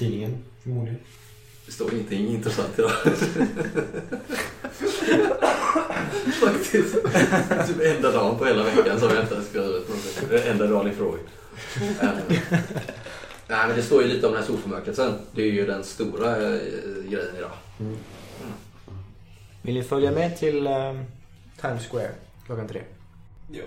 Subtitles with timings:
[0.00, 0.98] tidningen förmodligen.
[1.66, 2.90] Det står ingenting intressant idag.
[6.40, 6.94] Faktiskt.
[7.66, 10.28] Typ enda dagen på hela veckan som jag inte har skrivit någonting.
[10.28, 11.20] Det är enda dagen i Freud.
[12.00, 12.08] Eh,
[13.48, 15.12] Nej men det står ju lite om den här solförmörkelsen.
[15.32, 16.60] Det är ju den stora eh,
[17.08, 17.50] grejen idag.
[19.62, 21.00] Vill ni följa med till eh,
[21.60, 22.10] Times Square
[22.46, 22.82] klockan tre?
[23.52, 23.62] Ja,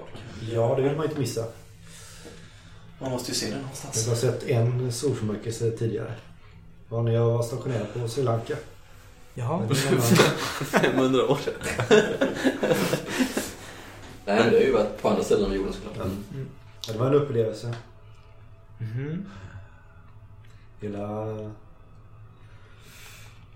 [0.52, 1.46] Ja, det vill man inte missa.
[3.04, 4.20] Man måste ju se det Jag har någonstans.
[4.22, 6.14] sett en solförmörkelse tidigare.
[6.90, 8.56] Det var när jag var stationerad på Sri Lanka.
[9.34, 9.60] Jaha.
[9.60, 10.06] Men det är en annan-
[10.66, 11.54] 500 år sedan.
[14.26, 15.96] Nej men det har ju varit på andra ställen av jorden såklart.
[15.98, 16.04] Ja.
[16.88, 17.76] Ja, det var en upplevelse.
[18.78, 19.26] Mhm.
[20.82, 21.28] Hela...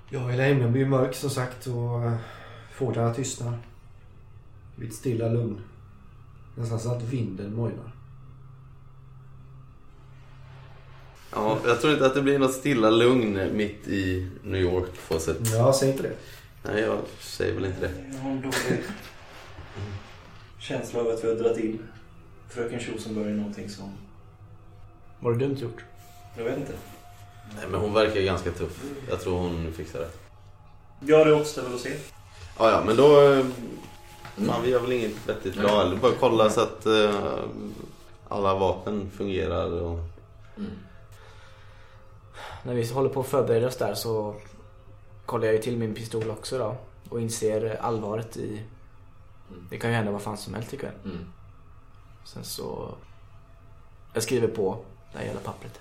[0.10, 2.16] Ja, hela himlen blir mörk som sagt och eh,
[2.74, 3.52] fåglarna tystnar.
[3.52, 3.58] Det
[4.80, 5.62] blir ett stilla lugn.
[6.56, 7.92] Nästan så att vinden mojnar.
[11.32, 15.20] Ja, jag tror inte att det blir något stilla lugn mitt i New York på
[15.20, 15.38] sätt.
[15.54, 16.14] Ja, säg inte det.
[16.64, 17.92] Nej, jag säger väl inte det.
[18.14, 18.84] Jag har en dålig
[20.60, 21.80] känsla av att vi har dragit in
[22.50, 23.92] fröken Rosenberg i någonting som...
[25.20, 25.84] Var det dumt gjort?
[26.38, 26.74] Jag vet inte.
[27.56, 28.84] Nej, men hon verkar ganska tuff.
[29.10, 30.10] Jag tror hon fixar det.
[31.00, 31.94] Ja, det återstår väl att se.
[32.60, 33.32] Ja, ja, men då...
[33.34, 33.46] eh,
[34.48, 35.96] Fan, vi gör väl inget vettigt bra.
[36.02, 37.16] Bara kolla så att eh,
[38.28, 40.00] alla vapen fungerar och...
[40.58, 40.72] Mm.
[42.64, 44.36] När vi håller på att förbereda oss där så
[45.26, 46.76] kollar jag ju till min pistol också då.
[47.10, 48.64] Och inser allvaret i...
[49.70, 50.94] Det kan ju hända vad fan som helst ikväll.
[51.06, 51.26] Mm.
[52.26, 52.96] Sen så...
[54.14, 54.78] Jag skriver på
[55.12, 55.80] det här jävla pappret.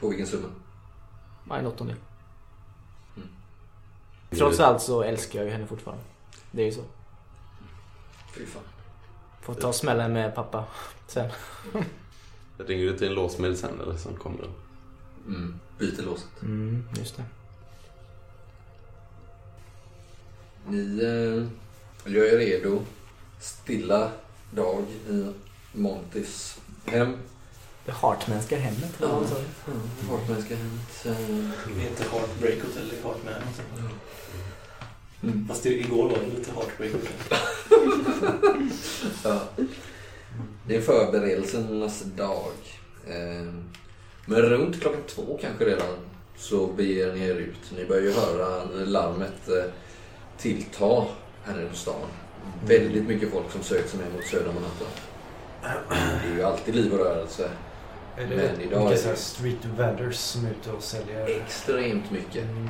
[0.00, 0.48] På vilken summa?
[1.44, 1.96] Nej, en åttondel.
[3.16, 3.28] Mm.
[4.30, 6.04] Trots allt så älskar jag ju henne fortfarande.
[6.50, 6.82] Det är ju så.
[8.34, 8.62] Fy fan.
[9.40, 10.64] Får ta smällen med pappa
[11.06, 11.30] sen.
[12.58, 14.52] Ringer du till en låsmed sen eller så kommer den?
[15.26, 15.54] Mm.
[15.78, 16.42] Byter låset.
[16.42, 17.24] Mm, just det.
[20.68, 22.82] Ni eh, gör er redo.
[23.40, 24.10] Stilla
[24.50, 25.32] dag i
[25.72, 27.16] Montys hem.
[27.84, 28.94] Det Hartmanska hemmet.
[28.98, 29.24] sa
[29.66, 29.72] du?
[30.10, 31.06] Hartmanska hemmet.
[31.06, 31.12] eh,
[31.76, 33.34] Det är inte Heartbreak Hotel i Heartman.
[35.22, 35.48] Mm.
[35.48, 37.12] Fast det, igår var det lite Heartbreak Hotel.
[39.24, 39.42] Ja.
[40.66, 42.52] Det är förberedelsernas dag.
[43.06, 43.54] Eh,
[44.26, 45.88] Men runt klockan två kanske redan
[46.36, 47.72] så beger ni er ut.
[47.76, 49.64] Ni börjar ju höra larmet eh,
[50.38, 51.04] tillta
[51.44, 51.94] här nere på stan.
[52.66, 54.88] Väldigt mycket folk som söker sig ner mot södra Manhattan.
[56.22, 57.50] Det är ju alltid liv och rörelse.
[58.16, 60.82] Är Men det idag är mycket det- så här street vendors som är ute och
[60.82, 61.40] säljer?
[61.42, 62.44] Extremt mycket.
[62.44, 62.68] Mm.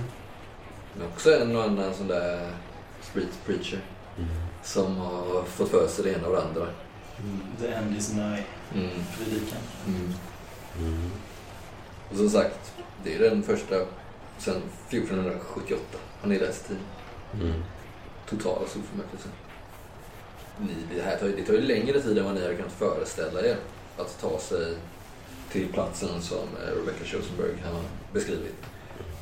[0.98, 2.50] Men också en och annan sån där
[3.02, 3.80] street preacher
[4.62, 6.66] som har fått för sig det ena och det andra.
[7.60, 8.42] The end is nigh.
[8.74, 8.90] Mm.
[9.18, 9.58] Predikan.
[9.86, 11.10] Mm.
[12.10, 12.72] Och som sagt,
[13.04, 13.76] det är den första
[14.38, 15.82] sen 1478.
[16.20, 16.76] Har ni läst tid?
[17.34, 17.62] Mm.
[18.28, 19.30] Totala solförmörkelsen.
[20.58, 23.40] Ni, det, här tar, det tar ju längre tid än vad ni hade kunnat föreställa
[23.40, 23.56] er
[23.96, 24.76] att ta sig
[25.52, 28.54] till platsen som eh, Rebecca Schosenberg har beskrivit.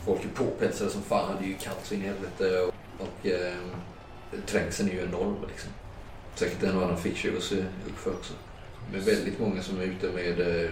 [0.07, 3.27] Folk är påpetsade som fan, det är ju kallt så in i helvete och, och
[3.27, 3.55] eh,
[4.47, 5.71] trängseln är ju enorm liksom.
[6.35, 8.33] Säkert en och annan ficktjuv att se upp för också.
[8.93, 10.71] Men väldigt många som är ute med eh,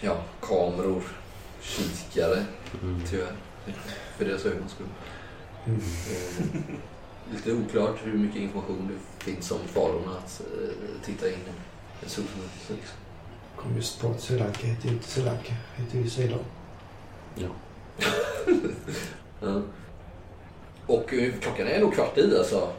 [0.00, 1.02] ja, kameror,
[1.60, 2.44] kikare
[2.82, 3.00] Mm.
[3.10, 3.32] tyvärr.
[4.18, 4.86] För deras ögons skull.
[5.66, 5.80] Mm.
[5.80, 6.74] Eh,
[7.32, 12.08] Lite oklart hur mycket information det finns om farorna att eh, titta in i en
[12.10, 12.72] solförmörkelse.
[12.72, 12.96] Liksom.
[13.56, 15.54] Kom just på att Sri Lanka heter ju inte Sri Lanka.
[15.76, 16.44] heter ju Ceylon.
[17.34, 17.48] Ja.
[19.40, 19.62] Ja.
[20.86, 22.72] Och eh, klockan är nog kvart i alltså.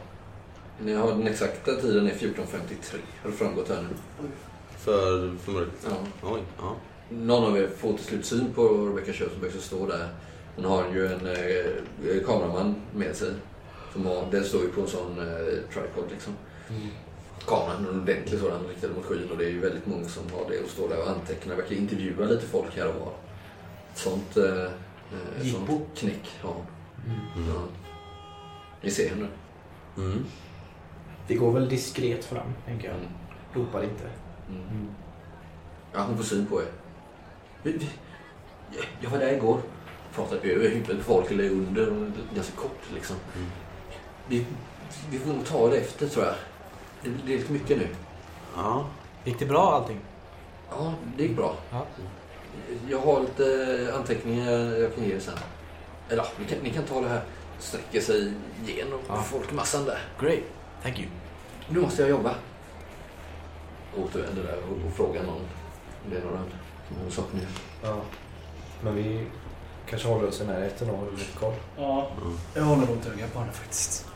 [0.80, 2.96] Ni har den exakta tiden är 14.53.
[3.22, 3.88] Har det framgått här nu?
[4.78, 5.86] För, för mörkt?
[5.90, 6.28] Ja.
[6.28, 6.76] Oj, ja.
[7.10, 10.08] Någon av er får till slut syn på Rebecca Schoenberg som står där.
[10.56, 13.30] Hon har ju en eh, kameraman med sig.
[13.92, 16.32] Som har, den står ju på en sån eh, tripod liksom.
[17.46, 20.22] Kameran är en ordentlig sådan riktad mot skyn och det är ju väldigt många som
[20.32, 21.56] har det och står där och antecknar.
[21.56, 23.12] Verkar intervjua lite folk här och var.
[23.92, 26.66] Ett sånt, eh, eh, sånt knäck har hon.
[27.06, 27.48] Mm.
[27.48, 27.62] Ja.
[28.82, 29.28] Ni ser henne.
[29.96, 30.24] Mm.
[31.26, 32.96] Vi går väl diskret fram, tänker jag.
[32.96, 33.08] Mm.
[33.54, 34.10] Ropar inte.
[34.48, 34.88] Mm.
[35.92, 36.68] Ja, hon får syn på er.
[39.00, 39.60] Jag var där igår.
[40.14, 42.12] Pratade över huvudet på folk eller under.
[42.34, 43.16] Ganska kort liksom.
[43.36, 43.48] Mm.
[44.28, 44.46] Vi,
[45.10, 46.34] vi får nog ta det efter tror jag.
[47.02, 47.88] Det, det är lite mycket nu.
[48.56, 48.86] Ja.
[49.24, 50.00] Gick det bra allting?
[50.70, 51.56] Ja, det gick bra.
[51.70, 51.86] Ja.
[52.90, 55.38] Jag har lite anteckningar jag kan ge er sen.
[56.08, 57.22] Eller ja, ni kan, ni kan ta det här.
[57.58, 58.32] Sträcker sig
[58.66, 59.22] igenom Ja.
[59.22, 59.98] folkmassan där.
[60.20, 60.42] Great.
[60.82, 61.08] Thank you.
[61.68, 62.34] Nu måste jag jobba.
[63.96, 65.42] återvänder där och, och frågar någon
[66.10, 66.38] det är några
[66.98, 67.46] några saker mer.
[67.82, 68.00] Ja.
[68.82, 69.26] Men vi
[69.90, 71.54] kanske håller oss i närheten och håller lite koll.
[71.76, 72.38] Ja, Mm.
[72.54, 74.06] jag håller nog ett öga på henne faktiskt.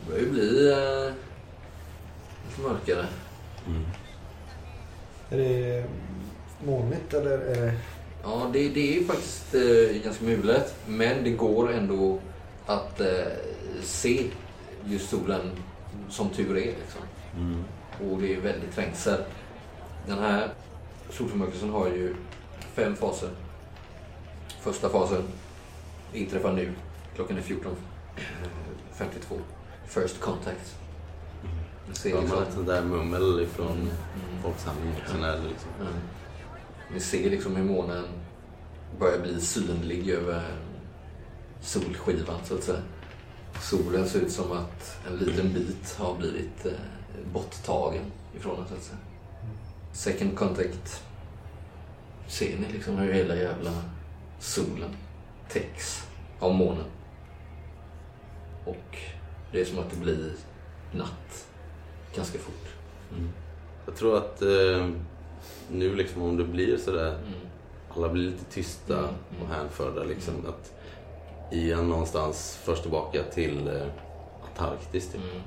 [0.00, 1.12] Det börjar ju bli eh,
[2.48, 3.06] lite mörkare.
[3.66, 3.84] Mm.
[5.30, 5.84] Är det
[6.64, 7.72] molnigt eller är det...
[8.22, 10.74] Ja, det, det är ju faktiskt eh, ganska mulet.
[10.86, 12.18] Men det går ändå
[12.66, 13.06] att eh,
[13.82, 14.26] se
[14.84, 15.50] just solen
[16.10, 16.60] som tur är.
[16.66, 17.00] Liksom.
[17.36, 17.64] Mm.
[18.12, 19.20] Och det är väldigt trängsel.
[20.08, 20.50] Den här
[21.10, 22.14] solförmörkelsen har ju
[22.74, 23.30] fem faser.
[24.60, 25.22] Första fasen
[26.12, 26.72] inträffar nu.
[27.14, 29.38] Klockan är 14.52.
[29.86, 30.76] First contact.
[31.88, 33.88] Ni ser Ja, liksom, sånt där mummel ifrån Mm.
[34.42, 34.94] folksamlingen.
[34.96, 35.70] Det liksom.
[35.80, 35.92] Mm.
[36.94, 38.04] Ni ser liksom hur månen
[38.98, 40.42] börjar bli synlig över
[41.60, 42.82] solskivan så att säga.
[43.60, 46.72] Solen ser ut som att en liten bit har blivit eh,
[47.32, 48.04] borttagen
[48.36, 48.98] ifrån den så att säga.
[49.98, 51.02] Second contact
[52.26, 53.70] ser ni liksom hur hela jävla
[54.38, 54.90] solen
[55.48, 56.06] täcks
[56.40, 56.84] av månen.
[58.64, 58.98] Och
[59.52, 60.32] det är som att det blir
[60.92, 61.46] natt
[62.16, 62.68] ganska fort.
[63.12, 63.28] Mm.
[63.86, 64.88] Jag tror att eh,
[65.70, 67.32] nu liksom om det blir sådär, Mm.
[67.96, 69.14] alla blir lite tysta Mm.
[69.42, 70.34] och hänförda liksom.
[70.48, 70.72] Att
[71.52, 73.86] Ian någonstans förs tillbaka till eh,
[74.48, 75.22] Antarktis typ.
[75.22, 75.42] Mm.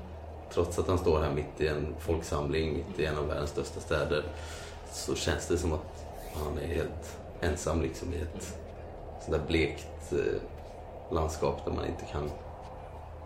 [0.54, 3.80] Trots att han står här mitt i en folksamling, mitt i en av världens största
[3.80, 4.24] städer.
[4.92, 8.58] Så känns det som att han är helt ensam liksom i ett
[9.26, 10.42] sånt där blekt eh,
[11.12, 12.32] landskap där man inte kan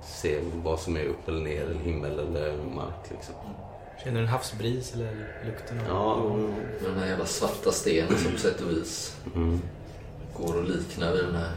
[0.03, 3.35] se vad som är upp eller ner, eller himmel eller mark liksom.
[4.03, 5.85] Känner du en havsbris eller lukten av...
[5.87, 9.61] Ja, Den här jävla svarta stenen som på sätt och vis mm.
[10.37, 11.51] går att likna vid den här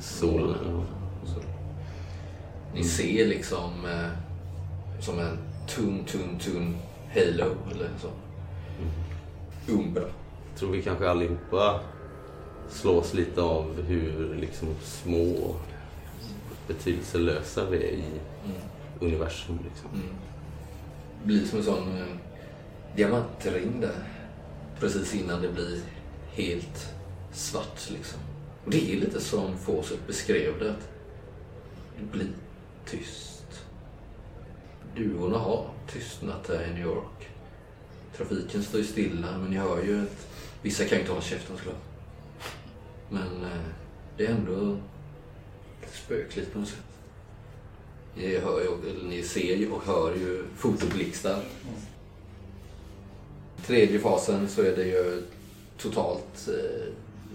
[0.00, 0.86] solen.
[1.24, 1.46] solen.
[2.74, 4.31] Ni ser liksom eh,
[5.02, 5.38] som en
[5.68, 6.76] tunn, tunn, tunn
[7.14, 8.08] halo eller så.
[9.72, 10.02] Umbra.
[10.02, 11.80] Jag tror vi kanske allihopa
[12.70, 15.60] slås lite av hur liksom små och
[16.68, 18.04] betydelselösa vi är i
[18.44, 18.56] Mm.
[19.00, 19.58] universum.
[19.64, 19.90] Liksom.
[19.94, 20.14] Mm.
[21.24, 22.06] Blir som en sån eh,
[22.96, 24.08] diamantring där.
[24.80, 25.80] Precis innan det blir
[26.32, 26.94] helt
[27.32, 28.20] svart liksom.
[28.64, 30.70] Och det är lite som Fawcett beskrev det.
[30.70, 30.88] Att
[31.98, 32.28] det blir
[32.86, 33.31] tyst.
[34.96, 37.28] Duvorna har tystnat här i New York.
[38.16, 40.28] Trafiken står ju stilla men ni hör ju att
[40.62, 41.82] vissa kan ju inte hålla käften såklart.
[43.08, 43.68] Men eh,
[44.16, 44.76] det är ändå
[45.92, 46.78] spökligt på något sätt.
[48.16, 51.44] Ni, hör ju, eller ni ser ju och hör ju fotoblixtar.
[53.66, 55.22] Tredje fasen så är det ju
[55.78, 56.92] totalt eh,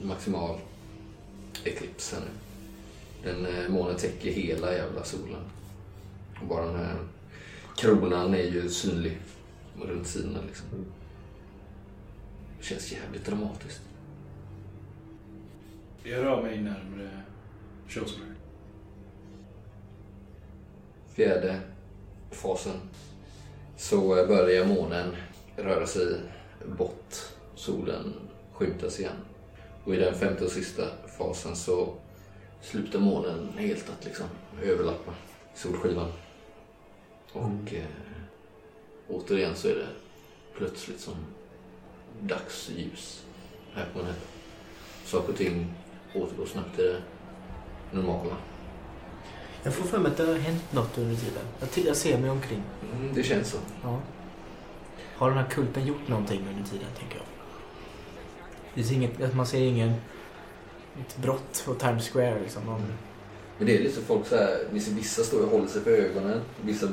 [0.08, 0.60] maximal
[1.64, 2.28] eklips här nu.
[3.32, 5.42] Den eh, månen täcker hela jävla solen.
[6.42, 6.96] Och bara den här
[7.78, 9.18] kronan är ju synlig
[9.82, 10.68] runt sidorna liksom.
[12.58, 13.82] Det känns jävligt dramatiskt.
[16.04, 17.10] Jag rör mig närmare
[17.88, 18.28] Shrewsbury.
[21.18, 21.60] fjärde
[22.32, 22.80] fasen
[23.78, 25.16] så börjar månen
[25.56, 26.22] röra sig
[26.78, 27.16] bort.
[27.56, 28.14] Solen
[28.54, 29.16] skymtas igen.
[29.84, 30.84] Och i den femte och sista
[31.18, 31.94] fasen så
[32.62, 34.26] slutar månen helt att liksom
[34.64, 35.14] överlappa
[35.56, 36.12] solskivan.
[37.38, 37.86] Och eh,
[39.08, 39.88] återigen så är det
[40.58, 41.16] plötsligt som
[42.22, 43.26] dagsljus
[43.74, 44.14] här på här.
[45.06, 45.74] Saker och ting
[46.14, 47.02] återgår snabbt till det
[47.92, 48.36] normala.
[49.64, 51.44] Jag får för mig att det har hänt något under tiden.
[51.60, 52.64] Jag, jag ser mig omkring.
[52.94, 53.58] Mm, det känns så.
[53.84, 54.00] Ja.
[55.16, 57.26] Har den här kulten gjort någonting under tiden, tänker jag?
[58.74, 59.94] Det är inget, man ser ingen
[61.00, 62.64] ett brott på Times Square liksom.
[62.64, 62.94] Någon,
[63.58, 65.92] Men det är lite folk så här, ni ser vissa står och håller sig för
[65.92, 66.88] ögonen, vissa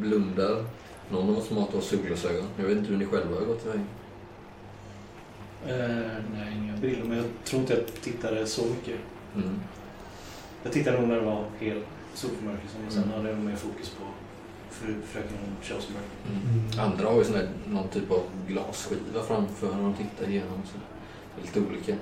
[0.00, 0.64] blundar.
[1.10, 2.46] Någon av oss måste ha solglasögon.
[2.56, 3.80] Jag vet inte hur ni själva har gått iväg.
[5.66, 7.04] Eh, nej, inga brillor.
[7.08, 8.98] Men jag tror inte jag tittade så mycket.
[9.36, 9.60] Mm.
[10.62, 12.76] Jag tittade nog när det var helt solförmörkelse.
[12.86, 13.14] Och sen Mm.
[13.16, 14.04] hade jag mer fokus på
[14.70, 16.04] fru, fröken Shrewsbury.
[16.30, 16.90] Mm.
[16.92, 20.60] Andra har ju sån här, någon typ av glasskiva framför när de tittar igenom.
[20.64, 20.78] Så.
[21.36, 21.94] Det är lite olika.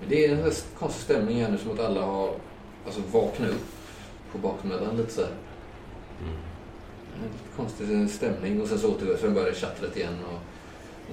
[0.00, 2.34] Men det är en konstig stämning här nu, som att alla har
[2.86, 3.66] alltså, vaknat upp
[4.32, 5.30] på baksmällan lite så här.
[6.20, 6.34] Mm.
[7.22, 10.16] En konstig stämning och sen så återgår sen börjar tjattret igen.
[10.24, 10.40] Och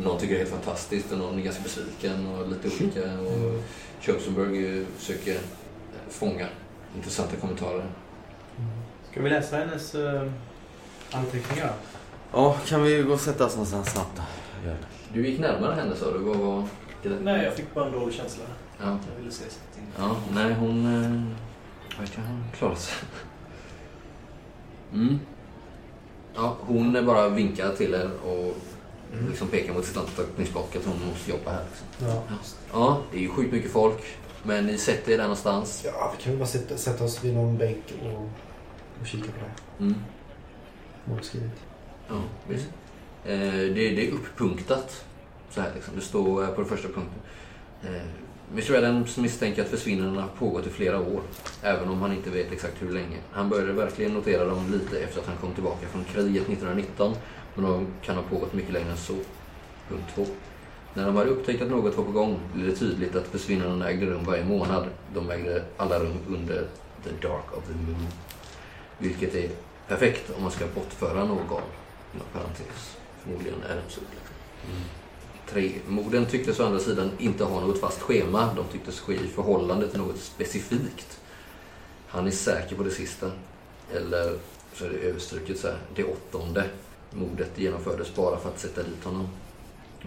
[0.03, 3.19] någon tycker det är helt fantastiskt och någon är ganska besviken och lite olika.
[3.19, 3.63] Och
[4.01, 5.39] Schoenberg försöker eh,
[6.09, 6.47] fånga
[6.95, 7.85] intressanta kommentarer.
[9.11, 10.31] Ska vi läsa hennes uh,
[11.11, 11.73] anteckningar?
[12.31, 14.23] Ja, kan vi gå och sätta oss någonstans snabbt då?
[14.67, 14.87] Gör det.
[15.13, 16.17] Du gick närmare henne sa du.
[16.17, 16.63] Vad var?
[17.21, 18.43] Nej, jag fick bara en dålig känsla.
[18.79, 18.85] Ja.
[18.85, 19.83] Jag ville se till.
[19.97, 21.35] ja, nej hon...
[21.99, 22.95] Eh, verkar ha klarat sig.
[24.93, 25.19] Mm.
[26.35, 28.55] Ja, hon bara vinkar till er och
[29.29, 31.65] liksom pekar mot sitt anteckningsblock att hon måste jobba här.
[31.69, 32.07] Liksom.
[32.07, 32.23] Ja.
[32.73, 34.03] Ja, det är ju sjukt mycket folk.
[34.43, 35.81] Men ni sätter er där någonstans.
[35.85, 38.29] ja, vi kan väl bara sätta, sätta oss vid någon bänk och,
[39.01, 39.83] och kika på det.
[39.83, 39.95] Mm.
[41.05, 41.51] Målskrivet.
[42.07, 42.67] Ja, visst.
[43.25, 45.05] Eh, det, det är upppunktat.
[45.49, 45.95] Så här liksom.
[45.95, 47.19] Det står på den första punkten.
[47.83, 48.01] Eh,
[48.51, 51.21] Mr Adams misstänker att försvinnandena har pågått i flera år,
[51.63, 53.17] även om han inte vet exakt hur länge.
[53.31, 57.15] Han började verkligen notera dem lite efter att han kom tillbaka från kriget 1919,
[57.55, 59.13] men de kan ha pågått mycket längre än så.
[59.89, 60.25] Punkt 2.
[60.93, 64.05] När de hade upptäckt att något var på gång blev det tydligt att försvinnandena ägde
[64.05, 64.87] rum varje månad.
[65.13, 66.67] De ägde alla rum under
[67.03, 68.07] the dark of the moon.
[68.97, 69.49] Vilket är
[69.87, 71.61] perfekt om man ska bortföra någon,
[72.13, 72.97] inom parentes.
[73.23, 74.21] Förmodligen Adams upplägg.
[74.65, 74.98] Mm.
[75.51, 75.71] 3.
[75.87, 78.53] Morden tycktes å andra sidan inte ha något fast schema.
[78.55, 81.19] De tycktes ske i förhållande till något specifikt.
[82.07, 83.31] Han är säker på det sista.
[83.93, 84.37] Eller
[84.73, 85.77] så är det överstruket så här.
[85.95, 86.65] Det åttonde
[87.11, 89.27] mordet genomfördes bara för att sätta dit honom.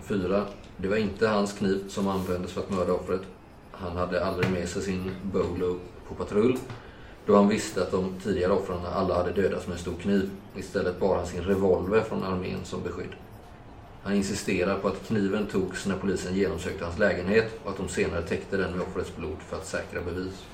[0.02, 0.44] 4.
[0.76, 3.22] Det var inte hans kniv som användes för att mörda offret.
[3.72, 6.58] Han hade aldrig med sig sin bolo på patrull
[7.26, 10.30] då han visste att de tidigare offren alla hade dödats med en stor kniv.
[10.56, 13.14] Istället bar han sin revolver från armén som beskydd.
[14.02, 18.22] Han insisterar på att kniven togs när polisen genomsökte hans lägenhet och att de senare
[18.22, 20.46] täckte den med offrets blod för att säkra bevis.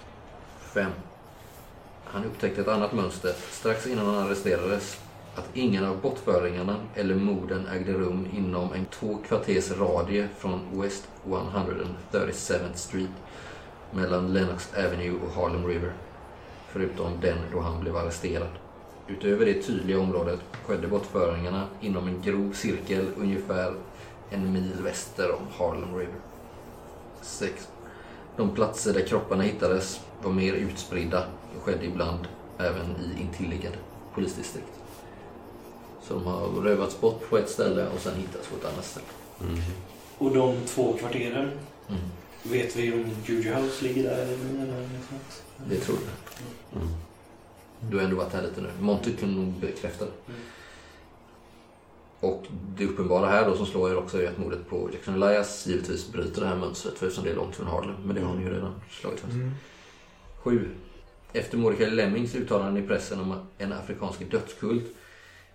[0.60, 0.90] 5.
[2.04, 5.00] Han upptäckte ett annat mönster strax innan han arresterades.
[5.34, 11.08] Att ingen av bortföringarna eller morden ägde rum inom en två kvarters radie från West
[11.24, 13.10] 137th Street
[13.92, 15.92] mellan Lenox Avenue och Harlem River.
[16.68, 18.67] Förutom den då han blev arresterad.
[19.08, 23.74] Utöver det tydliga området skedde bortföringarna inom en grov cirkel ungefär
[24.30, 26.14] en mil väster om Harlem River.
[27.22, 27.68] 6.
[28.36, 31.24] De platser där kropparna hittades var mer utspridda
[31.56, 33.78] och skedde ibland även i intilliggande
[34.14, 34.68] polisdistrikt.
[36.02, 39.06] Så de har rövats bort på ett ställe och sen hittats på ett annat ställe.
[39.40, 39.60] Mm.
[40.18, 41.50] Och de två kvarteren,
[41.88, 42.00] Mm.
[42.42, 45.42] vet vi om Juju House ligger där eller något?
[45.68, 46.82] Det tror jag.
[46.82, 46.94] Mm.
[47.90, 48.68] Du har ändå varit här lite nu.
[48.80, 50.32] Monty kan nog bekräfta det.
[50.32, 50.40] Mm.
[52.20, 55.66] Och det uppenbara här då som slår er också är att mordet på Jackson Elias
[55.66, 57.96] givetvis bryter det här mönstret för eftersom det är långt från Harlem.
[58.04, 59.32] Men det har ni ju redan slagit fast.
[59.32, 59.50] Mm.
[60.42, 60.68] 7.
[61.32, 64.84] Efter Mordecai Lemmings uttalanden i pressen om en afrikansk dödskult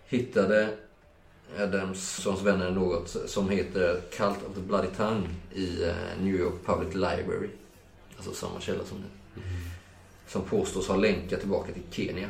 [0.06, 0.78] hittade
[1.60, 6.94] Adamsons vänner något som heter Cult of the Bloody Tongue i eh, New York Public
[6.94, 7.50] Library.
[8.18, 9.42] Alltså samma källa som nu.
[10.34, 12.30] Som påstås ha länkar tillbaka till Kenya.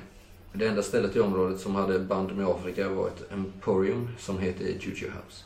[0.54, 4.66] Det enda stället i området som hade band med Afrika var ett emporium som heter
[4.66, 5.44] Juju House.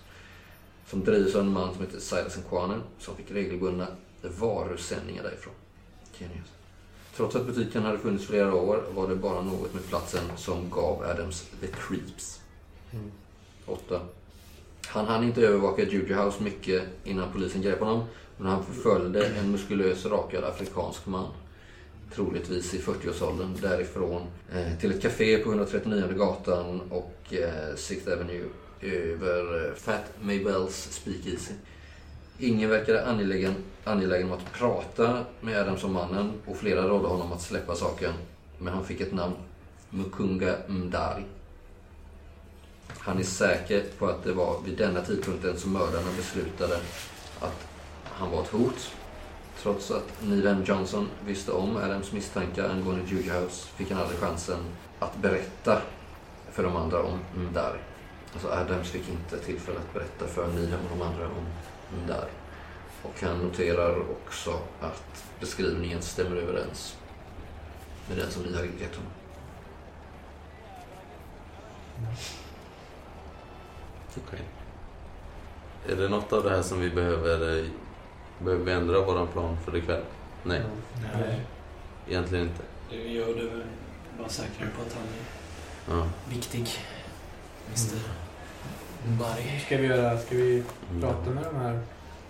[0.90, 3.88] Som drivs av en man som heter Silas Nkwane som fick regelbundna
[4.22, 5.54] varusändningar därifrån.
[6.14, 6.42] Kenya.
[7.16, 11.04] Trots att butiken hade funnits flera år var det bara något med platsen som gav
[11.04, 12.42] Adams the creeps.
[12.92, 13.12] Mm.
[13.66, 14.00] 8.
[14.88, 18.04] Han hann inte övervaka Juju House mycket innan polisen grep honom.
[18.38, 21.28] Men han förföljde en muskulös rakad afrikansk man.
[22.16, 24.22] Troligtvis i 40-årsåldern därifrån
[24.52, 28.46] eh, till ett café på 139 gatan och eh, 6th Avenue
[28.82, 31.54] över eh, Fat Maybells Speakeasy.
[32.40, 37.32] Ingen verkade angelägen, angelägen om att prata med Adams om mannen och flera rådde honom
[37.32, 38.14] att släppa saken.
[38.58, 39.36] Men han fick ett namn,
[39.90, 41.24] Mukunga Mdari.
[42.88, 46.76] Han är säker på att det var vid denna tidpunkten som mördarna beslutade
[47.40, 47.68] att
[48.04, 48.92] han var ett hot.
[49.68, 50.64] Trots att Neil M.
[50.66, 54.60] Johnson visste om Adams misstankar angående Juju House fick han aldrig chansen
[55.00, 55.82] att berätta
[56.52, 57.80] för de andra om Mdari.
[58.34, 61.46] Alltså Adams fick inte tillfälle att berätta för Neil och de andra om
[62.04, 62.30] Mdari.
[63.04, 66.98] Och han noterar också att beskrivningen stämmer överens
[68.08, 69.12] med den som ni har gett honom.
[74.28, 74.42] Okej.
[75.88, 77.60] Är det något av det här som vi behöver...
[77.60, 77.66] Eh,
[78.40, 80.04] eh, Behöver vi ändra våran plan för ikväll?
[80.44, 80.62] Nej,
[81.14, 81.42] Nej,
[82.10, 82.62] egentligen inte.
[82.90, 83.64] det gör det väl.
[84.20, 86.00] Bara säkra på att han är...
[86.00, 86.08] Ja.
[86.30, 86.70] Viktig.
[87.68, 87.98] Mr.
[89.06, 89.18] Mm.
[89.18, 89.42] Barry.
[89.42, 90.18] Hur ska vi göra?
[90.18, 91.02] Ska vi Mm.
[91.02, 91.80] prata med de här?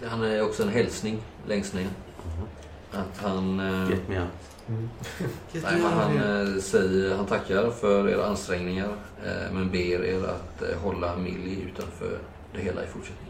[0.10, 1.84] Han är också en hälsning längst ner.
[1.84, 2.48] Mhm.
[3.02, 3.60] Att han...
[3.60, 4.28] eh, Get me out.
[4.68, 4.90] Mm.
[5.52, 8.90] Nej, men han, eh, säger, han tackar för era ansträngningar
[9.26, 12.18] eh, men ber er att hålla Millie utanför
[12.54, 13.27] det hela i fortsättningen.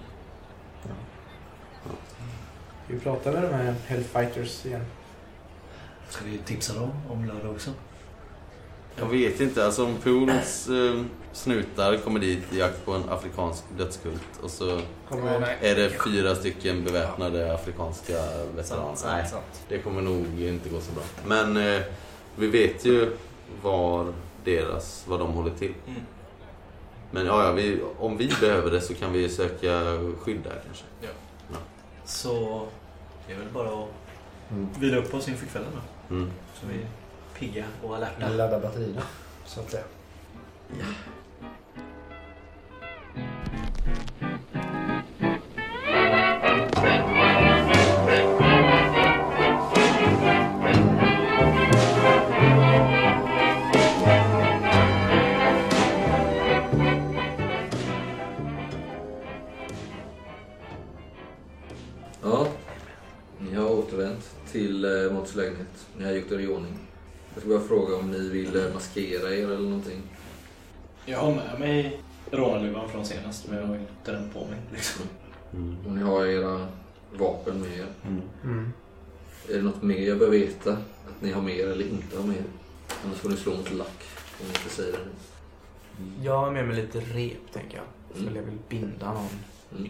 [2.88, 4.86] Ska vi prata med de här Hellfighters igen?
[6.10, 7.72] Ska vi tipsa dem om lördag också?
[8.96, 11.02] Jag vet inte, alltså om Pools eh,
[11.34, 16.36] snutar kommer dit i jakt på en afrikansk dödskult och så Kommer är det fyra
[16.36, 18.14] stycken beväpnade afrikanska
[18.56, 18.98] veteraner.
[19.06, 19.26] Nej,
[19.70, 21.04] det kommer nog inte gå så bra.
[21.26, 21.82] Men eh,
[22.36, 23.12] vi vet ju
[23.62, 24.14] var
[24.44, 25.74] deras, var de håller till.
[25.88, 26.02] Mm.
[27.12, 29.82] Men ja, ja vi, om vi behöver det så kan vi söka
[30.20, 30.86] skydd där kanske.
[32.08, 32.66] Så
[33.28, 33.90] det är väl bara att
[34.52, 34.70] Mm.
[34.80, 35.70] vila upp oss inför kvällen
[36.10, 36.16] då.
[36.16, 36.32] Mm.
[36.54, 36.88] Så vi är
[37.40, 38.30] pigga och alerta.
[38.30, 39.02] Ladda batterierna,
[39.46, 39.84] så att säga.
[40.80, 40.86] Ja,
[64.58, 65.88] till eh, Mårts lägenhet.
[65.98, 66.74] Ni har gjort er i ordning.
[67.34, 70.02] Jag ska bara fråga om ni vill eh, maskera er eller någonting.
[71.06, 74.60] Jag har med mig rånarluvan från senast, men jag har inte den på mig.
[74.74, 75.06] Liksom.
[75.54, 75.76] Mm.
[75.88, 76.68] Om ni har era
[77.18, 77.86] vapen med er.
[78.44, 78.72] Mm.
[79.50, 80.72] Är det något mer jag bör veta?
[80.74, 82.44] Att ni har mer eller inte har mer?
[83.06, 84.04] Annars får ni slå mot lack
[84.40, 86.24] om ni inte säger det.
[86.24, 87.86] Jag har med mig lite rep, tänker jag.
[88.16, 88.36] Så Mm.
[88.36, 89.90] jag vill binda någon.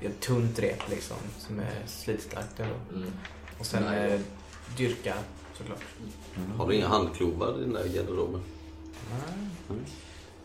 [0.00, 0.02] Mm.
[0.02, 2.60] Det är ett tunt rep liksom, som är slitstarkt.
[2.60, 3.10] Mm.
[3.58, 4.12] Och sen Nej.
[4.12, 4.20] eh,
[4.76, 5.14] dyrka,
[5.54, 5.80] såklart.
[6.56, 8.40] Har du inga handklovar i den där garderoben?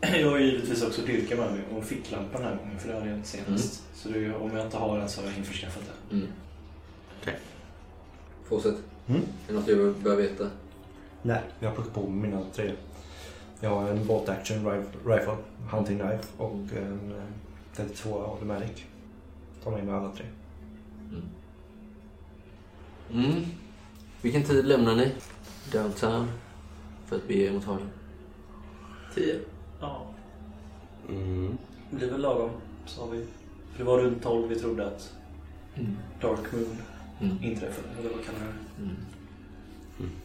[0.00, 3.06] Jag har givetvis också dyrka med mig och ficklampa den här gången, för det hade
[3.08, 3.82] jag inte senast.
[3.94, 6.18] Så det, om jag inte har den så har jag införskaffat den.
[6.18, 6.32] Mm.
[7.22, 7.34] Okej.
[8.48, 8.74] Fortsätt.
[9.08, 9.20] Mm.
[9.20, 10.50] Är det något jag bör- bör veta?
[11.22, 12.72] Nej, jag har plockat på mig mina tre.
[13.60, 15.36] Jag har en bolt action rif- rifle,
[15.70, 17.22] hunting knife och en eh,
[17.76, 18.84] 32 automatic.
[19.66, 20.26] Tar med mig alla tre.
[23.12, 23.44] Mm.
[24.22, 25.12] Vilken tid lämnar ni
[25.72, 26.26] downtown
[27.06, 27.88] för att bege er mot Harlem?
[29.14, 29.40] Tio.
[29.80, 30.06] Ja,
[31.08, 31.58] Mm.
[31.90, 32.50] det blir väl lagom,
[32.86, 33.18] sa vi.
[33.72, 35.12] För det var runt tolv vi trodde att
[36.20, 36.76] Dark Moon
[37.20, 37.36] Mm.
[37.42, 38.82] inträffade, eller vad kallar det?
[38.82, 38.96] Mm.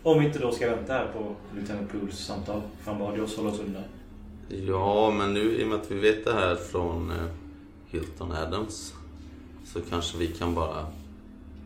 [0.04, 2.62] Om vi inte då ska vänta här på Lieutenant Pools samtal.
[2.80, 3.84] för Han bad ju oss hålla oss undan.
[4.50, 7.26] Ja, men nu i och med att vi vet det här från eh,
[7.88, 8.94] Hilton Adams
[9.66, 10.86] så kanske vi kan bara...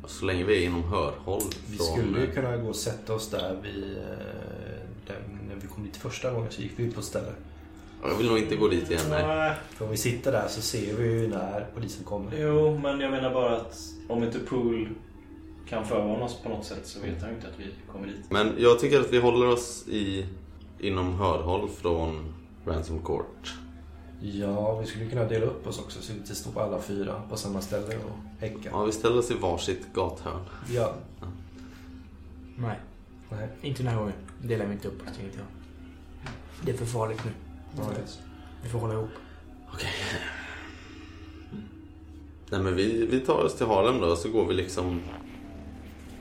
[0.08, 1.88] Så länge vi är inom hörhåll Vi från...
[1.88, 3.84] skulle ju eh, kunna gå och sätta oss där vid...
[3.98, 4.04] eh,
[5.08, 5.16] Där,
[5.48, 7.32] när vi kom dit första gången så gick vi ut på ett ställe.
[8.04, 9.28] Jag vill nog inte gå dit igen, nej.
[9.28, 9.56] Nej.
[9.70, 12.32] För om vi sitter där så ser vi ju när polisen kommer.
[12.40, 13.78] Jo, men jag menar bara att
[14.10, 14.90] om inte Pool
[15.70, 18.22] kan förvarna oss på något sätt så vet han ju inte att vi kommer dit.
[18.30, 20.26] Men jag tycker att vi håller oss i,
[20.80, 22.34] inom hörhåll från
[22.66, 23.54] Ransom Court.
[24.22, 27.22] Ja, vi skulle kunna dela upp oss också så vi inte står på alla fyra
[27.30, 28.72] på samma ställe och häckar.
[28.72, 30.42] Ja, vi ställer oss i varsitt gathörn.
[30.70, 30.94] Ja.
[32.58, 32.80] Nej,
[33.30, 33.48] Nej.
[33.62, 34.14] inte den här gången.
[34.42, 35.48] Delar vi inte upp oss, tänkte jag.
[36.66, 37.32] Det är för farligt nu.
[37.78, 38.20] Ja, yes.
[38.64, 39.10] Vi får hålla ihop.
[39.74, 39.90] Okej.
[42.50, 45.02] Nej men vi, vi tar oss till Harlem då så går vi liksom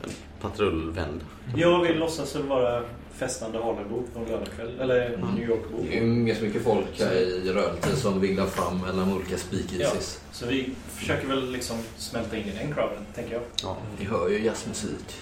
[0.03, 1.21] en patrullvänd.
[1.57, 2.83] Jag vill låtsas vara
[3.15, 4.81] festande Harlembo på en lördagkväll.
[4.81, 5.77] Eller New Yorkbo.
[5.83, 10.21] Det är ju ganska mycket folk här i rörelse som vinglar fram mellan olika speakeasies.
[10.33, 13.43] Så vi försöker väl liksom smälta in i den crowden, tänker jag.
[13.63, 13.77] Ja.
[13.99, 15.15] Ni hör ju jazzmusik.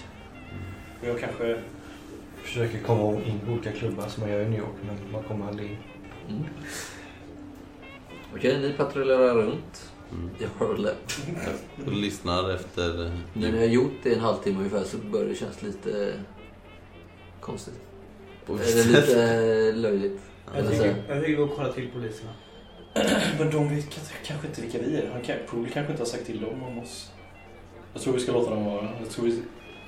[1.01, 1.61] Och jag kanske...
[2.43, 5.47] Försöker komma in på olika klubbar som man gör i New York men man kommer
[5.47, 5.77] aldrig in.
[6.29, 6.43] Mm.
[8.35, 10.29] Okej, ni patrullerar runt Mm.
[10.39, 10.95] i Harlem.
[11.85, 13.05] Och lyssnar efter...
[13.05, 16.13] eh, När ni har gjort det i en halvtimme ungefär så börjar det kännas lite
[17.39, 17.81] konstigt.
[18.45, 20.21] På Eller lite löjligt.
[20.55, 22.29] Jag tycker, jag tycker vi går och kollar till poliserna.
[23.39, 25.09] Men de vet kanske- kanske inte vilka vi är.
[25.11, 27.11] Han kan, Pool kanske inte har sagt till dem om oss.
[27.93, 28.89] Jag tror vi ska låta dem vara.
[28.99, 29.41] Jag tror vi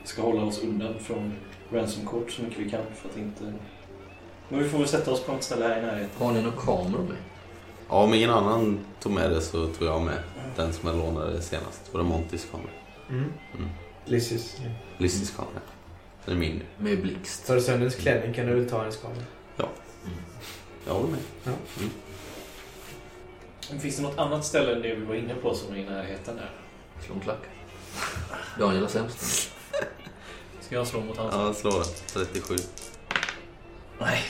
[0.04, 1.34] ska hålla oss undan från
[1.72, 3.54] Ransom Court så mycket vi kan för att inte...
[4.50, 6.10] Men vi får väl sätta oss på något ställe här i närheten.
[6.26, 7.18] Har ni några kameror med?
[7.90, 10.18] Ja, om ingen annan tog med det så tog jag med
[10.56, 11.82] den som jag lånade senast.
[11.92, 12.70] Det var Montys kamera.
[13.10, 13.24] Mm.
[13.58, 13.70] Mm.
[14.06, 14.58] Lizzys.
[14.98, 15.62] Lissys kamera.
[16.28, 16.62] Är min.
[16.78, 17.48] Med blixt?
[17.48, 19.24] Tar du sönder klänning kan du väl ta hennes kamera?
[20.88, 21.20] Jag håller med.
[23.70, 25.84] Men Finns det något annat ställe än det vi var inne på som är i
[25.86, 26.52] närheten där?
[27.06, 27.40] Slå en klack.
[28.60, 29.52] Daniel har sämst.
[30.62, 31.34] Ska jag slå mot hans?
[31.36, 31.86] Ja, slå det.
[32.26, 32.56] 37.
[34.00, 34.24] Nej,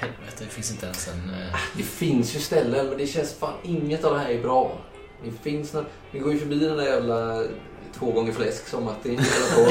[0.00, 0.36] helvete.
[0.38, 1.30] Det finns inte ens en...
[1.30, 4.78] eh, Det finns ju ställen men det känns fan inget av det här är bra.
[5.24, 7.44] Det finns nå- Vi går ju förbi den där jävla
[7.98, 9.70] två gånger fläsk som Martin på.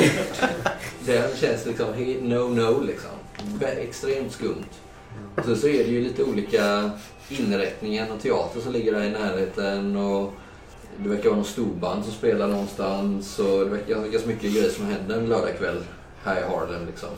[1.06, 3.10] Den känns liksom he- no no liksom.
[3.62, 4.66] Extremt skumt.
[5.38, 6.92] Och så, så är det ju lite olika
[7.30, 10.34] inrättningar och teater som ligger där i närheten och
[10.98, 14.86] det verkar vara någon storband som spelar någonstans och det verkar ganska mycket grejer som
[14.86, 15.84] händer en lördagkväll
[16.24, 17.10] här i Harlem liksom.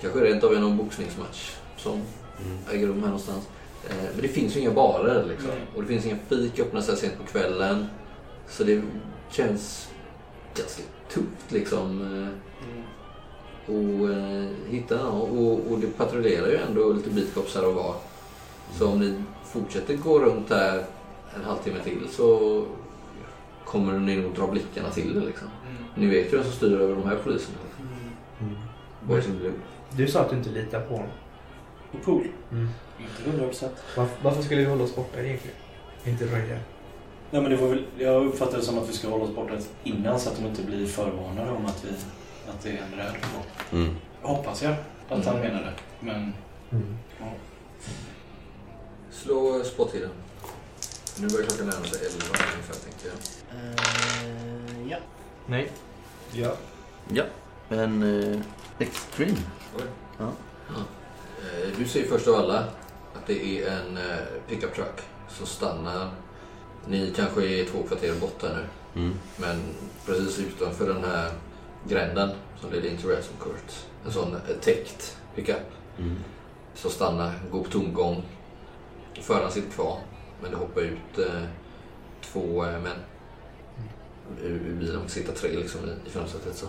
[0.00, 2.02] Kanske rent av någon boxningsmatch som
[2.46, 2.58] Mm.
[2.72, 3.44] äger rum här någonstans.
[3.88, 5.50] Eh, Men det finns ju inga barer liksom.
[5.76, 7.86] Och det finns inga fik öppna så här sent på kvällen.
[8.48, 8.82] Så det
[9.32, 9.88] känns
[10.54, 12.00] ganska tufft liksom.
[12.02, 12.28] eh,
[12.68, 12.84] Mm.
[13.66, 15.08] Och eh, hitta.
[15.08, 17.10] Och, och det patrullerar ju ändå lite
[17.54, 17.94] här och var.
[18.78, 20.84] Så om ni fortsätter gå runt här
[21.36, 22.64] en halvtimme till så
[23.64, 25.48] kommer ni nog dra blickarna till det liksom.
[25.94, 27.58] Ni vet ju vem som styr över de här poliserna.
[28.40, 28.54] Mm.
[29.30, 29.52] In blue.
[29.96, 31.10] Du sa att du inte litar på honom.
[31.92, 32.28] Och pool?
[32.52, 32.68] Mm.
[32.98, 33.72] Inte hundra procent.
[33.96, 35.56] Varför, varför skulle vi hålla oss borta egentligen?
[36.04, 36.58] Inte röja.
[37.30, 39.54] Nej men det var väl, jag uppfattar det som att vi ska hålla oss borta
[39.84, 41.88] innan så att de inte blir förvarnade om att, vi,
[42.50, 42.90] att det är en
[43.70, 43.76] på.
[43.76, 43.94] Mm.
[44.22, 44.74] Hoppas jag
[45.08, 45.48] att han Mm.
[45.48, 45.72] menade.
[46.00, 46.32] Men
[46.70, 46.96] Mm.
[49.10, 50.10] Slå spottiden.
[51.20, 53.16] Nu börjar klockan närma sig 11 ungefär tänkte jag.
[53.58, 54.96] Eh, ja.
[55.46, 55.70] Nej.
[56.32, 56.52] Ja.
[57.08, 57.24] Ja,
[57.68, 58.40] men eh,
[58.78, 59.36] Extreme.
[59.76, 59.82] Oj.
[60.18, 60.24] Ja.
[60.74, 62.58] Eh, Du ser först av alla
[63.14, 64.02] att det är en eh,
[64.48, 66.10] pickup truck som stannar.
[66.88, 69.00] Ni kanske är två kvarter bort här nu.
[69.00, 69.14] Mm.
[69.36, 69.60] Men
[70.06, 71.30] precis utanför den här
[71.88, 73.72] gränden som leder in till Ransom Court.
[74.06, 75.56] En sån eh, täckt pickup.
[75.98, 76.16] Mm.
[76.74, 78.22] Så stannar, går på tomgång.
[79.20, 79.98] Föraren sitter kvar.
[80.42, 81.42] Men det hoppar ut eh,
[82.20, 82.98] två eh, män
[84.42, 85.02] ur, ur bilen.
[85.04, 86.56] Det sitter tre liksom i, i fönstret.
[86.56, 86.66] Så.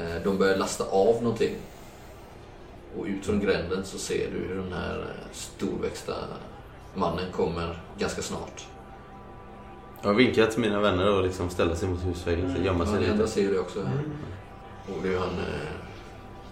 [0.00, 1.54] Eh, de börjar lasta av någonting.
[2.98, 6.14] Och ut från gränden så ser du hur den här eh, storväxta
[6.94, 8.66] mannen kommer ganska snart.
[10.06, 12.96] Jag vinkar till mina vänner och liksom ställa sig mot husväggen, så gömma Ja, sig
[12.96, 13.28] andra lite.
[13.28, 13.80] ser ju det också.
[13.80, 13.92] Mm.
[14.86, 15.70] Och det är han eh,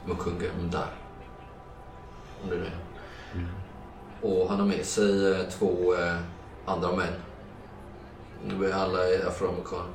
[0.07, 0.87] Mukunga Mdar.
[2.43, 2.73] Om det är det.
[3.38, 3.49] Mm.
[4.23, 6.17] Och han har med sig eh, två eh,
[6.64, 7.12] andra män.
[8.47, 9.93] Nu är alla är afroamerikaner.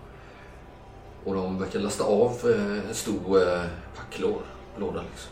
[1.25, 3.61] Och de verkar lasta av eh, en stor eh,
[3.95, 4.45] packlåda.
[4.77, 5.31] Låda liksom.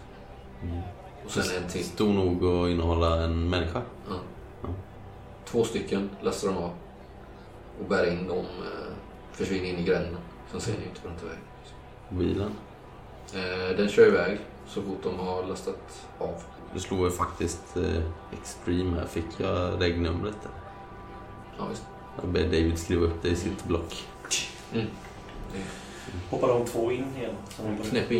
[0.63, 0.81] Mm.
[1.25, 1.83] Och sen en till.
[1.85, 3.81] Stor nog att innehålla en människa.
[4.09, 4.15] Ja.
[4.61, 4.69] Ja.
[5.45, 6.71] Två stycken lastar de av.
[7.79, 8.45] Och bär in dem.
[8.45, 8.93] Eh,
[9.31, 10.17] försvinner in i gränden.
[10.51, 11.37] Sen ser ni inte på den till väg.
[12.09, 12.51] Bilen.
[13.77, 16.41] Den kör iväg så fort de har lastat av.
[16.73, 18.01] Du slog ju faktiskt eh,
[18.41, 19.05] Extreme här.
[19.05, 20.51] Fick jag regnumret där?
[21.57, 21.83] Ja, visst.
[22.21, 24.07] Jag ber David skriva upp det i sitt block.
[24.73, 24.85] Mm.
[26.29, 27.31] hoppar de två in igen.
[27.49, 28.11] Så de börjar- Knäpp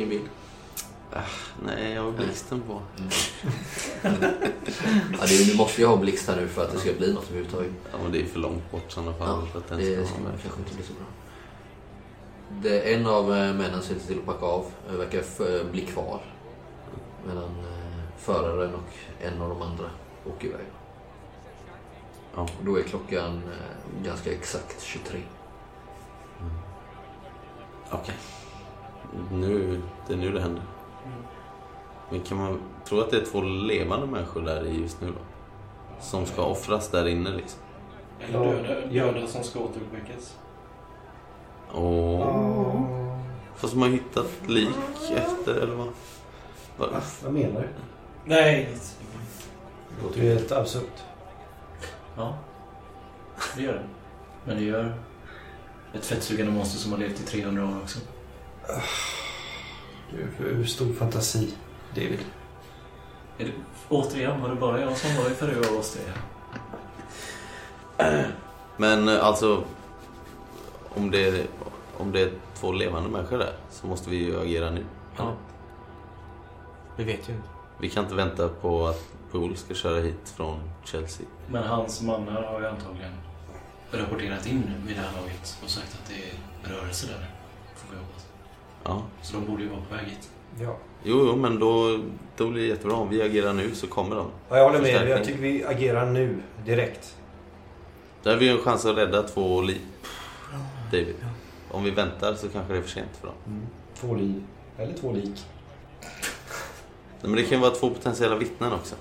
[1.12, 1.20] bil.
[1.65, 2.82] Nej, jag har blixten på.
[4.04, 7.24] Ja, det, du måste ju ha blixt här nu för att det ska bli något
[7.30, 7.72] överhuvudtaget.
[7.91, 9.28] Ja, men det är för långt bort i sådana fall.
[9.41, 11.06] Ja, för att den det ska ska kanske inte bli så bra.
[12.62, 14.65] Det, en av eh, männen ser till att packa av.
[14.89, 16.22] eh, Verkar f- bli kvar.
[17.28, 19.89] Medan eh, föraren och en av de andra
[20.26, 20.65] åker iväg.
[22.36, 22.48] Ja.
[22.65, 25.20] Då är klockan eh, ganska exakt 23.
[27.91, 28.15] Okej.
[29.32, 30.63] Nu, det är nu det händer.
[32.10, 35.22] Men kan man tro att det är två levande människor där i just nu då?
[36.00, 37.60] Som ska offras där inne liksom?
[38.20, 40.38] Eller döda, döda som ska återuppväckas.
[41.74, 42.82] Åh.
[43.56, 44.70] Fast de har hittat lik
[45.15, 45.88] efter, eller vad?
[46.78, 46.89] vad?
[46.89, 47.02] Va?
[47.24, 47.67] Vad menar du?
[48.26, 48.70] Nej.
[49.89, 51.04] Det låter ju helt absurt.
[52.17, 52.38] Ja,
[53.56, 53.84] det gör det.
[54.46, 54.93] Men det gör
[55.93, 58.00] ett fettsugande monster som har levt i 300 år också.
[60.12, 61.54] Du för stor fantasi,
[61.96, 62.20] David.
[63.38, 63.52] Är det,
[63.89, 66.04] återigen, var det bara jag som var i av oss tre?
[68.78, 69.63] Men eh, alltså,
[70.89, 71.46] om det, är,
[71.98, 74.86] om det är två levande människor där så måste vi ju agera nu.
[75.17, 75.34] Ja.
[76.96, 77.48] Vi vet ju inte.
[77.80, 81.28] Vi kan inte vänta på att Pool ska köra hit från Chelsea.
[81.48, 83.12] Men hans mannar har ju antagligen
[83.91, 87.37] rapporterat in vid det här laget och sagt att det är rörelse där.
[88.88, 89.04] Ja.
[89.21, 90.30] Så de borde ju vara på väg hit.
[90.60, 90.78] Ja.
[91.04, 92.00] Jo, jo, men då,
[92.38, 92.95] då blir det jättebra.
[92.95, 94.28] Om vi agerar nu så kommer de.
[94.50, 95.10] ja jag håller med.
[95.10, 97.17] Jag tycker vi agerar nu, direkt.
[98.23, 99.82] Där har vi en chans att rädda två liv.
[100.91, 101.15] David.
[101.71, 103.36] Om vi väntar så kanske det är för sent för dem.
[103.95, 104.43] Två liv.
[104.78, 105.45] Eller två lik.
[107.21, 108.95] Nej, men det kan ju vara två potentiella vittnen också.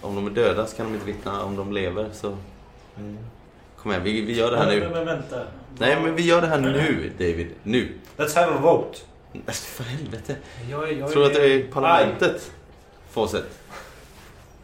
[0.00, 1.44] Om de är döda så kan de inte vittna.
[1.44, 2.36] Om de lever så...
[3.84, 4.88] Kom igen, vi, vi gör det här men, nu.
[4.88, 5.42] men vänta.
[5.78, 7.48] Nej, men vi gör det här nu, David.
[7.62, 7.92] Nu.
[8.16, 8.98] Let's have a vote.
[9.32, 10.36] Nej, För helvete.
[10.70, 12.50] Jag, jag, Tror du att det är parlamentet?
[13.10, 13.58] Fawcett?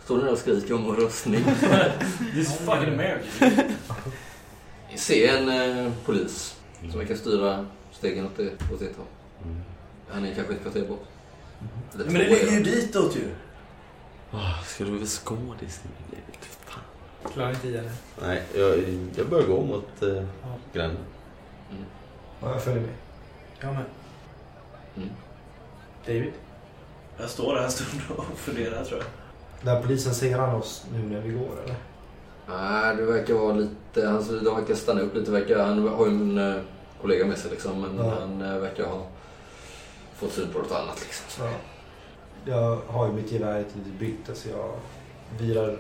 [0.05, 1.45] Står ni där och skriker om röstning?
[2.35, 3.65] This is fucking American.
[4.91, 5.49] Ni ser en
[5.87, 6.57] eh, polis
[6.91, 9.07] som verkar styra stegen åt, det, åt ett håll.
[10.09, 11.07] Han är kanske ett kvarter bort.
[11.93, 13.29] Men det är ligger ju ditåt ju.
[14.33, 15.81] Oh, ska du väl skådis.
[17.33, 17.91] Klarar inte i det.
[18.23, 18.79] Nej, jag,
[19.17, 20.25] jag börjar gå mot eh,
[20.73, 21.05] gränden.
[22.43, 22.95] Ja, jag följer med.
[23.61, 23.85] Jag med.
[24.97, 25.09] Mm.
[26.07, 26.33] David?
[27.19, 29.07] Jag står där en stund och funderar tror jag.
[29.75, 31.75] Där polisen ser han oss nu när vi går, eller?
[32.49, 34.11] Nej, det verkar vara lite...
[34.11, 35.31] Alltså, de verkar stanna upp lite.
[35.31, 36.61] Verkar, han har ju en eh,
[37.01, 37.81] kollega med sig liksom.
[37.81, 38.15] Men Ja.
[38.21, 39.07] han eh, verkar ha
[40.15, 41.25] fått syn på något annat liksom.
[41.29, 41.43] Så.
[41.43, 41.51] Ja.
[42.45, 44.73] Jag har ju mitt gevär ett litet byte så jag
[45.39, 45.77] virar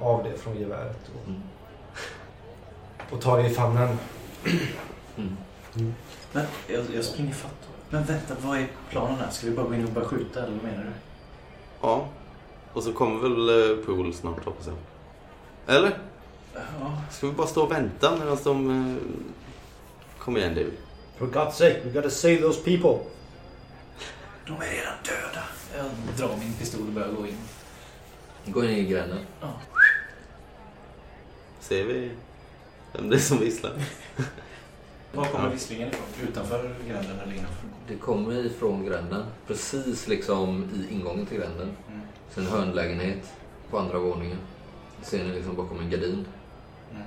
[0.00, 1.40] av det från geväret och, Mm.
[3.10, 3.98] och tar det i famnen.
[5.76, 5.94] Mm.
[6.32, 7.68] Men jag, jag springer fatt.
[7.90, 9.30] Men vänta, vad är planen här?
[9.30, 10.90] Ska vi bara gå in och börja skjuta eller vad menar du?
[11.80, 12.06] Ja.
[12.72, 14.76] Och så kommer väl eh, Pool snart hoppas jag.
[15.76, 15.98] Eller?
[16.54, 16.60] Ja.
[17.10, 18.70] Ska vi bara stå och vänta medan de...
[18.70, 18.96] eh,
[20.18, 20.72] Kom igen du.
[21.18, 22.98] For God's sake, we gotta save those people.
[24.46, 25.44] De är redan döda.
[25.76, 27.36] Jag drar min pistol och börjar gå in.
[28.46, 29.18] Gå in i gränden.
[31.64, 32.10] Ser vi
[32.92, 33.72] vem det är som visslar?
[35.12, 36.28] Var kommer visslingen ifrån?
[36.28, 37.68] Utanför gränden eller innanför?
[37.88, 39.24] Det kommer ifrån gränden.
[39.46, 41.76] Precis liksom i ingången till gränden.
[41.88, 42.00] Mm.
[42.30, 43.32] Sen en hörnlägenhet
[43.70, 44.38] på andra våningen.
[45.02, 46.26] Ser ni liksom bakom en gardin.
[46.90, 47.02] Mm.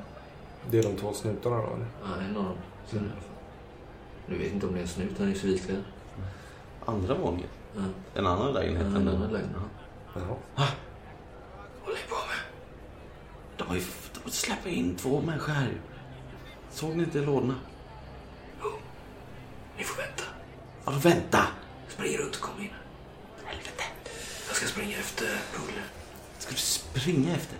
[0.72, 1.88] Det är de två snutarna då eller?
[2.04, 2.58] Ja, en av dem.
[2.91, 3.10] Alla fall.
[4.28, 5.84] Nu vet inte om det är en snut, han är civilklädd.
[6.86, 7.50] Andra våningen?
[7.76, 7.82] Ja.
[8.13, 8.86] En annan lägenhet?
[8.86, 9.58] En än annan lägenhet.
[10.13, 10.67] Jaha.
[11.84, 12.38] håller ni på med?
[13.58, 13.82] De, har ju,
[14.27, 15.81] de släpper in två människor här.
[16.71, 17.55] Såg ni inte lådorna?
[19.77, 20.23] Ni får vänta.
[20.83, 21.47] Vadå vänta?
[21.87, 22.69] Spring runt och kom in.
[23.45, 23.83] Helvete.
[24.47, 25.81] Jag ska springa efter Pulle.
[26.39, 27.57] Ska du springa efter?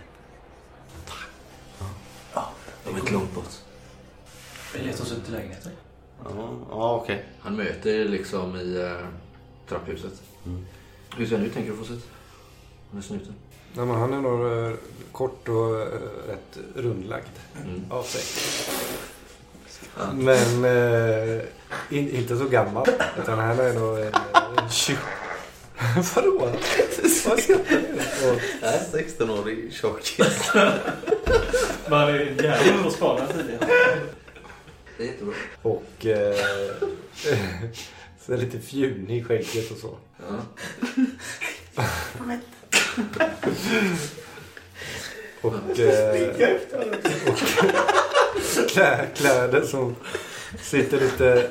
[2.84, 3.52] De är inte långt bort.
[4.74, 5.72] Vi letar oss ut till lägenheten.
[6.24, 7.24] Ja, ja okej.
[7.40, 9.06] Han möter er liksom i uh,
[9.68, 10.22] trapphuset.
[10.46, 10.66] Mm.
[11.16, 11.94] Hur ser han ut tänker du få se?
[12.90, 13.34] Den snuten.
[13.74, 14.72] Nej, men han är nog eh,
[15.12, 15.86] kort och eh,
[16.28, 17.26] rätt rundlagd
[17.64, 17.84] Mm.
[17.90, 18.22] av sig.
[20.14, 21.42] Men eh,
[21.90, 22.86] in, inte så gammal.
[23.22, 24.12] Utan han är nog en...
[24.58, 24.98] en tjugo-
[26.14, 26.38] Vadå?
[27.26, 27.76] Vad skrattar
[28.22, 28.40] du åt?
[28.92, 30.50] 16-årig tjockis.
[31.90, 33.66] Man är jävla på spana tidigare.
[34.96, 35.34] Det är jättebra.
[35.62, 36.36] Och eh,
[38.26, 39.96] så lite fjunig i skägget och så.
[40.16, 41.84] Ja.
[45.40, 46.30] Och, eh,
[48.56, 49.96] och klä, kläder som
[50.62, 51.48] sitter lite,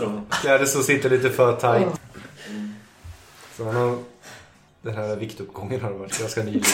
[0.00, 0.26] de.
[0.42, 2.00] kläder som sitter lite för tight.
[3.56, 3.98] Så han har,
[4.82, 6.64] den här viktuppgången har varit ganska nyligen.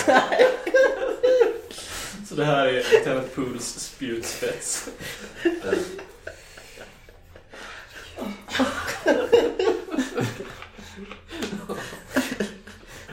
[2.29, 4.89] Så det här är Lieutenant Pools spjutspets.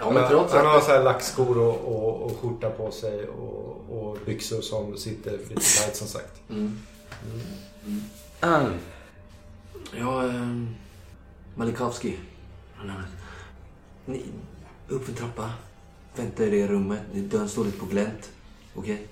[0.06, 0.84] Ja, men trots han har att...
[0.84, 5.56] så här lackskor och, och, och skjorta på sig och, och byxor som sitter lite
[5.56, 6.42] tight som sagt.
[6.50, 6.80] Mm.
[8.40, 8.62] Ah,
[10.00, 10.64] Ja, eh,
[11.56, 12.18] Malikovski.
[12.76, 13.04] Han är-
[14.06, 14.26] Ni,
[14.88, 15.52] upp för trappa.
[16.16, 17.02] Vänta i det rummet.
[17.14, 18.32] Dörren står lite på glänt.
[18.76, 19.08] Okej?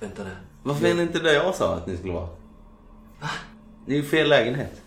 [0.00, 0.40] Vänta där.
[0.62, 2.28] varför är ni inte där jag sa att ni skulle vara?
[3.86, 4.82] Det är ju fel lägenhet.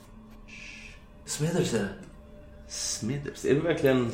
[1.25, 1.89] Smithers är det.
[2.69, 4.11] Smithers, är det verkligen...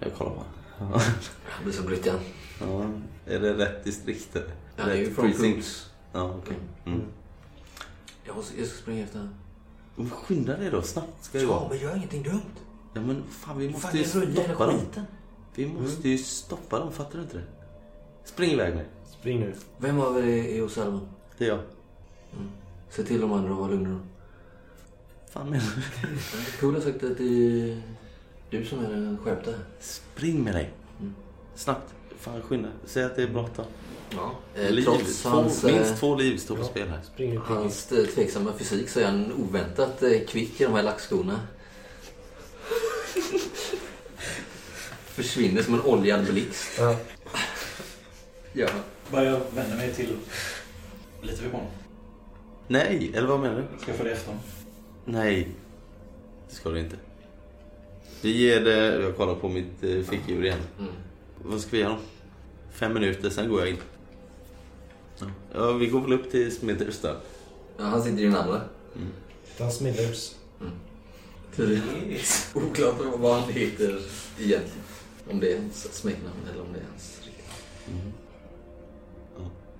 [0.00, 0.44] Jag kollar bara.
[0.78, 1.00] Ja.
[1.48, 2.18] Han blir som brytjan.
[2.60, 2.84] ja.
[3.26, 4.50] Är det rätt distrikt eller?
[4.76, 5.32] Han är ju från?
[5.32, 5.90] Pools.
[6.12, 6.56] Ja, okej.
[6.86, 7.00] Mm.
[8.24, 10.10] Jag, måste- jag ska springa efter honom.
[10.10, 12.40] Skynda dig då, snabbt ska det Ja, men gör ingenting dumt.
[12.94, 14.78] Ja men fan vi Fan, måste ju det rullar hela stoppa dem.
[14.80, 15.04] skiten.
[15.54, 17.44] Vi måste ju stoppa dem, fattar du inte det?
[18.24, 18.84] Spring iväg med.
[19.20, 19.54] Spring nu.
[19.78, 21.08] Vem av er är hos Salmon?
[21.38, 21.60] Det är jag.
[22.90, 24.00] Se till de andra att vara lugna.
[25.30, 26.60] fan menar du?
[26.60, 27.82] Pool har sagt att det är
[28.50, 29.60] du som är den skärpta här.
[29.80, 30.70] Spring med dig.
[31.00, 31.14] Mm.
[31.54, 31.94] Snabbt.
[32.18, 32.68] Fan skynda.
[32.84, 33.64] Säg att det är bråttom.
[34.10, 34.32] Ja.
[34.54, 36.66] Eh, Liv, trots två, hans, minst eh, två liv står på ja.
[36.66, 37.00] spel här.
[37.02, 41.40] Spring hans eh, tveksamma fysik så är han oväntat eh, kvick i de här lackskorna.
[45.04, 46.78] Försvinner som en oljad blixt.
[46.78, 46.96] Ja.
[48.52, 48.68] Ja.
[49.10, 50.16] Bara jag vänder mig till...
[51.22, 51.72] Litar vi på honom?
[52.68, 53.78] Nej, eller vad menar du?
[53.80, 54.42] Ska jag följa efter honom?
[55.04, 55.48] Nej.
[56.48, 56.96] Det ska du inte.
[58.22, 59.02] Vi ger det...
[59.02, 60.58] Jag kollar på mitt eh, fickur igen.
[60.78, 60.92] Mm.
[61.42, 61.96] Vad ska vi göra?
[62.72, 63.76] Fem minuter, sen går jag in.
[65.20, 67.08] Ja, Ja, vi går väl upp till Smithers då.
[67.78, 68.60] ja, han sitter i den andra.
[69.58, 70.34] Dan Smithers.
[72.54, 74.00] Oklart vad han heter
[74.38, 74.84] egentligen.
[75.30, 77.44] Om det är hans smeknamn eller om det är hans riktiga.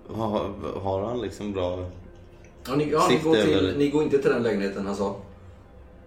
[0.09, 1.91] Har, har han liksom bra...
[2.67, 5.17] Ja, ni, ja, ni, går till, ni går inte till den lägenheten han sa.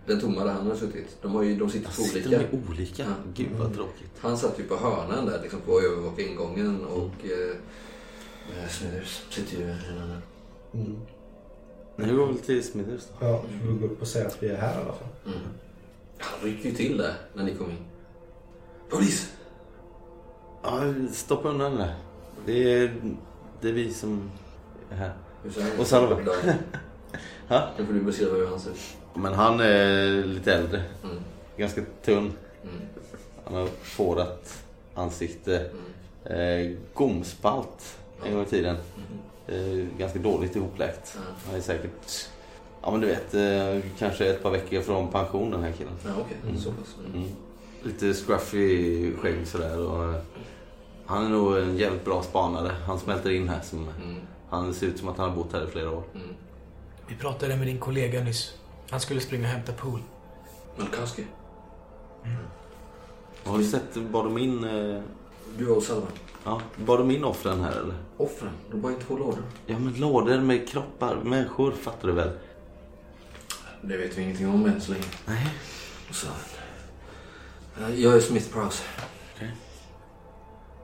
[0.09, 1.17] Den tomma där han har suttit.
[1.21, 2.43] De, har ju, de sitter på Sitter olika.
[2.51, 3.03] de olika?
[3.03, 3.13] Ja.
[3.33, 4.11] Gud vad tråkigt.
[4.19, 9.21] Han satt ju på hörnan där liksom på att övervaka ingången och eh, eh, Smithers
[9.29, 10.21] sitter ju i den andra.
[10.73, 10.97] Mm.
[11.95, 13.25] Nu går vi väl till Smithers då.
[13.25, 15.07] Ja, vi får gå upp och säga att vi är här i alla fall.
[15.25, 15.39] Mm.
[16.17, 17.85] Han ryckte ju till där när ni kom in.
[18.89, 19.33] Polis!
[20.63, 21.95] Ja, stoppa undan det där.
[22.45, 23.01] Det är,
[23.61, 24.31] det är vi som
[24.91, 25.13] är här.
[25.79, 26.15] Och Salva.
[27.47, 27.69] Ha?
[27.77, 28.98] Nu får du beskriva hur han ser ut.
[29.13, 30.83] Men han är lite äldre.
[31.03, 31.15] Mm.
[31.57, 32.33] Ganska tunn.
[32.63, 32.75] Mm.
[33.45, 34.63] Han har fårat
[34.95, 35.69] ansikte.
[36.25, 36.69] Mm.
[36.71, 38.75] Eh, gomspalt en gång i tiden.
[39.47, 41.13] Eh, ganska dåligt ihopläkt.
[41.15, 41.21] Ja.
[41.47, 42.27] Han är säkert,
[42.81, 45.93] ja men du vet, eh, kanske ett par veckor från pension den här killen.
[46.05, 46.37] Ja, okej.
[46.43, 46.57] Mm.
[46.59, 46.95] Så pass.
[47.05, 47.17] Mm.
[47.21, 47.29] Mm.
[47.83, 49.79] Lite scruffy skägg sådär.
[49.79, 50.21] Och, eh,
[51.05, 52.71] han är nog en jävligt bra spanare.
[52.85, 53.61] Han smälter in här.
[53.61, 54.15] Som, Mm.
[54.49, 56.03] han ser ut som att han har bott här i flera år.
[56.15, 56.27] Mm.
[57.07, 58.53] Vi pratade med din kollega nyss.
[58.91, 59.99] Han skulle springa och hämta pool.
[60.77, 61.25] Malkowski.
[63.43, 65.01] Har du sett, bar de in, eh,
[65.57, 66.07] Du hos Salva.
[66.43, 67.95] ja, bar de in offren här eller?
[68.17, 68.51] Offren.
[68.71, 69.43] De var i två lådor.
[69.65, 72.31] Ja men lådor med kroppar, människor fattar du väl?
[73.81, 75.03] Det vet vi ingenting om än så länge.
[75.25, 75.47] Nej.
[76.09, 76.27] Och så...
[77.81, 78.83] Ja, Jag är Smith Prowse.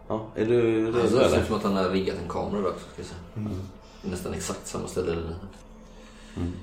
[0.08, 2.70] Ja, är du Han redo ser ut som att han har riggat en kamera där
[2.70, 2.86] också.
[2.94, 3.20] Ska jag säga.
[3.36, 3.62] Mm.
[4.02, 5.12] Nästan exakt samma ställe.
[5.12, 5.36] Eller...
[6.38, 6.54] Mm.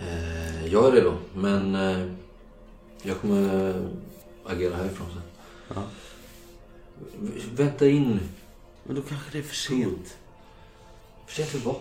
[0.00, 2.06] Eh, jag är redo, men eh,
[3.02, 3.74] jag kommer
[4.44, 5.22] agera härifrån sen.
[5.74, 5.82] Ja.
[7.20, 8.20] V- Vänta in.
[8.84, 10.16] Men då kanske det är för sent.
[11.26, 11.76] För sent för vad?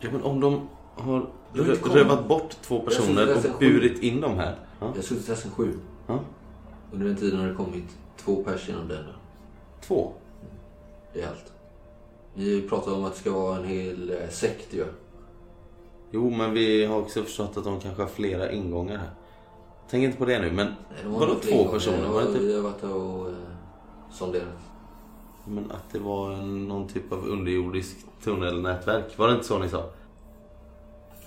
[0.00, 1.96] Ja men om de har Du har inte rö- kommit.
[1.96, 3.50] rövat bort två Jag personer där och sju.
[3.72, 4.56] burit in dem här.
[4.80, 4.86] Ja.
[4.86, 5.72] Jag har suttit här sedan sju.
[6.06, 6.20] Ja.
[6.92, 7.84] Under den tiden har det kommit
[8.16, 9.04] två pers genom den.
[9.86, 10.12] Två.
[11.12, 11.52] Det är allt.
[12.34, 14.84] Ni pratar om att det ska vara en hel eh, sekt ju.
[16.14, 19.10] Jo men vi har också förstått att de kanske har flera ingångar här.
[19.90, 22.08] Tänk inte på det nu men, Nej, har Vadå två personer?
[22.08, 23.34] Var det inte- Vi har varit där och eh,
[24.12, 24.48] sonderat.
[25.46, 29.18] men att det var någon typ av underjordisk tunnelnätverk.
[29.18, 29.90] Var det inte så ni sa?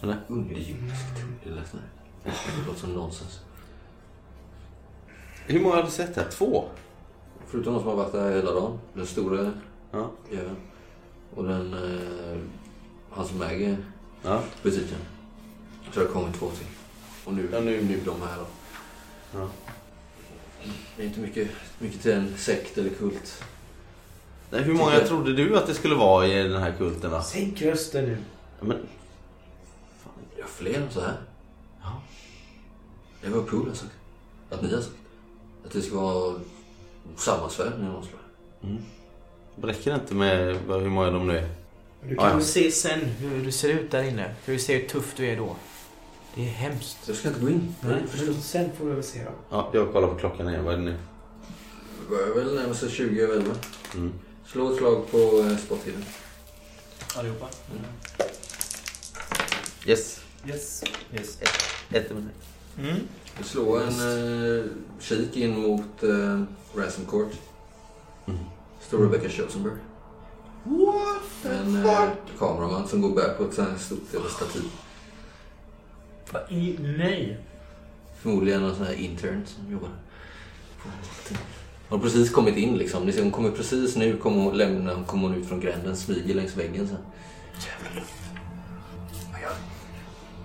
[0.01, 0.15] Eller?
[0.27, 1.05] Underjordisk
[1.43, 1.83] Det lät nej.
[2.23, 3.39] Det låter som nonsens.
[5.47, 6.29] Hur många har du sett här?
[6.31, 6.63] Två?
[7.47, 8.79] Förutom de som har varit där hela dagen.
[8.93, 9.51] Den stora
[9.91, 10.09] Ja.
[10.31, 10.55] jäveln.
[11.35, 11.73] Och den...
[11.73, 12.37] Eh,
[13.09, 13.77] han som äger
[14.23, 14.41] Ja.
[14.63, 14.97] butiken.
[15.93, 16.67] Så det har kommit två till.
[17.25, 18.45] Och nu, Ja, nu- nu de här då.
[19.39, 19.49] ja.
[20.97, 21.47] Det är inte mycket,
[21.79, 23.43] mycket till en sekt eller kult.
[24.49, 27.21] Nej, hur många Tycker- trodde du att det skulle vara i den här kulten då?
[27.21, 28.17] Sänk rösten nu.
[28.59, 28.77] Ja, Men,
[30.39, 31.17] Ja, fler än så här.
[31.81, 32.01] Ja.
[33.21, 33.91] Det var Pool har sagt.
[34.49, 34.95] Att ni har sagt.
[35.65, 36.39] Att det ska vara
[37.15, 38.19] sammansvärd när någon slår.
[38.69, 38.83] mm.
[39.61, 41.49] Räcker det inte med hur många de nu är?
[42.01, 42.41] Du kan ja.
[42.41, 44.35] se sen hur du ser ut där inne.
[44.43, 45.55] För vi ser hur tuff du är då.
[46.35, 46.97] Det är hemskt.
[47.07, 47.75] Jag ska inte gå in.
[47.81, 49.31] Nej, men sen får vi väl se då.
[49.49, 50.65] Ja, jag kollar på klockan igen.
[50.65, 50.97] Vad är det nu?
[51.99, 53.55] Det börjar väl närma sig 20 över 11.
[53.95, 54.13] Mm.
[54.45, 56.05] Slå ett slag på eh, sporttiden.
[57.15, 57.47] Allihopa?
[59.85, 60.21] Yes.
[60.47, 60.83] Yes.
[61.13, 61.37] Yes.
[61.91, 62.31] Ett minut.
[62.79, 62.95] Mm.
[63.37, 64.65] Du slår en eh,
[64.99, 66.41] kik in mot eh,
[66.75, 67.31] Ransom Court.
[68.25, 68.39] Mm.
[68.79, 69.77] Står Rebecca Schulzenberg.
[71.45, 74.63] En eh, kameraman som går bär på ett sånt här stort jävla stativ.
[76.31, 76.77] Vad i...
[76.97, 77.37] Nej.
[78.21, 79.89] Förmodligen någon sån här intern som jobbar
[81.89, 83.05] Hon har precis kommit in liksom.
[83.05, 86.35] Ni ser, hon kommer precis nu, kommer hon, lämna, hon kommer ut från gränden, smyger
[86.35, 86.97] längs väggen sen.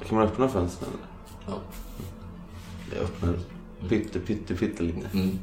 [0.09, 0.91] Kan man öppna fönstren?
[0.91, 1.55] eller?
[1.55, 1.61] Ja.
[2.95, 3.39] Jag öppnar
[3.89, 5.09] pytte, pytte, pytte lite.
[5.13, 5.39] Mm.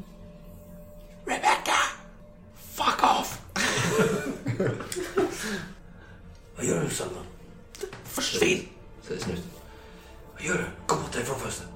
[2.75, 3.18] Fuck off!
[6.55, 7.23] Vad gör du Salman?
[8.03, 8.59] Försvinn!
[9.01, 9.43] Säger snuten.
[10.33, 10.63] Vad gör du?
[10.87, 11.67] Kom bort härifrån förresten.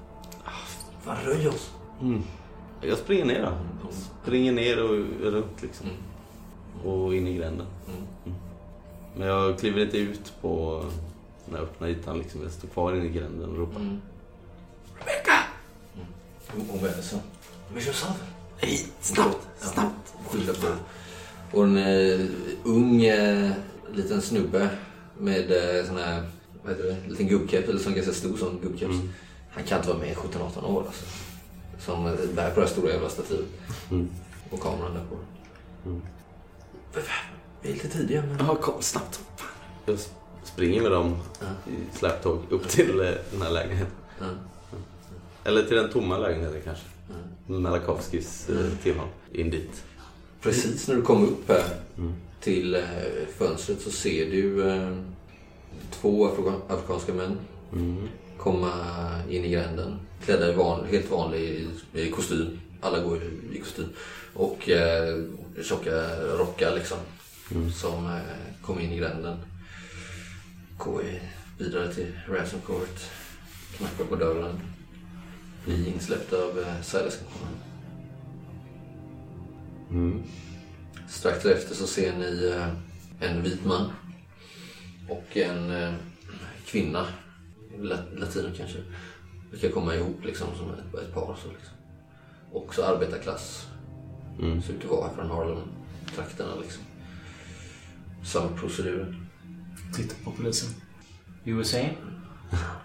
[1.02, 1.70] Fan, röj oss.
[2.00, 2.22] Mm.
[2.80, 3.88] Jag springer ner då.
[4.22, 5.86] Springer ner och runt liksom.
[5.86, 6.86] Mm.
[6.86, 7.66] Och in i gränden.
[7.86, 8.38] Mm.
[9.16, 10.84] Men jag kliver inte ut på
[11.46, 12.42] den här öppna ytan liksom.
[12.42, 13.80] Jag står kvar inne i gränden och ropar.
[13.80, 14.00] Mm.
[14.98, 15.38] Rebecca!
[15.94, 16.06] Mm.
[16.70, 17.24] Hon, vänder sig om.
[17.74, 17.94] Men kör.
[18.62, 20.14] Nej, snabbt, snabbt!
[21.54, 22.20] Och en eh,
[22.64, 23.50] ung eh,
[23.92, 24.68] liten snubbe
[25.18, 26.22] med eh, sån här,
[26.62, 28.94] vad heter det, liten gubbkeps, eller sån ganska stor sån gubbkeps.
[28.94, 29.08] Mm.
[29.50, 31.04] Han kan inte vara mer än 17-18 år alltså.
[31.78, 33.46] Som eh, bär på det här stora jävla stativet.
[33.90, 34.08] Mm.
[34.50, 35.16] Och kameran där på.
[35.88, 36.02] Mm.
[37.62, 38.46] Vi är lite tidiga men...
[38.46, 39.20] Ja, kom snabbt.
[39.86, 39.98] Jag
[40.44, 41.72] springer med dem Ja.
[41.72, 43.92] i släptåg upp till eh, den här lägenheten.
[44.18, 44.26] Ja.
[45.44, 46.84] Eller till den tomma lägenheten kanske.
[47.08, 47.54] Ja.
[47.54, 49.08] Malakovskis eh, tillhåll.
[49.32, 49.84] In dit.
[50.44, 51.64] Precis när du kommer upp här
[51.98, 52.12] Mm.
[52.40, 52.82] till eh,
[53.38, 54.96] fönstret så ser du eh,
[55.90, 57.38] två afrika- afrikanska män
[57.72, 58.08] Mm.
[58.38, 58.72] komma
[59.30, 59.96] in i gränden.
[60.24, 62.60] Klädda i van, helt vanlig i kostym.
[62.80, 63.20] Alla går
[63.52, 63.88] i, kostym.
[64.34, 65.22] Och eh,
[65.62, 66.98] tjocka rockar liksom.
[67.50, 67.72] Mm.
[67.72, 68.20] Som eh,
[68.62, 69.36] kom in i gränden.
[70.78, 71.20] Går i-
[71.58, 73.00] vidare till Ransom Court.
[73.76, 74.60] Knackar på dörren.
[75.64, 77.18] Blir insläppt av eh, Silas.
[79.90, 80.22] Mm.
[81.08, 82.68] Strax därefter så ser ni eh,
[83.30, 83.90] en vit man
[85.08, 85.94] och en eh,
[86.66, 87.06] kvinna,
[87.78, 88.78] la- latino kanske,
[89.50, 91.36] vilka komma ihop liksom som ett, ett par.
[91.42, 91.74] Så liksom.
[92.52, 93.66] Också arbetarklass,
[94.40, 94.62] Mm.
[94.62, 95.68] ser ut att vara från Harlem.
[96.16, 96.82] trakterna liksom.
[98.24, 99.16] Samma procedur.
[99.96, 100.68] Titta på polisen.
[101.44, 101.78] USA?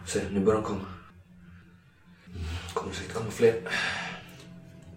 [0.08, 0.86] Se, nu börjar de komma.
[2.74, 3.62] Kommer säkert komma fler.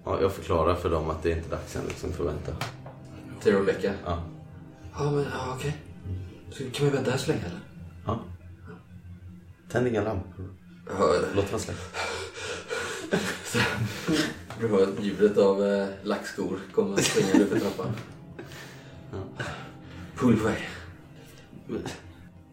[0.05, 2.53] Ja, jag förklarar för dem att det är inte dags än liksom för att vänta.
[3.41, 3.93] Till Rebecca.
[4.05, 4.23] Ja.
[4.95, 5.77] Ja, men ja, okej.
[6.51, 7.61] Så kan vi vänta här så länge eller?
[8.07, 8.21] ja.
[9.71, 10.45] Tänd inga lampor.
[10.99, 11.81] Ja, Låt den släcka.
[14.61, 17.93] Du hör ljudet av eh, lackskor komma springande upp för trappan.
[20.17, 20.69] Pool på väg.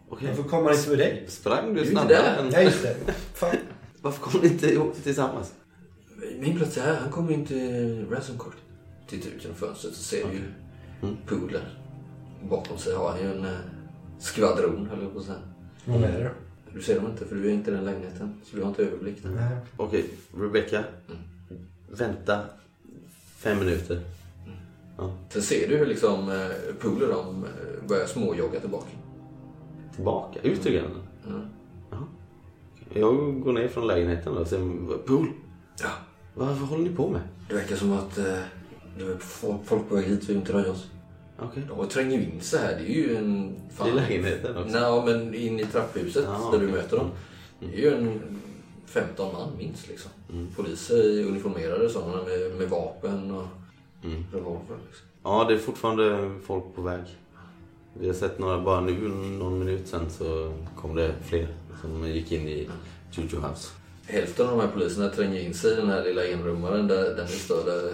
[0.08, 0.28] Okej.
[0.28, 1.24] Varför kommer han inte med dig?
[1.28, 2.50] Sprang du snabbare än...
[2.52, 2.96] Ja, just det.
[3.34, 3.56] Fan.
[4.02, 5.52] Varför kom ni inte ihop tillsammans?
[6.38, 6.96] Min plats är här.
[7.00, 8.56] Han kommer in till Ransom Court.
[9.06, 10.42] Tittar ut genom fönstret så ser du ju
[11.02, 11.16] Mm.
[11.26, 11.78] Pool där.
[12.50, 13.58] Bakom sig har han ju en eh,
[14.18, 15.38] skvadron, höll jag på att säga.
[15.84, 16.30] Vad menar du?
[16.74, 18.40] Du ser dem inte för du är inte i den lägenheten.
[18.44, 19.30] Så du har inte överblick där.
[19.30, 19.56] Nej.
[19.76, 20.78] Okej, Rebecca.
[21.08, 21.20] Mm.
[21.90, 22.40] Vänta
[23.36, 24.00] fem minuter.
[24.98, 25.16] Ja.
[25.28, 28.88] Sen ser du hur liksom eh, Pool och de eh, börjar småjogga tillbaka.
[29.94, 30.40] Tillbaka?
[30.42, 31.02] Ut ur gränden?
[31.90, 31.98] Ja.
[32.94, 35.26] Jag går ner från lägenheten och säger Pool,
[35.82, 35.88] ja.
[36.46, 37.20] Vad, håller ni på med?
[37.48, 38.24] Det verkar som att eh,
[38.98, 39.16] det är
[39.64, 40.86] folk på väg hit vill inte röja oss.
[41.38, 41.62] Okej.
[41.68, 42.74] De tränger ju in så här.
[42.78, 43.54] Det är ju en...
[43.88, 44.78] I lägenheten också?
[44.80, 47.10] Nej, men in i trapphuset Ja, där du möter dem.
[47.60, 48.20] Det är ju en
[48.86, 50.10] 15 man minst liksom.
[50.56, 53.46] Poliser uniformerade sådana med, med vapen och
[54.04, 54.24] Mm.
[54.32, 54.76] revolver.
[54.86, 55.06] Liksom.
[55.22, 57.00] Ja, det är fortfarande folk på väg.
[57.98, 61.48] Vi har sett några, bara nu någon minut sen så kom det fler
[61.80, 62.68] som gick in i
[63.12, 63.68] Juju House.
[64.10, 67.28] Hälften av de här poliserna tränger in sig i den här lilla enrummaren där den
[67.28, 67.92] står där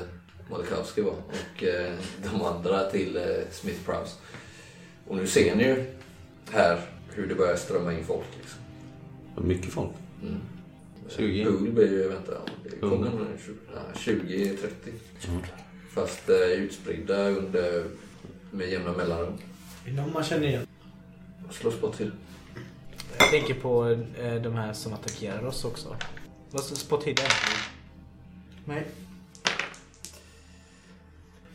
[0.50, 1.12] Malakowski var.
[1.12, 1.92] Och eh,
[2.32, 4.14] de andra till eh, Smith Prowse.
[5.06, 5.84] Och nu ser ni ju
[6.50, 6.80] här
[7.14, 8.26] hur det börjar strömma in folk.
[8.38, 8.60] Liksom.
[9.48, 9.90] Mycket folk.
[10.22, 10.40] Mm.
[11.08, 11.44] 20.
[11.44, 13.10] Pool blir ju, vänta, ja, det kommer Hundra.
[13.10, 14.92] nog 20, ja, 20, 30.
[15.28, 15.42] Mm.
[15.90, 17.84] Fast eh, utspridda under,
[18.50, 19.32] med jämna mellanrum.
[19.84, 20.66] Är det någon man känner igen?
[21.50, 22.12] Slåss bort till.
[23.18, 25.96] Jag tänker på eh, de här som attackerar oss också.
[26.50, 27.24] Vad står spot hidden?
[28.64, 28.86] Nej.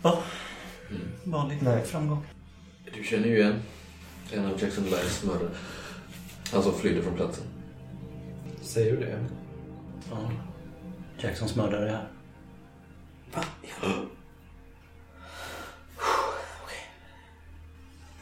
[0.02, 0.24] Ja.
[1.24, 1.84] Vanlig Nej.
[1.86, 2.26] framgång.
[2.94, 3.62] Du känner ju igen
[4.32, 5.50] en av Jackson Lyles mördare.
[6.52, 7.44] Han som flydde från platsen.
[8.62, 9.26] Säger du det?
[10.12, 10.32] Ja.
[11.20, 12.08] Jacksons mördare är här.
[13.34, 13.44] Va?
[13.82, 14.06] Ja.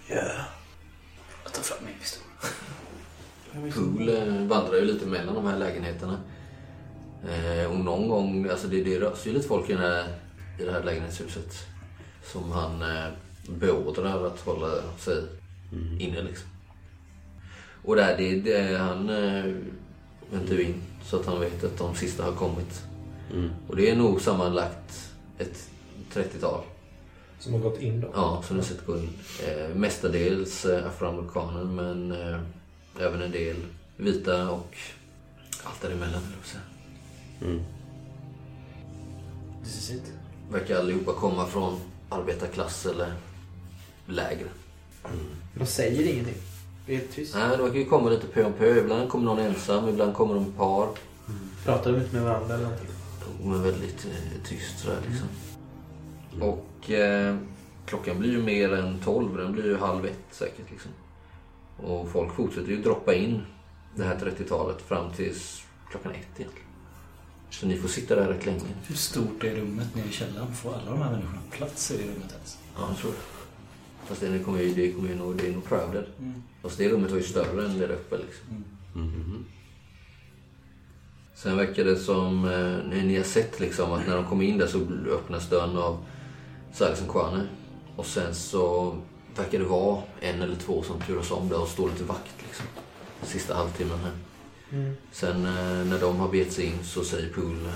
[1.43, 2.23] Jag tar fram min pistol.
[3.73, 6.19] Pool eh, vandrar ju lite mellan de här lägenheterna.
[7.29, 10.05] Eh, och någon gång, alltså det, det rör sig ju lite folk i, den här,
[10.59, 11.55] i det här lägenhetshuset.
[12.23, 13.07] Som han eh,
[13.47, 15.23] beordrar att hålla sig
[15.99, 16.49] inne liksom.
[17.83, 19.55] Och där, det, det, han eh,
[20.31, 22.83] väntar ju in så att han vet att de sista har kommit.
[23.33, 23.49] Mm.
[23.67, 25.69] Och det är nog sammanlagt ett
[26.13, 26.61] 30-tal.
[27.39, 28.07] Som har gått in då?
[28.13, 29.09] Ja, som du sett gå in.
[29.47, 32.39] Eh, mestadels eh, afroamerikaner men eh,
[32.99, 33.55] även en del
[33.97, 34.77] vita och
[35.63, 37.49] allt däremellan vill.
[37.49, 37.63] Mm.
[39.63, 40.13] This is it.
[40.51, 41.79] Verkar allihopa komma från
[42.09, 43.13] arbetarklass eller
[44.05, 44.47] lägre.
[45.55, 46.35] De säger ingenting.
[46.85, 47.35] Det är helt tyst.
[47.35, 48.79] Nej, de verkar ju komma lite pö om pö.
[48.79, 50.89] Ibland kommer någon ensam, ibland kommer de par.
[51.65, 52.87] Pratar de inte med varandra eller någonting?
[53.41, 55.27] De är väldigt eh, tyst sådär liksom.
[56.41, 57.35] Och eh,
[57.85, 59.37] klockan blir ju mer än tolv.
[59.37, 60.91] Den blir ju halv ett säkert liksom.
[61.83, 63.41] Och folk fortsätter ju droppa in
[63.95, 66.67] det här 30-talet fram tills klockan ett egentligen.
[67.49, 68.59] Så ni får sitta där rätt länge.
[68.87, 70.55] Hur stort är rummet nere i källaren?
[70.55, 72.57] Får alla de här människorna plats i det rummet ens?
[72.75, 73.17] Ja, jag tror det.
[74.07, 76.05] Fast det kommer ju, det kommer ju nog, det är nog crowded.
[76.61, 78.63] Fast det rummet var ju större än det där uppe liksom.
[78.93, 79.45] Mhm.
[81.35, 84.67] Sen verkar det som, eh, ni har sett liksom att när de kommer in där
[84.67, 84.79] så
[85.11, 86.05] öppnas dörren av
[86.73, 87.47] Silas Kwane.
[87.95, 88.95] Och sen så
[89.35, 92.65] verkar det vara en eller två som turas om där och står lite vakt liksom.
[93.23, 94.13] Sista halvtimmen här.
[95.11, 97.71] Sen eh, när de har begett sig in så säger Pool, eh,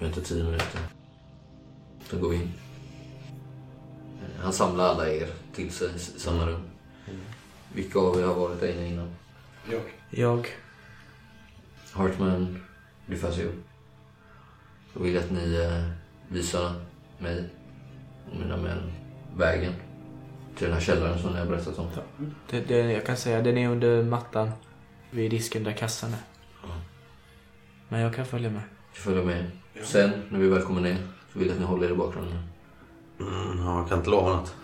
[0.00, 0.80] har inte tio minuter.
[2.10, 2.52] Sen går vi in.
[4.22, 6.62] Eh, Han samlar alla er till sig i samma rum.
[7.72, 9.14] Vilka av er har varit där inne innan?
[9.70, 9.82] Jag.
[10.10, 10.48] Jag.
[11.92, 12.62] Hartman
[13.06, 13.52] DeFazio.
[14.94, 15.84] Jag vill att ni eh,
[16.28, 16.74] visar
[17.18, 17.44] mig
[18.30, 18.92] och mina män
[19.36, 19.72] vägen
[20.56, 21.86] till den här källaren som ni har berättat om.
[22.50, 24.50] Det, det, jag kan säga den är under mattan.
[25.10, 26.18] Vid disken där kassan är.
[27.88, 28.62] Men jag kan följa med.
[28.92, 29.50] Följ med.
[29.84, 30.96] Sen, när vi väl kommer ner,
[31.32, 32.38] så vill jag att ni håller er i bakgrunden.
[33.20, 34.54] Mm, ja, jag kan inte lova något.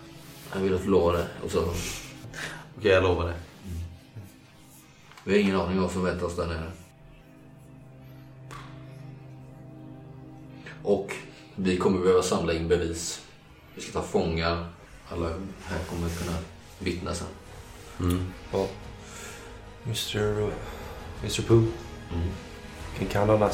[0.55, 1.27] Jag vill att du lovar det.
[1.45, 1.61] Och så,
[2.79, 3.35] Okej, jag lovar det.
[5.25, 6.73] vi har ingen aning om vad som väntar oss där nere.
[10.83, 11.17] Och
[11.57, 13.27] vi kommer behöva samla in bevis
[13.75, 14.67] Vi ska ta fångar.
[15.13, 15.29] Alla
[15.65, 16.39] här kommer kunna
[16.79, 17.27] vittna sen.
[18.01, 18.33] Mm.
[18.53, 18.67] Ja.
[19.85, 20.53] Mr.
[21.23, 21.43] Mr.
[21.43, 21.65] Pooh.
[22.13, 22.31] Mm.
[22.99, 23.51] Can count on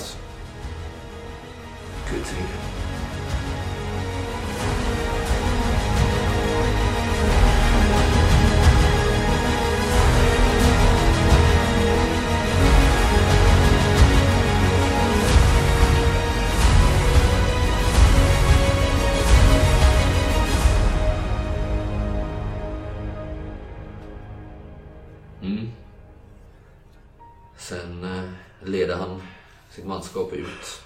[30.09, 30.83] manskap ut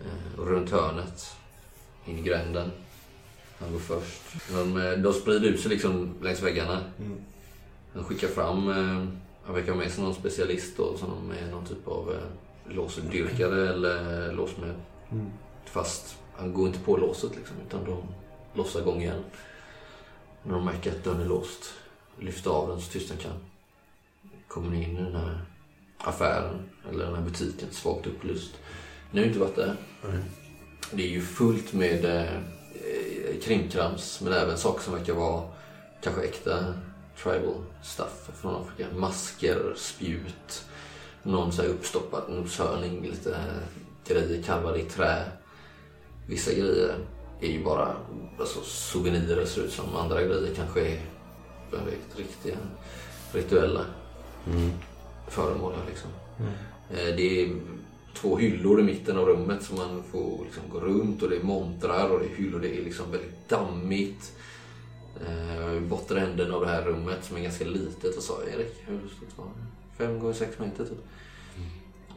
[0.00, 1.36] eh, och runt hörnet,
[2.06, 2.70] in i gränden.
[3.58, 4.22] Han går först.
[4.50, 6.80] De, eh, de sprider ut sig liksom längs väggarna.
[6.98, 7.20] Mm.
[7.94, 9.08] Han skickar fram, eh,
[9.44, 12.16] han verkar ha med sig någon specialist då, som är någon typ av
[12.68, 14.74] låsdyrkare eller låsmed.
[15.10, 15.26] Mm.
[15.64, 18.02] Fast han går inte på låset liksom, utan de
[18.54, 19.24] lossar igång igen.
[20.42, 21.74] När de märker att dörren är låst,
[22.18, 23.32] lyfter av den så tyst den kan.
[24.48, 25.40] Kommer ni in i den här
[26.04, 28.58] affären, eller den här butiken, svagt upplyst.
[29.12, 29.76] Ni har ju inte varit där.
[30.90, 35.42] Det är ju fullt med eh, krimkrams, men även saker som verkar vara
[36.02, 36.74] kanske äkta
[37.22, 38.90] tribal stuff från Afrika.
[38.96, 40.64] Masker, spjut,
[41.22, 43.36] någon så här uppstoppad noshörning, lite
[44.06, 45.22] grejer karvade i trä.
[46.28, 46.94] Vissa grejer
[47.40, 47.96] är ju bara
[48.40, 49.96] alltså, souvenirer ser ut som.
[49.96, 51.00] Andra grejer kanske är
[51.70, 52.56] jag vet, riktiga
[53.32, 53.84] rituella
[54.46, 54.70] Mm.
[55.28, 55.72] föremål.
[55.88, 56.10] Liksom.
[56.90, 57.48] Eh, Det är
[58.14, 61.42] två hyllor i mitten av rummet som man får liksom gå runt och det är
[61.42, 62.60] montrar och det är hyllor.
[62.60, 64.32] Det är liksom väldigt dammigt.
[65.26, 68.14] Eh, bortre änden av det här rummet som är ganska litet.
[68.14, 68.74] Vad sa Erik?
[68.86, 70.04] Hur stort var det?
[70.04, 70.98] Fem gånger sex meter typ.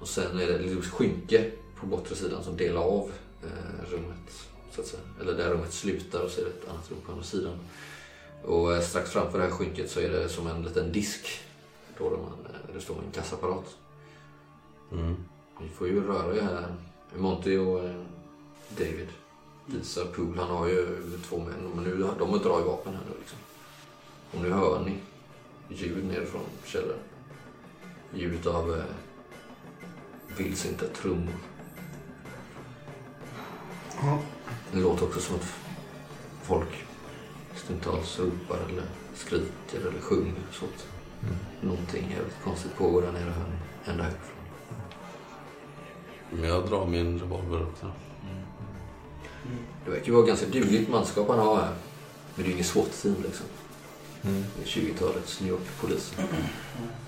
[0.01, 3.11] Och sen är det liksom skynke på bortre sidan som delar av
[3.43, 4.47] eh, rummet.
[4.71, 5.03] Så att säga.
[5.21, 7.59] Eller där rummet slutar och så är det ett annat rum på andra sidan.
[8.43, 11.39] Och eh, strax framför det här skynket så är det som en liten disk.
[11.97, 13.75] Då där man, eh, det står en kassaapparat.
[14.91, 15.15] Mm.
[15.59, 16.75] Vi får ju röra er här.
[17.17, 17.95] Monty och eh,
[18.77, 19.07] David
[19.65, 20.37] visar Pool.
[20.37, 21.71] Han har ju två män.
[21.75, 23.39] Men nu, de drar ju vapen här nu liksom.
[24.31, 24.97] Och nu hör ni
[25.69, 26.99] ljud nerifrån källaren.
[28.13, 28.83] Ljud av eh,
[30.37, 31.33] vildsinta trummor.
[34.71, 35.53] Det låter också som att
[36.43, 36.85] folk
[37.55, 38.83] stundtals ropar eller
[39.15, 40.33] skriker eller sjunger.
[40.51, 40.87] Så att
[41.61, 44.34] någonting jävligt konstigt pågår där nere här, ända härifrån.
[46.31, 47.91] Men jag drar min revolver också.
[49.85, 51.73] Det verkar ju vara ganska dugligt manskap han har här.
[52.35, 53.45] Men det är ju inget SWAT-team liksom.
[54.23, 54.43] Mm.
[54.57, 56.25] Det är 20-talets New York-polisen.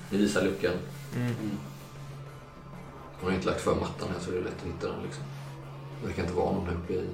[0.09, 0.73] Ni visar luckan.
[1.15, 1.33] Mm.
[3.19, 5.23] Hon har inte lagt för mattan här så det är lätt att hitta den liksom.
[6.01, 7.09] Det verkar inte vara någon där uppe i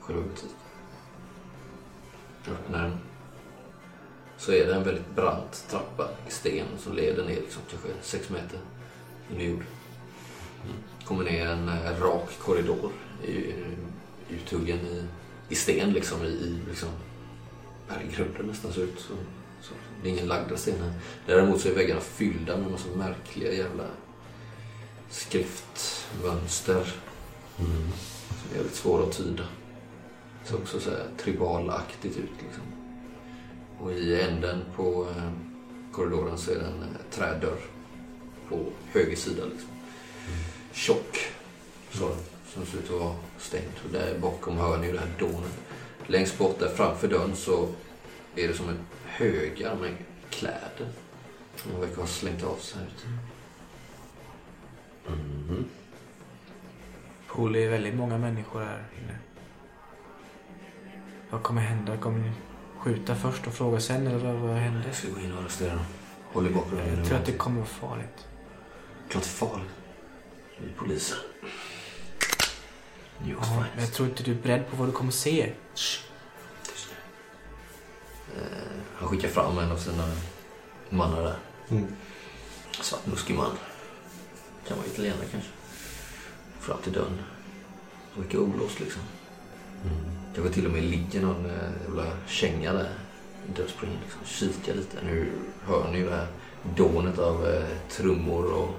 [0.00, 0.50] själva butiken.
[2.44, 2.98] Jag öppnar den.
[4.38, 8.30] Så är det en väldigt brant trappa i sten som leder ner liksom, kanske sex
[8.30, 8.58] meter
[9.30, 9.62] in i jord.
[11.04, 12.92] Kommer ner en eh, rak korridor
[13.24, 13.54] i,
[14.30, 15.04] uthuggen i,
[15.48, 16.88] i sten liksom i, i liksom
[17.88, 18.98] berggrunden nästan ser ut.
[19.00, 19.14] Så,
[19.62, 19.74] så.
[20.02, 20.92] Det är ingen lagda stenar.
[21.26, 23.84] Däremot så är väggarna fyllda med massa märkliga jävla
[25.10, 26.92] skriftmönster
[27.58, 27.72] Mm.
[28.28, 29.42] som är väldigt svåra att tyda.
[30.42, 32.62] Det ser också så här tribalaktigt ut liksom.
[33.78, 35.30] Och i änden på eh,
[35.92, 37.60] korridoren så är det en eh, trädörr
[38.48, 39.68] på höger sida liksom.
[40.72, 41.18] Tjock
[41.90, 42.16] så,
[42.54, 43.72] som ser ut att vara stängd.
[43.84, 45.58] Och där bakom hör ni ju det här dånet.
[46.06, 47.68] Längst bort där framför dörren så
[48.36, 49.96] är det som en högar med
[50.30, 50.88] kläder.
[51.72, 53.06] Man verkar ha slängt av sig här ute.
[55.08, 55.64] Mhm.
[57.26, 59.18] Pool är väldigt många människor här inne.
[61.30, 61.96] Vad kommer hända?
[61.96, 62.32] Kommer ni
[62.78, 64.86] skjuta först och fråga sen eller vad, vad händer?
[64.86, 65.84] Jag ska gå in och arrestera dem.
[66.32, 66.96] Håll i bakgrunden.
[66.98, 68.26] Jag tror att det kommer vara farligt.
[69.08, 69.70] Klart farligt.
[70.58, 71.18] Vi är poliser.
[73.18, 75.52] New York's Ja, men jag tror inte du är beredd på vad du kommer se.
[75.74, 76.96] Tyst nu.
[78.40, 78.48] Eh,
[78.96, 80.12] han skickar fram en av sina
[80.90, 81.36] mannar där.
[81.70, 81.86] Mm.
[82.80, 83.50] Svartmuskig man.
[84.68, 85.50] Kan vara italienare kanske.
[86.60, 87.18] Fram till dörren.
[88.16, 89.02] Verkar olåst liksom.
[90.34, 92.90] Kanske till och med ligger någon eh, jävla känga där.
[93.56, 94.20] Dörrspringen liksom.
[94.24, 94.96] Kika lite.
[95.04, 95.32] Nu
[95.66, 96.26] hör ni ju det här
[96.76, 98.74] dånet av eh, trummor och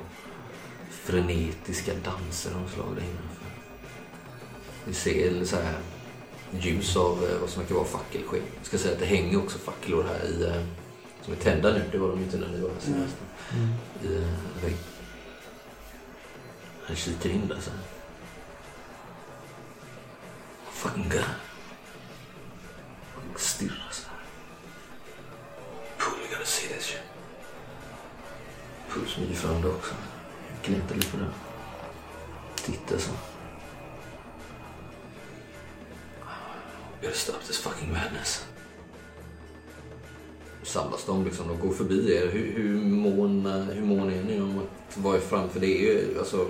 [1.08, 3.46] frenetiska danser av slag där innanför.
[4.86, 5.80] Vi ser så här
[6.52, 8.42] ljus av eh, vad som verkar vara fackelsken.
[8.58, 10.64] Jag ska säga att det hänger också facklor här i, eh,
[11.22, 11.84] som är tända nu.
[11.92, 13.16] Det var de inte när ni var här senast.
[14.04, 14.78] I eh, väggen.
[16.84, 17.74] Han kikar in där sen.
[20.72, 21.24] Fucking guy.
[23.36, 24.08] stirrar så.
[25.98, 27.02] Pull, you gotta see this shit.
[28.90, 29.96] Pull smyger fram det också.
[30.68, 31.26] Lite på det.
[32.66, 33.12] Tittar så.
[37.02, 38.46] Gotta stop this fucking madness.
[40.64, 42.28] Samlas de liksom, de går förbi er.
[42.28, 45.60] Hur, hur, mån, hur mån är ni om att vara framför?
[45.60, 46.48] Det är ju alltså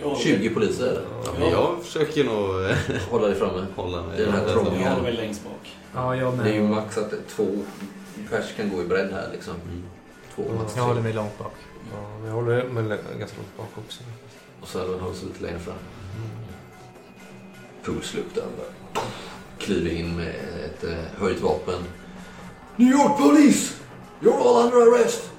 [0.00, 1.02] Jag 20 poliser.
[1.24, 2.76] Ja, men jag försöker nog eh,
[3.10, 3.66] Hålla dig framme.
[3.76, 4.16] hålla mig.
[4.16, 4.80] Det är den här trången.
[4.80, 5.76] Jag håller mig längst bak.
[5.94, 6.70] Ja, jag Det är ju med.
[6.70, 7.46] max att två
[8.30, 9.54] pers kan gå i bredd här liksom.
[9.54, 9.82] Mm.
[10.34, 11.54] Två, max Jag håller mig långt bak.
[11.94, 14.02] Ja, jag håller mig ganska långt bak också.
[14.60, 15.76] Och så även hålls lite längre fram.
[17.84, 19.02] Pulslukten bara.
[19.58, 20.34] Kliver in med
[20.64, 21.82] ett eh, höjt vapen.
[22.76, 23.74] New York Police!
[24.20, 25.30] You're all under arrest!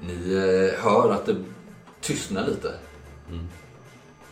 [0.00, 1.44] Ni eh, hör att det
[2.00, 2.74] tystnar lite.
[3.30, 3.48] Mm.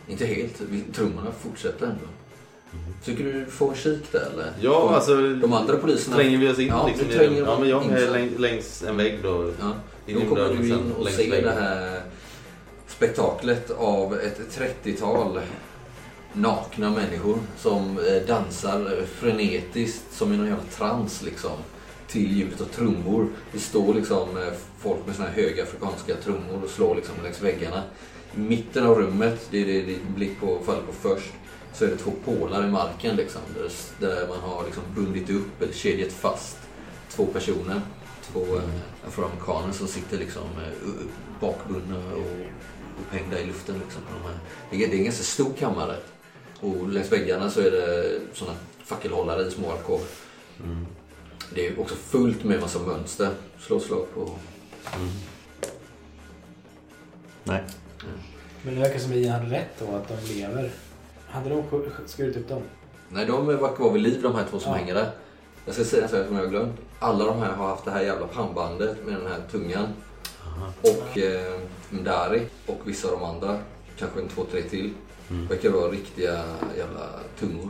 [0.07, 0.61] Inte helt.
[0.93, 2.05] Trummorna fortsätter ändå.
[3.05, 4.51] Tycker du får kik där eller?
[4.61, 6.15] Ja, de, alltså de andra poliserna...
[6.15, 8.13] tränger vi oss in Ja, liksom tränger Ja, men jag är så.
[8.13, 9.51] läng, längs en vägg då.
[9.59, 9.73] Ja.
[10.13, 11.45] Då kommer du in och längs ser väggen.
[11.45, 12.01] det här
[12.87, 14.39] spektaklet av ett
[14.83, 15.39] 30-tal
[16.33, 21.51] nakna människor som eh, dansar frenetiskt som i någon jävla trans liksom.
[22.07, 23.27] Till ljudet av trummor.
[23.51, 27.41] Det står liksom eh, folk med såna här höga afrikanska trummor och slår liksom längs
[27.41, 27.83] väggarna.
[28.35, 31.33] I mitten av rummet, det är det din blick på, faller på först,
[31.73, 33.41] så är det två pålar i marken liksom.
[33.55, 33.71] Där,
[34.07, 36.57] där man har liksom bundit upp eller kedjat fast
[37.09, 37.81] två personer.
[38.31, 40.89] Två eh, afroamerikaner som sitter liksom eh,
[41.39, 42.45] bakbundna och
[43.01, 43.81] upphängda i luften.
[43.83, 44.39] Liksom, på de här.
[44.69, 45.95] Det, är, en ganska stor kammare.
[46.59, 48.51] Och längs väggarna så är det såna
[48.83, 50.07] fackelhållare i små alkover.
[50.63, 50.85] Mm.
[51.55, 53.29] Det är också fullt med massa mönster.
[53.59, 54.21] Slå slag på.
[54.21, 55.09] Mm.
[57.43, 57.63] Nej.
[58.61, 60.71] Men det verkar som vi hade rätt då att de lever.
[61.33, 62.61] Hade de sk- skurit upp dem?
[63.09, 64.77] Nej, de verkar vara vid liv de här två som Ja.
[64.77, 65.11] hänger där.
[65.65, 66.79] Jag ska säga en sak som jag har glömt.
[66.99, 69.87] Alla de här har haft det här jävla pannbandet med den här tungan.
[70.45, 70.73] Aha.
[70.81, 71.59] Och eh,
[71.89, 73.59] Mdari och vissa av de andra,
[73.97, 74.93] kanske en två, tre till,
[75.29, 75.47] Mm.
[75.47, 76.43] verkar vara riktiga
[76.77, 77.09] jävla
[77.39, 77.69] tungor.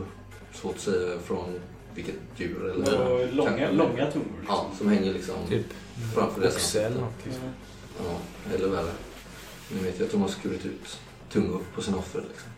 [0.54, 1.60] Svårt att säga från
[1.94, 3.00] vilket djur eller...
[3.10, 4.28] Och Långa, Kanske- långa tungor.
[4.38, 4.44] Liksom.
[4.48, 5.66] Ja, som hänger liksom Typ
[6.14, 7.12] framför deras oxe eller något.
[7.24, 7.42] Liksom.
[7.98, 8.14] Ja,
[8.54, 8.90] eller värre.
[9.72, 10.98] Nu vet jag att de har skurit ut
[11.32, 12.20] tungor på sina offer.
[12.28, 12.48] Liksom.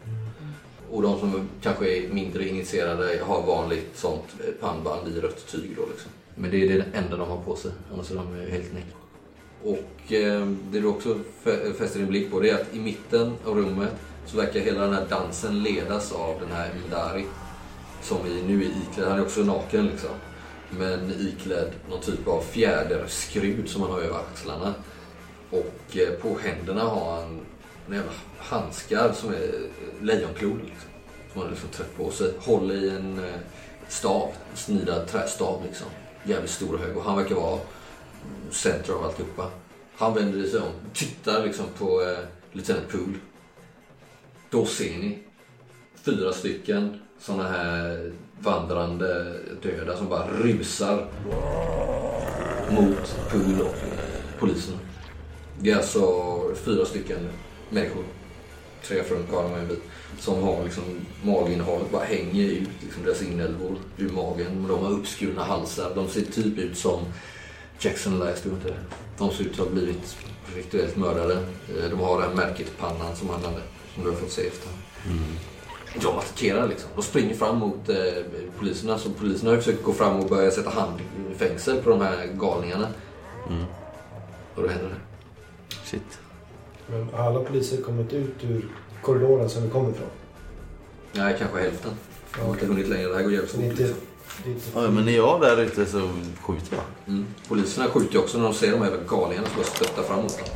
[0.91, 4.25] Och de som kanske är mindre initierade har vanligt sånt
[4.61, 6.11] pannband i rött tyg då liksom.
[6.35, 8.87] Men det är det enda de har på sig, annars är de helt näck.
[9.63, 13.33] Och eh, det du också fä- fäster din blick på det är att i mitten
[13.45, 13.93] av rummet
[14.27, 17.25] så verkar hela den här dansen ledas av den här Mdari.
[18.03, 20.11] Som i, nu är iklädd, han är också naken liksom.
[20.71, 24.75] Men iklädd någon typ av fjäderskrud som han har över axlarna.
[25.51, 27.41] Och eh, på händerna har han
[27.95, 29.53] jävla handskar som är
[30.01, 30.59] lejonklor.
[30.59, 30.91] Liksom.
[31.33, 32.33] Som han har liksom trätt på sig.
[32.39, 33.35] Håller i en eh,
[33.89, 35.87] stav, en snidad trästav liksom.
[36.25, 36.97] Jävligt stor och hög.
[36.97, 37.61] Och han verkar vara
[38.51, 39.51] center av alltihopa.
[39.97, 42.19] Han vänder sig om, tittar liksom på eh,
[42.53, 43.19] Lieutenant Pool.
[44.51, 45.19] Då ser ni
[45.95, 51.07] fyra stycken såna här vandrande döda som bara rusar
[52.71, 54.75] mot Pool och eh, polisen.
[55.61, 57.29] Det är alltså fyra stycken
[57.77, 58.05] människor,
[58.83, 59.83] tre afroamerikaner och en vit,
[60.19, 60.85] som har liksom
[61.23, 64.67] maginnehållet bara hänger ut, liksom deras inälvor ur magen.
[64.69, 65.93] De har uppskurna halsar.
[65.95, 67.01] De ser typ ut som
[67.81, 68.77] Jackson Last, inte det?
[69.19, 70.17] De ser ut att ha blivit
[70.57, 71.35] rituellt mördade.
[71.35, 73.61] Eh, De har det här märket i pannan som han hade,
[73.95, 74.71] som du har fått se efter.
[75.07, 75.23] Mm.
[76.03, 76.91] De attackerar liksom.
[76.95, 77.97] De springer fram mot eh,
[78.59, 78.99] poliserna.
[78.99, 82.27] Så poliserna har försökt gå fram och börja sätta hand i fängsel på de här
[82.27, 82.89] galningarna.
[83.49, 83.65] Mm.
[84.55, 85.01] Och då händer det.
[85.85, 86.19] Shit.
[86.87, 88.69] Men har alla poliser kommit ut ur
[89.03, 90.09] korridoren som vi kom ifrån?
[91.13, 91.91] Nej, kanske hälften.
[92.39, 93.09] Jag har inte hunnit längre.
[93.09, 93.61] Det här går jävligt fort.
[93.63, 93.83] inte...
[93.83, 93.99] Liksom.
[94.47, 96.11] Inte Ja, men när jag är där ute så
[96.41, 97.15] skjuter jag.
[97.15, 97.27] Mm.
[97.49, 100.47] Poliserna skjuter ju också när de ser de här galningarna som bara stöttar framåt dem.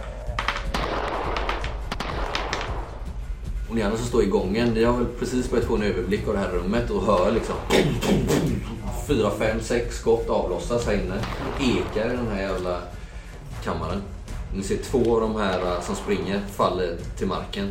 [3.68, 6.28] Och ni andra som står i gången, ni har väl precis börjat få en överblick
[6.28, 7.56] av det här rummet och hör liksom
[9.06, 11.24] fyra, fem, sex skott avlossas här inne.
[11.60, 12.80] Ekar i den här jävla
[13.64, 14.02] kammaren.
[14.54, 17.70] Ni ser två av de här eh, som springer faller till marken.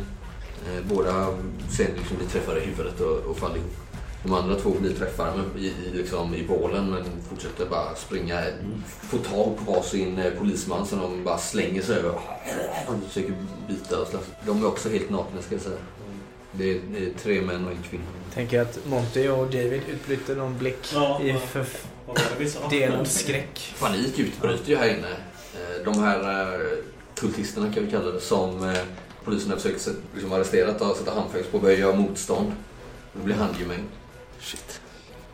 [0.66, 1.26] Eh, Båda
[1.70, 3.76] sen liksom blir träffade i huvudet och, och faller ihop.
[4.22, 8.40] De andra två blir träffade i, i, liksom, i bålen men fortsätter bara springa.
[8.86, 12.10] Få tag på varsin eh, polisman som de bara slänger sig över.
[12.86, 13.34] Och försöker
[13.68, 14.24] bita och slåss.
[14.46, 15.76] De är också helt nakna ska jag säga.
[16.52, 18.04] Det är, det är tre män och en kvinna.
[18.34, 21.64] Tänker att Monty och David utbyter någon blick Ja, i ja.
[22.50, 23.74] fördelad skräck.
[23.80, 25.08] Panik utbryter ju här inne.
[25.60, 26.78] Eh, De här eh,
[27.14, 28.78] kultisterna kan vi kalla det som eh,
[29.24, 32.52] polisen har försökt liksom arrestera och sätta handfängsel på och börja göra motstånd.
[33.12, 33.84] Det blir handgemäng.
[34.40, 34.80] Shit.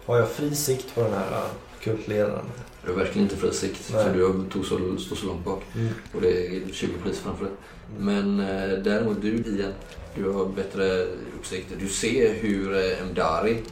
[0.07, 1.43] Har jag fri sikt på den här
[1.81, 2.45] kultledaren?
[2.85, 3.91] Du har verkligen inte fri sikt.
[3.93, 4.05] Nej.
[4.05, 5.63] För du tog så, står så långt bak.
[5.75, 5.89] Mm.
[6.15, 7.55] Och det är 20 poliser framför dig.
[7.99, 9.73] Men eh, däremot du Ian,
[10.15, 11.07] du har bättre
[11.39, 11.73] uppsikt.
[11.81, 13.63] Du ser hur eh, Mdari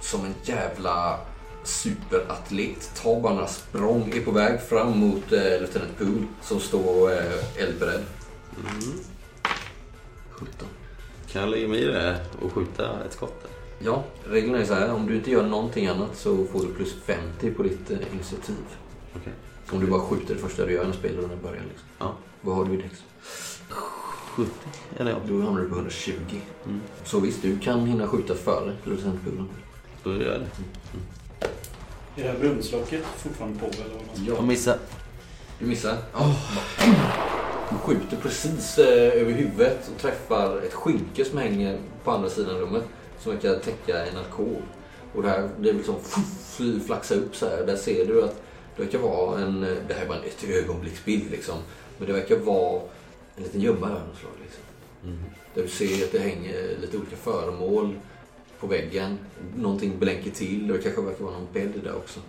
[0.00, 1.18] som en jävla
[1.64, 7.10] superatlet tar bara några språng, är på väg fram mot eh, Lieutenant Poole som står
[7.12, 8.04] eh, eldberedd.
[8.56, 8.98] Mm.
[10.30, 10.68] 17.
[11.32, 13.42] Kan jag lägga mig i det och skjuta ett skott?
[13.42, 13.50] där?
[13.84, 14.92] Ja, reglerna är så här.
[14.92, 18.64] Om du inte gör någonting annat så får du plus 50 på ditt eh, initiativ.
[19.16, 19.32] Okej.
[19.70, 21.62] Om du bara skjuter det första du gör när spelrundan börjar.
[21.68, 21.88] Liksom.
[21.98, 22.14] Ja.
[22.40, 23.02] Vad har du i dex?
[23.68, 24.50] 70?
[24.96, 26.12] Eller ja, Då hamnar du på 120.
[26.66, 26.80] Mm.
[27.04, 29.44] Så visst, du kan hinna skjuta före Lieutenant Poole.
[30.02, 30.48] då gör jag det.
[32.16, 34.34] Är det här brunnslocket fortfarande på eller vad man ska...
[34.34, 34.78] Jag missar.
[35.58, 35.96] Du missar?
[36.12, 36.36] Ja.
[37.70, 42.56] Du skjuter precis eh, över huvudet och träffar ett skynke som hänger på andra sidan
[42.58, 42.84] rummet.
[43.20, 44.62] Som verkar täcka en alkov.
[45.14, 45.94] Och det här det liksom
[46.86, 47.66] flaxar upp så här.
[47.66, 48.42] Där ser du att
[48.76, 49.64] det verkar vara en...
[49.64, 51.58] eh, Det här är bara ett ögonblicksbild liksom.
[51.98, 52.80] Men det verkar vara
[53.36, 54.32] en liten gömma av något slag.
[54.42, 54.62] Liksom.
[55.04, 55.18] Mm.
[55.54, 57.94] Där du ser att det hänger lite olika föremål
[58.62, 59.18] på väggen.
[59.56, 62.20] Någonting blänker till och det kanske verkar vara någon bädd där också.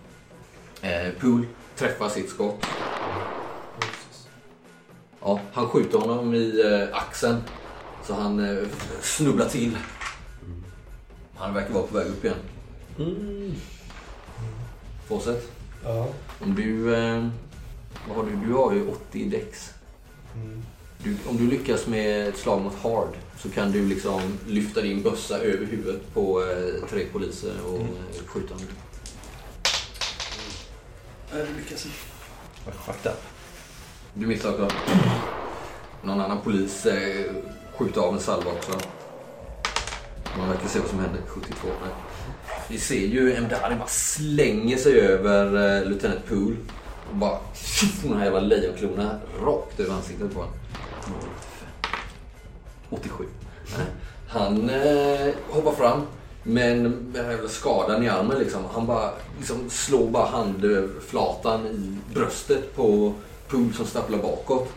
[0.82, 2.66] Eh, Pool träffar sitt skott.
[5.22, 7.42] Ja, han skjuter honom i eh, axeln.
[8.04, 8.68] Så han eh,
[9.02, 9.78] snubblar till.
[11.36, 12.38] Han verkar vara på väg upp igen.
[13.00, 13.54] Mm.
[15.08, 15.52] Fortsätt.
[15.84, 16.08] Ja.
[16.40, 16.96] Om du...
[16.96, 17.28] Eh,
[18.08, 18.48] vad har du?
[18.48, 19.74] Du har ju 80 i dex.
[20.36, 20.64] Mm.
[21.04, 25.04] Du, om du lyckas med ett slag mot hard så kan du liksom lyfta din
[25.04, 28.64] bössa över huvudet på eh, tre poliser och eh, skjuta dem.
[31.32, 31.98] Det lyckas inte.
[32.66, 33.22] Vad fucked up.
[34.14, 34.76] Du missar också.
[36.04, 37.32] Någon annan polis eh,
[37.78, 38.72] skjuter av en salva också.
[40.38, 41.22] Man verkar se vad som händer.
[41.28, 41.68] 72.
[41.68, 41.94] Nej.
[42.70, 46.56] Vi ser ju Mdari bara slänger sig över eh, Lieutenant Poole.
[47.10, 50.54] Och bara tjoff, den här jävla lejonklorna rakt över ansiktet på honom.
[52.90, 53.24] 87.
[53.78, 53.86] Nej.
[54.28, 56.02] Han eh, hoppar fram.
[56.44, 58.66] Men med den här jävla skadan i armen liksom.
[58.74, 63.14] Han bara liksom slår bara handflatan i bröstet på
[63.48, 64.70] Poole som stapplar bakåt.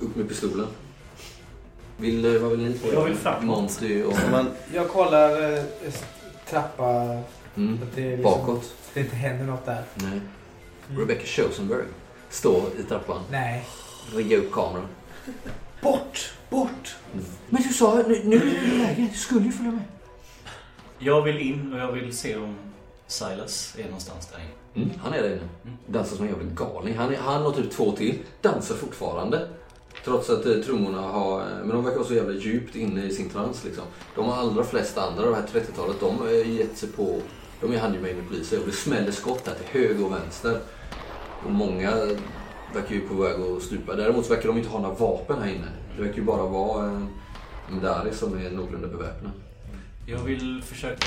[0.00, 0.66] Upp med pistolen.
[1.96, 2.80] Vill, eh, vad vill ni?
[2.92, 3.44] Jag vill framåt.
[3.44, 4.14] Monty och...
[4.30, 5.62] Men Jag kollar eh,
[6.50, 7.22] trappa...
[7.56, 7.78] Mm.
[7.82, 8.74] Att det, är liksom, Bakåt.
[8.94, 9.82] det inte händer något där.
[9.94, 10.20] Nej.
[10.98, 11.84] Rebecca Chosenberg
[12.30, 13.22] står i trappan.
[13.30, 13.66] Nej.
[14.14, 14.86] Rigga upp kameran.
[15.82, 16.32] Bort!
[16.50, 16.96] Bort!
[17.48, 19.08] Men du sa nu, nu är det läge.
[19.12, 19.82] Du skulle ju följa med.
[20.98, 22.56] Jag vill in och jag vill se om
[23.06, 24.84] Silas är någonstans där inne.
[24.86, 25.76] Mm, han är där inne.
[25.86, 26.96] Dansar som en jävla galning.
[26.96, 29.48] Han, är, han och typ två till dansar fortfarande.
[30.04, 31.40] Trots att eh, trummorna har...
[31.40, 33.84] eh, Men de verkar vara så jävla djupt inne i sin trans liksom.
[34.14, 37.20] De allra flesta andra, det här 30-talet, de har gett sig på...
[37.60, 40.60] De är handgemäng med poliser och det smäller skott här till höger och vänster.
[41.44, 41.92] Och många
[42.74, 43.94] verkar ju på väg att stupa.
[43.94, 45.68] Däremot så verkar de inte ha några vapen här inne.
[45.96, 47.08] Det verkar ju bara vara en
[47.70, 49.32] Mdari som är någorlunda beväpnad.
[50.06, 51.06] Jag vill försöka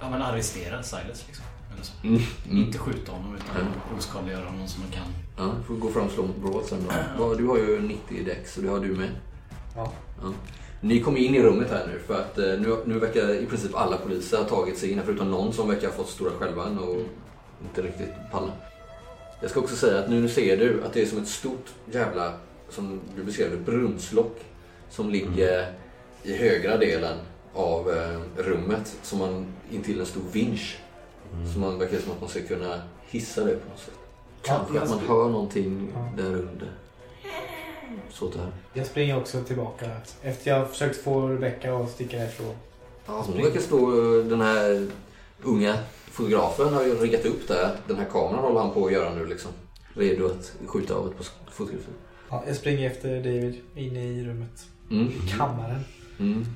[0.00, 1.44] ja, men arrestera Silas liksom.
[1.72, 1.92] Eller så.
[2.06, 2.20] Mm.
[2.50, 2.64] Mm.
[2.66, 5.06] Inte skjuta honom utan oskadliggöra honom som man kan.
[5.36, 6.78] Ja, du får gå fram och slå mot Broad sen
[7.18, 7.34] då.
[7.34, 9.10] Du har ju 90 i dex och det har du med.
[9.76, 9.92] Ja.
[10.22, 10.32] Ja.
[10.80, 13.74] Ni kommer in i rummet här nu för att eh, nu, nu verkar i princip
[13.74, 16.78] alla poliser ha tagit sig in här, förutom någon som verkar ha fått stora skälvan
[16.78, 16.96] och
[17.62, 18.52] inte riktigt palla.
[19.40, 22.32] Jag ska också säga att nu ser du att det är som ett stort jävla,
[22.68, 24.36] som du beskrev det, brunnslock
[24.90, 25.72] som ligger
[26.22, 27.18] i högra delen
[27.54, 30.78] av eh, rummet som man intill en stor vinsch.
[31.54, 33.94] Så man verkar som att man ska kunna hissa det på något sätt.
[34.42, 36.22] Kanske jag att man hör någonting Ja.
[36.22, 36.70] där under.
[38.10, 38.52] Så det här.
[38.74, 39.90] Jag springer också tillbaka.
[40.22, 42.54] Efter jag försökt få Rebecca att sticka härifrån.
[43.06, 43.90] Ja, hon verkar stå,
[44.22, 44.86] den här
[45.42, 45.78] unga
[46.10, 47.76] fotografen har ju riggat upp där.
[47.86, 49.50] Den här kameran håller han på att göra nu liksom.
[49.94, 51.92] Redo att skjuta av ett par fotografer.
[52.30, 54.66] Ja, jag springer efter David inne i rummet.
[54.90, 55.06] Mm.
[55.08, 55.80] I kammaren.
[56.18, 56.46] Mm.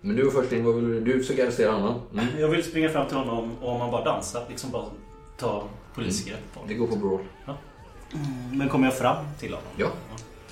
[0.00, 1.00] Men du var först in, vad vill du?
[1.00, 2.00] Du försöker arrestera honom.
[2.12, 2.26] Mm.
[2.38, 4.84] Jag vill springa fram till honom och om han bara dansar, liksom bara
[5.38, 6.78] ta polisgrepp på Det honom.
[6.78, 7.24] går på brawl.
[8.52, 9.68] Men kommer jag fram till honom?
[9.76, 9.86] Ja.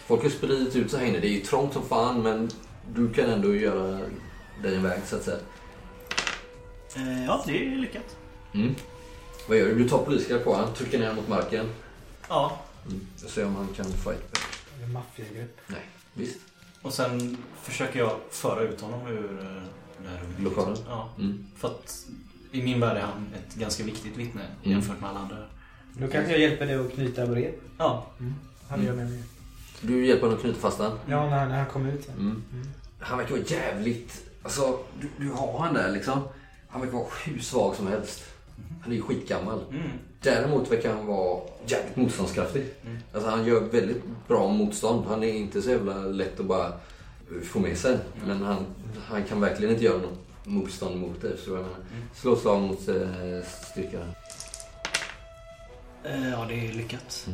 [0.07, 1.19] Folk har spridit ut sig här inne.
[1.21, 2.51] Det är ju trångt som fan men
[2.95, 3.99] du kan ändå göra
[4.63, 5.39] dig en väg så att säga.
[6.97, 8.17] Eh, ja, det är lyckat.
[8.63, 8.75] Mm.
[9.49, 9.75] Vad gör du?
[9.75, 11.67] Du tar polisgrepp på honom, trycker ner honom mot marken.
[12.29, 13.07] Ja, Mm.
[13.23, 14.39] Jag ser om han kan fight.
[14.79, 15.57] Eller maffiagrepp.
[15.67, 15.81] Nej,
[16.15, 16.39] visst.
[16.83, 19.63] och sen försöker jag föra ut honom ur eh,
[20.03, 20.41] det här rummet.
[20.41, 20.77] Lokalen?
[20.89, 21.47] Ja, Mm.
[21.57, 22.07] för att
[22.53, 25.37] i min värld är han ett ganska viktigt vittne jämfört med alla andra.
[25.93, 27.53] Då kanske jag hjälper dig att knyta brev.
[27.79, 28.07] Ja,
[28.69, 29.23] Han gör med mig.
[29.81, 30.99] Du hjälper honom att knyta fast honom.
[31.09, 32.15] Ja, när, när han kommer ut sen.
[32.19, 32.43] Mm.
[33.01, 34.25] Han verkar vara jävligt...
[34.43, 36.23] Alltså, du, du har han där liksom.
[36.69, 38.25] Han verkar vara hur svag som helst.
[38.83, 39.65] Han är ju skitgammal.
[39.71, 39.91] Mm.
[40.23, 42.67] Däremot verkar han vara jävligt motståndskraftig.
[43.13, 45.05] Alltså han gör väldigt bra motstånd.
[45.09, 46.73] Han är inte så jävla lätt att bara
[47.45, 47.99] få med sig.
[48.27, 48.67] Men han,
[49.07, 51.37] han kan verkligen inte göra något motstånd mot det.
[51.37, 51.77] Så jag menar,
[52.15, 52.97] slå ett slag mot eh,
[53.73, 53.99] styrka.
[56.05, 57.29] Eh, ja, det är lyckat.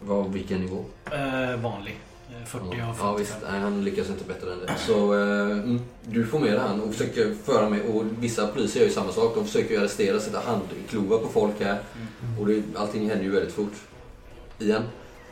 [0.00, 0.84] Vad, vilken nivå?
[1.12, 1.98] Eh, vanlig.
[2.30, 3.16] Eh, 40 Ja, av ja 45.
[3.18, 3.36] visst.
[3.50, 4.74] Nej, han lyckas inte bättre än det.
[4.86, 7.80] Så eh, mm, du får med dig han och försöker föra med.
[7.82, 9.34] Och vissa poliser gör ju samma sak.
[9.34, 11.78] De försöker ju arrestera, sätta handklovar på folk här.
[12.40, 13.72] Och det, allting händer ju väldigt fort.
[14.58, 14.82] Igen.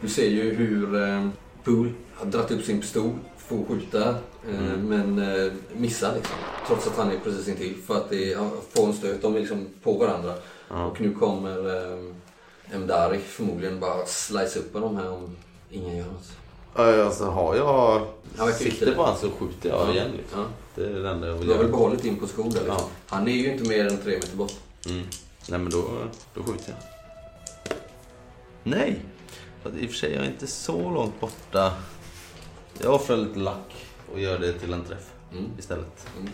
[0.00, 1.28] Du ser ju hur eh,
[1.64, 4.88] Pool har dragit upp sin pistol, får skjuta, eh, Mm.
[4.88, 6.36] men eh, missar liksom.
[6.66, 7.74] Trots att han är precis intill.
[7.86, 10.34] För att det, han får en stöt, de är liksom på varandra.
[10.70, 10.84] Ja.
[10.86, 15.36] Och nu kommer eh, Mdari förmodligen bara slice upp dem här om
[15.70, 16.32] ingen gör något.
[16.74, 18.06] Ja, Alltså har jag
[18.46, 18.92] inte sikte det.
[18.92, 20.10] på han så skjuter jag igen.
[20.16, 20.40] Liksom.
[20.40, 20.46] Ja.
[20.74, 21.76] Det är det enda jag vill Du har väl göra.
[21.76, 22.76] behållit din position där liksom.
[22.78, 22.88] Ja.
[23.06, 24.52] Han är ju inte mer än tre meter bort.
[24.86, 25.06] Mm.
[25.48, 25.84] Nej men då,
[26.34, 26.78] då skjuter jag.
[28.62, 29.00] Nej!
[29.62, 31.72] Fast I och för sig, jag är inte så långt borta.
[32.82, 33.74] Jag offrar lite lack
[34.12, 35.44] och gör det till en träff Mm.
[35.58, 36.06] istället.
[36.18, 36.32] Mm.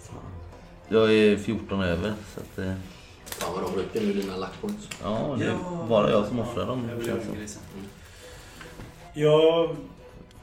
[0.00, 0.16] Fan.
[0.88, 2.58] Jag är 14 över så att...
[2.58, 2.72] eh,
[3.26, 4.88] Fan vad de rycker nu dina lackpoints.
[5.02, 6.88] Ja, det är bara jag som offrar dem.
[6.90, 7.18] Jag
[9.18, 9.76] Jag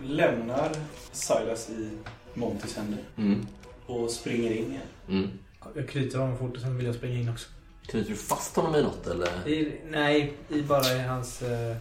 [0.03, 0.71] lämnar
[1.11, 1.89] Silas i
[2.33, 3.47] Montys händer Mm.
[3.85, 4.81] och springer in igen.
[5.09, 5.29] Mm.
[5.75, 7.47] Jag knyter honom fort och sen vill jag springa in också.
[7.87, 9.47] Knyter du fast honom i något eller?
[9.47, 11.75] I, nej, i bara i hans eh,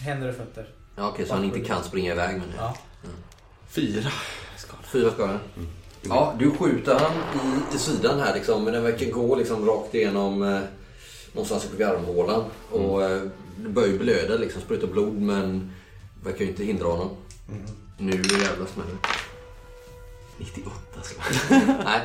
[0.00, 0.68] händer och fötter.
[0.96, 2.54] Ja, okej, så han inte kan springa iväg med det.
[2.58, 2.74] Ja.
[3.68, 4.10] Fyra
[4.56, 4.84] skador.
[4.84, 5.38] Fyra skador.
[6.02, 9.94] Ja, du skjuter han i, i sidan här liksom, men den verkar gå liksom rakt
[9.94, 10.60] igenom eh,
[11.32, 12.44] någonstans uppe vid armhålan.
[12.70, 13.22] Och eh,
[13.56, 15.72] det börjar ju blöda liksom, spruta blod men
[16.24, 17.10] verkar ju inte hindra honom.
[17.98, 19.08] Nu jävlar smäller det.
[20.38, 21.22] 98 ska
[21.84, 22.00] Nej.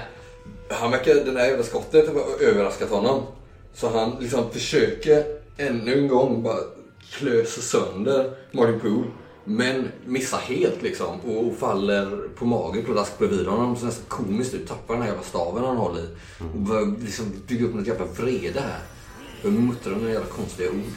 [0.70, 3.24] Han verkar, den här jävla skottet har överraskat honom.
[3.74, 5.26] Så han liksom försöker
[5.57, 6.59] ännu en gång bara
[7.11, 9.05] klösa sönder Martin Pool.
[9.43, 13.76] Men missar helt liksom och faller på magen pladask bredvid honom.
[13.76, 14.68] Så nästan komiskt ut.
[14.68, 16.07] Tappar den här jävla staven han håller i.
[16.53, 18.80] Och börjar liksom bygga upp något jävla vrede här.
[19.43, 20.91] Börjar muttra några jävla konstiga ord.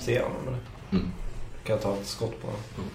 [0.00, 0.60] Ser jag honom eller?
[0.92, 1.06] Mm.
[1.66, 2.90] Kan jag ta ett skott på honom?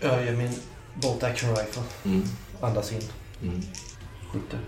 [0.00, 0.52] Jag gör min
[0.94, 1.82] bolt action rifle.
[2.04, 2.22] Mm.
[2.60, 3.02] Andas in.
[3.42, 3.60] Mm.
[4.32, 4.60] Skjuter.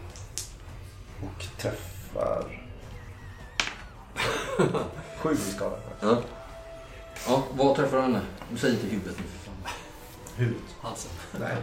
[1.23, 2.63] Och träffar...
[5.19, 5.77] Sju i skada.
[6.01, 6.23] Ja.
[7.27, 8.19] Ja, vad träffar han?
[8.51, 9.73] Du säger inte huvudet nu för fan.
[10.37, 10.63] Huvudet.
[10.81, 11.11] Halsen.
[11.41, 11.57] Nej.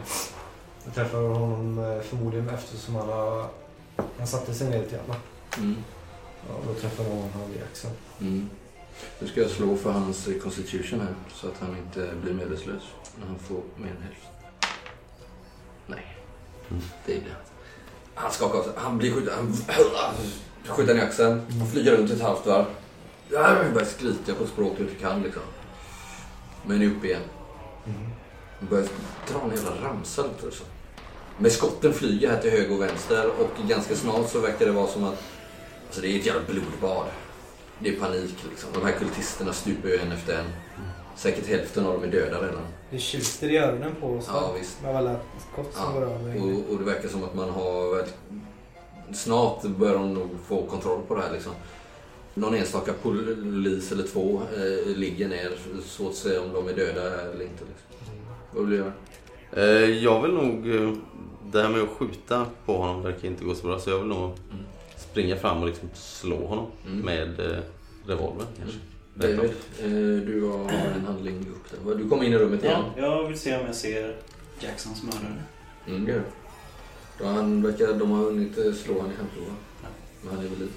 [0.86, 3.48] Jag träffar honom eh, förmodligen eftersom han har...
[4.18, 5.18] Han satte sig ner lite grann.
[5.58, 5.76] Mm.
[6.50, 7.94] Ja, då träffar jag honom i axeln.
[8.22, 8.50] Mm.
[9.20, 12.84] Nu ska jag slå för hans constitution här så att han inte blir medvetslös
[13.20, 14.30] när han får mer än hälften.
[15.88, 16.18] Nej,
[16.70, 16.84] Mm.
[17.06, 17.36] det är det.
[18.16, 18.72] Han skakar av sig.
[18.76, 19.34] Han blir skjuten.
[19.68, 20.16] Han
[20.76, 21.42] skjuter i axeln.
[21.60, 22.66] Han flyger runt ett halvt varv.
[23.38, 25.42] Han börjar skrika på språk du inte kan liksom.
[26.66, 27.22] Men är uppe igen.
[28.60, 28.88] Han börjar
[29.32, 30.66] dra en jävla ramsa liksom.
[30.68, 31.42] Med.
[31.42, 34.88] Men skotten flyger här till höger och vänster och ganska snart så verkar det vara
[34.88, 35.24] som att
[35.88, 37.06] Alltså det är ett jävla blodbad.
[37.80, 38.70] Det är panik liksom.
[38.74, 40.46] De här kultisterna stupar ju en efter en.
[41.16, 42.62] Säkert hälften av dem är döda redan.
[42.90, 44.26] Det tjuter i öronen på oss.
[44.28, 44.82] Ja, visst.
[44.84, 45.16] Med alla
[45.52, 46.44] skott som Ja, går av.
[46.44, 47.96] Och, och det verkar som att man har...
[47.96, 48.08] väl-
[49.14, 51.52] Snart börjar de nog få kontroll på det här liksom.
[52.34, 55.52] Någon enstaka polis eller två eh, ligger ner.
[55.86, 57.64] Svårt att se om de är döda eller inte.
[57.64, 58.16] Liksom.
[58.54, 58.94] Vad vill du göra?
[59.68, 60.76] Eh, jag vill nog...
[60.76, 60.94] eh,
[61.52, 64.08] Det här med att skjuta på honom verkar inte gå så bra så jag vill
[64.08, 64.32] nog
[65.14, 67.00] springa fram och liksom slå honom Mm.
[67.00, 67.58] med eh,
[68.06, 68.78] revolvern kanske.
[69.16, 71.96] David, eh, du har en handling upp där.
[71.96, 72.84] Du kommer in i rummet igen.
[72.98, 74.16] Ja, jag vill se om jag ser
[74.60, 75.44] Jacksons mördare.
[75.88, 76.24] Mm, det gör.
[77.20, 79.54] Då han verkar, de har hunnit eh, slå han i handklovar.
[80.22, 80.72] Men han är liv.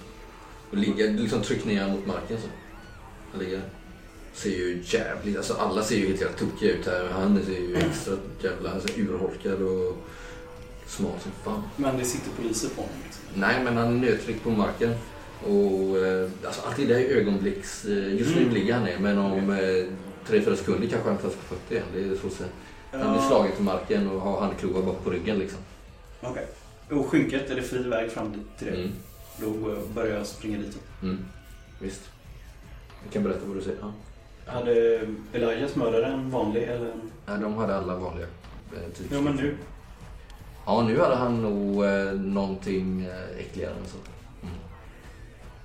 [0.71, 2.49] Och ligger liksom tryckt ner mot marken så.
[3.33, 3.63] Han ligger.
[4.35, 7.09] Ser ju jävligt, alltså alla ser ju helt jävla tokiga ut här.
[7.13, 9.97] Han ser ju extra jävla alltså, urholkad och
[10.87, 11.63] smal som fan.
[11.77, 12.97] Men det sitter poliser på honom.
[13.37, 14.95] Nej, men han är nödtryckt på marken.
[15.43, 17.85] Och eh, alltså, allt det där är ögonblicks...
[17.85, 18.55] Eh, just nu Mm.
[18.55, 19.59] ligger han ner, men om eh,
[20.27, 21.87] tre, fyra sekunder kanske han tas på fötter igen.
[21.95, 22.49] Det är så säga.
[22.93, 25.59] Han blir slagen till marken och har handklovar bak på ryggen liksom.
[26.21, 26.47] Okej.
[26.91, 28.75] Och skynket, är det fri väg fram till det?
[28.75, 28.93] Mm.
[29.41, 30.79] Då börjar jag springa dit.
[31.03, 31.19] Mm.
[31.81, 32.01] Visst.
[33.05, 33.79] Jag kan berätta vad du säger.
[33.81, 33.93] Ja.
[34.53, 35.01] Hade
[35.33, 36.91] Elijahs mördare en vanlig eller?
[36.91, 38.83] en- Nej, de hade alla vanliga eh.
[39.13, 39.55] Jo men nu.
[40.67, 43.97] Ja, nu hade han nog eh, någonting eh, äckligare än så.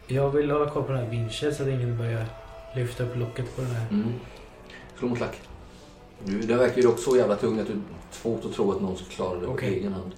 [0.07, 2.25] Jag vill hålla koll på den här vinschen så att ingen börjar
[2.75, 3.85] lyfta upp locket på den här.
[3.91, 4.13] Mm.
[4.99, 5.39] Slå mot lack.
[6.25, 7.81] Du, den verkar ju dock så jävla tung att du
[8.11, 9.73] svårt att tro att någon ska klara det på Okej.
[9.73, 10.11] egen hand.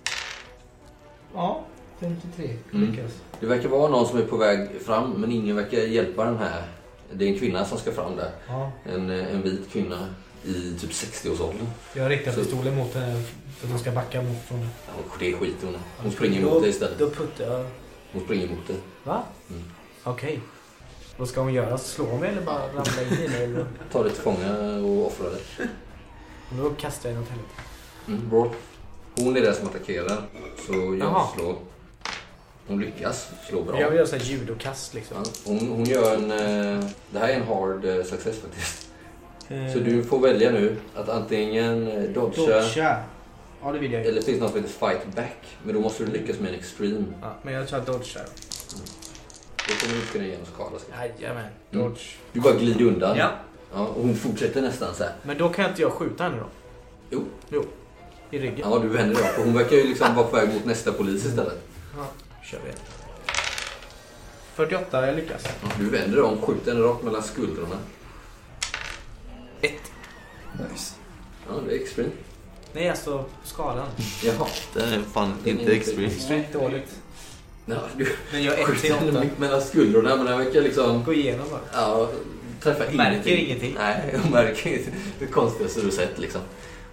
[1.34, 1.62] Ja,
[2.00, 2.92] 53 Mm.
[2.92, 3.12] lyckas.
[3.40, 6.64] Det verkar vara någon som är på väg fram men ingen verkar hjälpa den här.
[7.14, 8.32] Det är en kvinna som ska fram där.
[8.48, 8.72] Ja.
[8.94, 10.08] En, eh, en vit kvinna
[10.46, 11.68] i typ 60-årsåldern.
[11.94, 13.24] Jag riktar Så- pistolen mot henne
[13.58, 14.68] för att hon ska backa mot från det.
[14.88, 15.76] Ja, det skiter hon.
[15.98, 17.00] Hon springer emot dig istället.
[17.00, 17.66] Då puttar jag...
[18.12, 18.76] Hon springer emot dig.
[19.04, 19.24] Va?
[19.50, 19.64] Mm.
[20.04, 20.40] Okej.
[21.18, 21.78] Vad ska hon göra?
[21.78, 23.44] Slå mig eller bara ramla in i mig?
[23.44, 23.66] Eller?
[23.92, 25.42] Tar dig till fånga och offrar dig.
[26.58, 27.54] Då kastar jag den åt helvete.
[28.08, 28.52] Mm, bra.
[29.16, 30.22] Hon är den som attackerar.
[30.68, 31.56] Så jag slår.
[32.68, 33.80] Hon lyckas slå bra.
[33.82, 35.18] Jag vill göra så här judokast liksom.
[35.24, 36.32] Ja, hon, hon gör en...
[36.32, 38.88] eh, Det här är en hard eh, success faktiskt.
[39.48, 42.98] Så du får välja nu att antingen eh, dodga Dodga.
[43.64, 45.38] Ja, det vill jag eller finns något som heter fight back.
[45.64, 47.06] Men då måste du lyckas med en extreme.
[47.22, 48.26] Ja, men jag att dodge där.
[49.68, 50.80] Då kommer du inte kunna ge någon skada.
[50.80, 51.12] ska jag.
[51.20, 51.46] Jajamän.
[51.72, 51.84] Mm.
[51.86, 52.02] Dodge.
[52.34, 53.18] Du bara glider undan.
[53.18, 53.32] Ja.
[53.74, 55.14] Ja, och hon fortsätter nästan så här.
[55.24, 56.46] Men då kan inte jag skjuta henne då?
[57.10, 57.24] Jo.
[57.50, 57.64] Jo.
[58.32, 58.70] I ryggen?
[58.72, 59.30] Ja, du vänder dig om.
[59.36, 61.62] För Hon verkar ju liksom vara på väg mot nästa polis istället.
[61.98, 62.06] Ja,
[62.44, 62.72] kör vi.
[64.56, 65.44] 48, jag lyckas.
[65.62, 67.76] Ja, Du vänder dig om, skjuter henne rakt mellan skuldrorna.
[70.72, 70.96] Nice.
[71.50, 72.10] Ja, det är extreme.
[72.74, 73.88] Nej, alltså skalan.
[74.24, 74.48] Jaha.
[74.74, 76.44] Det är fan Den är inte inte- extreme.
[76.54, 76.96] Dåligt.
[77.66, 79.20] Ja, du Den gör 1 till skjuter henne 8.
[79.20, 81.04] mitt mellan skuldrorna men den verkar liksom...
[81.04, 81.60] Gå igenom bara.
[81.74, 82.10] Ja,
[82.62, 83.46] träffar Märker ingenting.
[83.46, 83.76] ingenting.
[83.80, 84.94] Nej, hon märker ingenting.
[85.20, 86.42] Det konstigaste du sett liksom.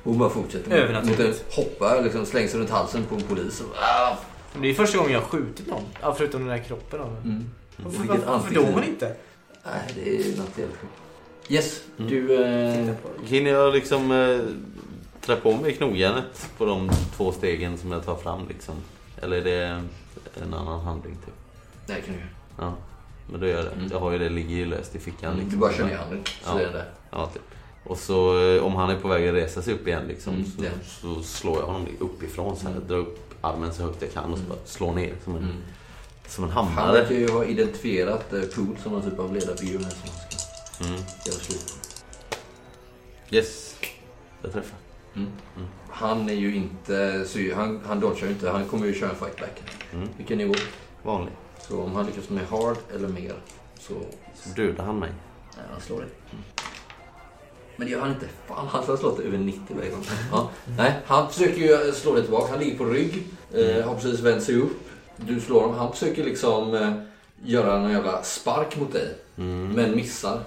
[0.05, 0.71] Hon bara fortsätter.
[0.77, 1.55] Övernaturligt.
[1.55, 3.61] Hoppar, liksom slängs runt halsen på en polis.
[3.61, 4.17] Och, ah!
[4.53, 5.83] Men det är första gången jag har skjutit någon.
[6.01, 7.01] Ja, förutom den där kroppen.
[7.01, 7.45] Mm.
[7.77, 9.17] Varför, varför, varför dog hon inte?
[9.65, 10.93] Nej, det är något helt sjukt.
[11.51, 12.11] Yes, Mm.
[12.11, 12.35] du...
[12.45, 12.97] Eh, det.
[13.27, 14.39] Hinner jag liksom eh,
[15.21, 18.75] trä på mig knogjärnet på de två stegen som jag tar fram liksom?
[19.23, 19.83] Eller är det
[20.43, 21.35] en annan handling typ?
[21.87, 22.31] nej, kan du göra.
[22.59, 22.75] Ja,
[23.31, 23.71] men då gör jag det.
[23.73, 23.89] Mm.
[23.93, 25.37] Jag har ju det, ligger ju löst i fickan.
[25.37, 25.61] Du Liksom.
[25.61, 26.21] bara kör ner handen.
[26.27, 26.61] Så Ja.
[26.61, 26.85] är det.
[27.11, 27.43] Ja, typ.
[27.85, 30.45] Och så eh, om han är på väg att resa sig upp igen liksom, Mm,
[30.47, 30.71] så, ja.
[31.17, 32.89] så slår jag honom uppifrån så här, Mm.
[32.89, 34.49] drar upp armen så högt jag kan och så Mm.
[34.57, 35.57] bara slår ner som en, Mm.
[36.29, 36.93] som en Han hammare.
[37.01, 40.37] verkar ju ha identifierat eh, Pool som någon typ av ledarfigur här som han ska
[40.81, 40.93] Mm.
[41.27, 41.75] göra slut
[43.31, 43.77] Yes,
[44.43, 44.77] jag träffar.
[45.17, 45.29] mm.
[45.57, 45.69] Mm.
[45.91, 47.27] Han är ju inte...
[47.35, 48.51] Ju- han, han dodgar ju inte.
[48.51, 49.63] Han kommer ju köra en fight back.
[49.93, 50.09] Mm.
[50.17, 50.55] Vilken nivå?
[51.03, 51.33] Vanlig.
[51.69, 53.35] Så om han lyckas med hard eller mer
[53.81, 53.95] så...
[54.35, 55.11] Så dödar han mig.
[55.57, 56.09] Nej, han slår dig.
[56.31, 56.45] Mm.
[57.77, 58.27] Men det gör han inte.
[58.49, 60.05] Fan, han har slått över 90 varje gång.
[60.33, 60.51] Ja.
[60.77, 61.57] Nej, han försöker
[61.87, 62.51] ju slå dig tillbaka.
[62.51, 63.27] Han ligger på rygg.
[63.55, 64.81] Eh, har precis vänt sig upp.
[65.17, 65.77] Du slår honom.
[65.79, 66.93] Han försöker liksom eh,
[67.45, 69.15] göra en jävla spark mot dig.
[69.39, 69.69] Mm.
[69.69, 70.43] Men missar.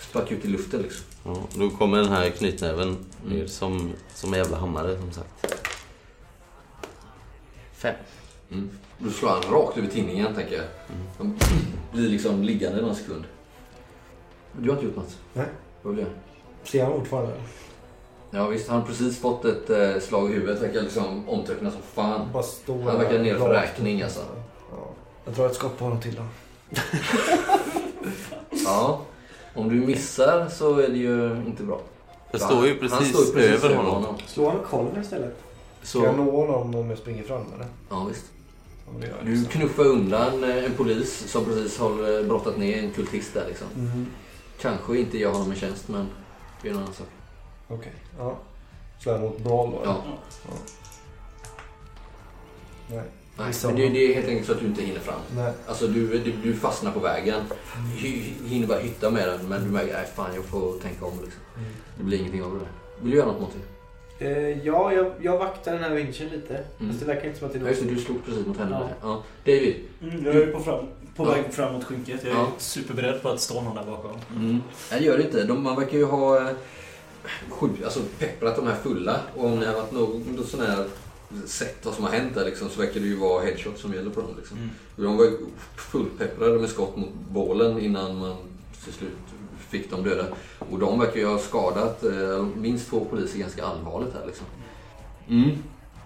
[0.00, 1.04] Sparkar ut i luften liksom.
[1.24, 2.96] Ja, då kommer den här knytnäven
[3.26, 3.48] Mm.
[3.48, 5.46] som, som en jävla hammare som sagt.
[7.72, 7.94] Fem.
[8.50, 8.70] Mm.
[8.98, 10.64] Då slår han rakt över tinningen tänker jag.
[10.64, 11.06] Mm.
[11.18, 11.38] Han
[11.92, 13.24] blir liksom liggande någon sekund.
[14.58, 15.16] Du har inte gjort något?
[15.32, 15.46] Nej.
[15.82, 16.14] Vad vill göra?
[16.64, 17.32] Ser han fortfarande?
[18.30, 20.62] Ja visst, han har precis fått ett eh, slag i huvudet.
[20.62, 22.28] Verkar liksom omtöcknad som fan.
[22.66, 24.20] Han verkar ner för räkning, alltså.
[24.70, 24.88] Ja.
[25.24, 26.22] Jag drar ett skott på honom till då.
[28.64, 29.00] Ja.
[29.54, 31.80] Om du missar så är det ju inte bra.
[32.30, 34.16] Jag Ja, står ju han precis, står ju precis över honom.
[34.26, 35.36] Slå honom med kolven istället.
[35.82, 37.66] Ska jag Så, nå honom om jag springer fram eller?
[37.90, 38.24] ja visst.
[39.00, 39.48] Ja, Du liksom.
[39.60, 43.66] knuffar undan eh, en polis som precis har eh, brottat ner en kultist där liksom.
[43.76, 44.06] Mhm.
[44.60, 46.06] Kanske inte jag honom i tjänst men
[46.62, 47.06] det är en annan sak.
[47.68, 48.36] Okej, ja.
[48.98, 49.80] Slår jag mot Brawl då?
[49.84, 49.96] Ja.
[52.88, 53.02] Nej.
[53.38, 55.20] Nej, Missar men det, det är helt enkelt så att du inte hinner fram.
[55.36, 55.52] Nej.
[55.66, 57.40] Alltså du, du, du fastnar på vägen.
[57.96, 61.12] Hy, hinner bara hytta med den men du märker att fan jag får tänka om
[61.24, 61.40] liksom.
[61.56, 61.70] Mm.
[61.98, 62.66] Det blir ingenting av det.
[63.02, 63.58] Vill du göra något Monty?
[64.18, 66.64] Eh, ja, jag, jag vaktar den här vinschen lite.
[66.86, 67.96] Fast det verkar inte som att det är Ja, just det, något.
[67.96, 68.70] du slog precis mot henne.
[68.70, 68.78] Ja.
[68.86, 68.94] där.
[69.02, 69.22] Ja.
[69.44, 69.76] David.
[70.02, 71.30] Mm, jag är på, fram, på Ja.
[71.30, 72.20] väg fram mot skynket.
[72.24, 72.48] Jag är Ja.
[72.58, 74.10] superberedd på att stå någon där bakom.
[74.36, 74.62] Mm.
[74.90, 75.44] Nej, det gör det inte.
[75.44, 76.54] De, man verkar ju ha eh,
[77.48, 79.20] skjut, alltså, pepprat de här fulla.
[79.36, 80.86] Och om det har varit något, något sån här
[81.46, 84.10] sett vad som har hänt där liksom, så verkar det ju vara headshot som gäller
[84.10, 84.30] på dem.
[84.38, 84.56] Liksom.
[84.56, 84.70] Mm.
[84.96, 85.36] De var ju
[85.76, 88.36] fullpepprade med skott mot bålen innan man
[88.84, 89.12] till slut
[89.68, 90.26] fick dem döda.
[90.58, 94.46] Och de verkar ju ha skadat eh, minst två poliser ganska allvarligt här liksom.
[95.28, 95.50] Mm.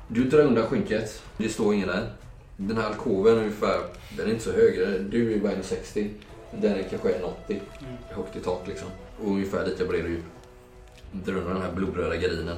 [0.09, 1.23] Du drar undan skynket.
[1.37, 2.13] Det står ingen där.
[2.57, 3.81] Den här alkoven är ungefär,
[4.17, 5.01] den är inte så hög.
[5.11, 6.11] Du är bara 1,60.
[6.61, 7.33] Den är kanske 1,80.
[7.49, 7.61] Mm.
[8.11, 8.89] Högt i tak liksom.
[9.21, 10.25] Och ungefär lika bred djup.
[11.13, 12.57] Drar undan den här blodröda gardinen.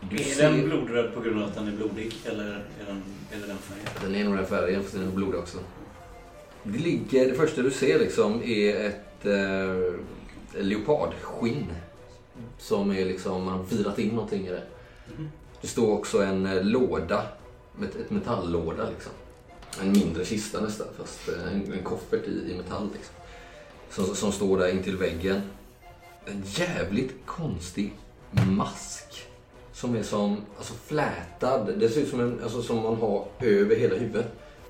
[0.00, 2.14] Du Är ser- den blodröd på grund av att den är blodig?
[2.24, 3.86] Eller är den, eller den färgen?
[4.02, 5.58] Den är nog den färgen fast den är blodig också.
[6.62, 11.66] Det ligger, det första du ser liksom är ett eh, leopardskinn.
[12.58, 14.62] Som är liksom, man har virat in någonting i det.
[15.16, 15.28] Mhm.
[15.60, 17.22] Det står också en eh, låda,
[17.82, 19.12] ett, ett metalllåda liksom.
[19.82, 23.14] En mindre kista nästan fast eh, en, en koffert i, i metall liksom.
[23.90, 25.40] Som, som står där intill väggen.
[26.26, 27.92] En jävligt konstig
[28.56, 29.05] mask
[29.76, 31.78] som är som alltså flätad.
[31.78, 34.26] Det ser ut som en, alltså som man har över hela huvudet.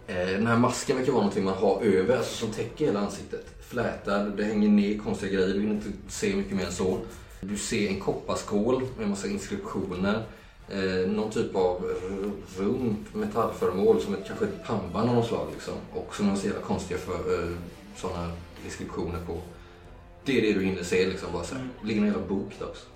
[0.07, 3.47] Eh, den här masken verkar vara någonting man har över, alltså som täcker hela ansiktet.
[3.61, 6.99] Flätad, det hänger ner konstiga grejer, du vill inte se mycket mer än så.
[7.41, 10.23] Du ser en kopparskål med en massa inskriptioner.
[10.69, 11.93] Eh, någon typ av
[12.57, 15.49] runt metallföremål som ett, kanske ett pannband av något slag.
[15.53, 15.75] Liksom.
[15.95, 17.57] Och så några jävla konstiga för, eh,
[17.97, 18.33] sådana
[18.65, 19.41] inskriptioner på.
[20.25, 21.07] Det är det du hinner se.
[21.07, 21.69] Liksom, bara så här.
[21.81, 22.87] Det ligger en jävla bok där också.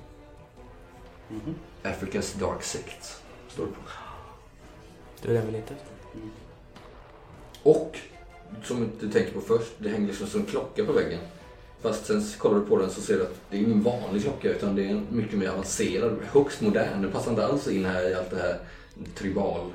[1.29, 1.55] Mhm.
[1.83, 3.17] Africa's Dark Sect
[3.49, 3.81] står det på.
[5.23, 6.21] Du är den letar efter.
[7.63, 7.99] Och,
[8.65, 11.21] som du tänker på först, det hänger liksom som en klocka på väggen.
[11.83, 14.51] Fast sen kollar du på den så ser du att det är ingen vanlig klocka
[14.51, 17.03] utan det är en mycket mer avancerad, högst modern.
[17.03, 18.59] Den passar inte alls in här i allt det här
[19.15, 19.71] tribal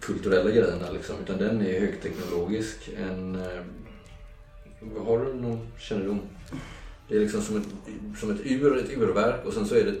[0.00, 1.16] kulturella grejerna liksom.
[1.22, 2.90] Utan den är högteknologisk.
[2.96, 3.62] En, eh,
[5.06, 6.20] har du någon kännedom?
[7.08, 7.68] Det är liksom som ett,
[8.20, 9.94] som ett ur, ett urverk och sen så är det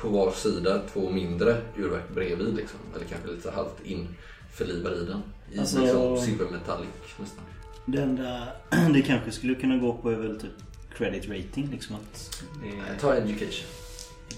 [0.00, 2.78] på var sida två mindre urverk bredvid liksom.
[2.96, 5.22] Eller kanske lite halvt införlivad i den.
[5.52, 6.88] I Alltså, liksom silvermetallic
[7.20, 7.44] nästan.
[7.86, 8.46] Det enda
[8.94, 10.50] det kanske skulle kunna gå på är väl typ
[10.96, 11.68] credit rating.
[11.70, 13.66] Liksom att är Ta education.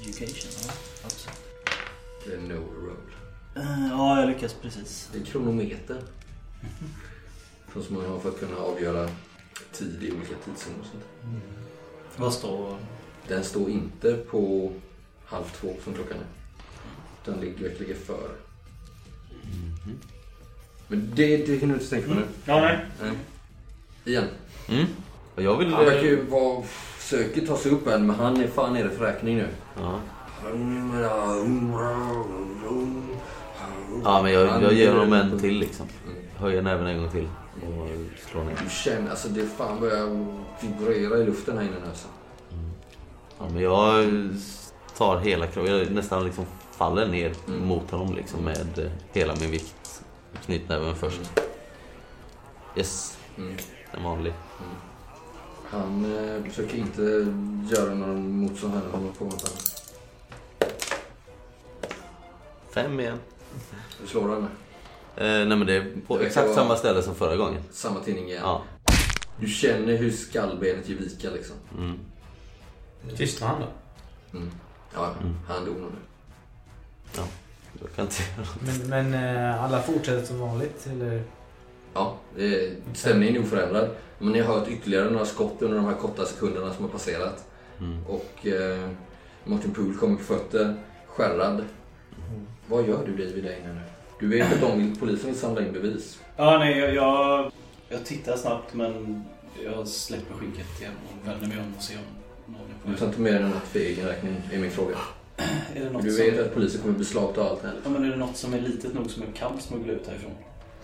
[0.02, 0.50] education.
[0.66, 0.72] Ja,
[1.04, 1.30] alltså.
[2.26, 2.96] Det är no road.
[3.56, 5.08] Eh, ja, jag lyckas precis.
[5.12, 6.02] Det är kronometer.
[7.86, 9.08] Som man har för att kunna avgöra
[9.72, 11.04] tid i olika tidszoner och sånt.
[12.16, 12.76] Vad står...
[13.28, 14.72] Den står inte på
[15.24, 16.26] halv två som klockan är.
[17.24, 18.30] Den ligger verkligen före.
[20.88, 22.22] Men det, det hinner du inte tänka på nu.
[22.44, 22.78] Ja, nej.
[23.02, 23.12] Nej.
[24.04, 24.24] Igen.
[24.68, 24.86] Mm.
[25.36, 25.72] Jag vill...
[25.72, 26.62] Han verkar ju vara...
[26.62, 29.48] Försöker ta sig upp än, men han är fan nere för räkning nu.
[29.76, 30.00] Ja.
[34.04, 35.86] ja, men jag, jag ger honom en till liksom.
[36.36, 37.28] Höjer näven en gång till.
[37.62, 37.88] Och
[38.30, 38.58] slår ner.
[38.64, 40.26] Du känner, alltså det fan börjar
[40.60, 42.08] vibrera i luften här inne nu alltså.
[43.38, 44.06] Ja, men jag
[44.96, 45.72] tar hela kroppen.
[45.78, 47.66] Jag nästan liksom faller ner Mm.
[47.66, 50.02] mot honom liksom med eh, hela min vikt.
[50.44, 51.20] Knytnäven först.
[52.76, 53.54] Yes, Mm.
[53.92, 54.32] en vanlig.
[55.70, 57.02] Han eh, försöker inte
[57.74, 58.82] göra någon motstånd här.
[58.92, 59.50] Han håller på med det.
[62.70, 63.18] Fem igen.
[64.02, 64.48] Du slår henne.
[65.16, 67.62] Eh, nej men det är på Det exakt samma ställe som förra gången.
[67.70, 68.40] Samma tidning igen.
[68.44, 68.62] Ja.
[69.40, 71.56] Du känner hur skallbenet ger vika liksom.
[71.78, 71.98] Mm.
[73.16, 73.66] Tystnar han då?
[74.38, 74.50] Mm.
[74.94, 75.34] Ja, Mm.
[75.48, 75.98] han dog nog nu.
[77.80, 78.22] Jag kan inte
[78.88, 81.22] Men, men eh, alla fortsätter som vanligt eller?
[81.94, 82.16] Ja,
[82.94, 83.88] stämningen är oförändrad.
[84.18, 87.44] Men ni har hört ytterligare några skott under de här korta sekunderna som har passerat.
[87.80, 88.06] mm.
[88.06, 88.88] Och eh,
[89.44, 90.74] Martin Poole kommer på fötter,
[91.06, 91.64] skärrad.
[92.68, 93.80] Vad gör du David där inne nu?
[94.20, 96.18] Du vet att de vill, polisen vill samla in bevis.
[96.36, 97.52] Ja, nej, jag, jag,
[97.88, 99.24] jag tittar snabbt men
[99.64, 102.96] jag släpper skinket igen och vänder mig om och ser om någon är på Du
[102.96, 104.96] tar inte med dig något för egen räkning, är min fråga.
[105.74, 106.24] Är det något Du som...
[106.24, 107.72] vet att polisen kommer beslagta allt här.
[107.84, 110.32] Ja, men är det något som är litet nog som jag kan smuggla ut härifrån?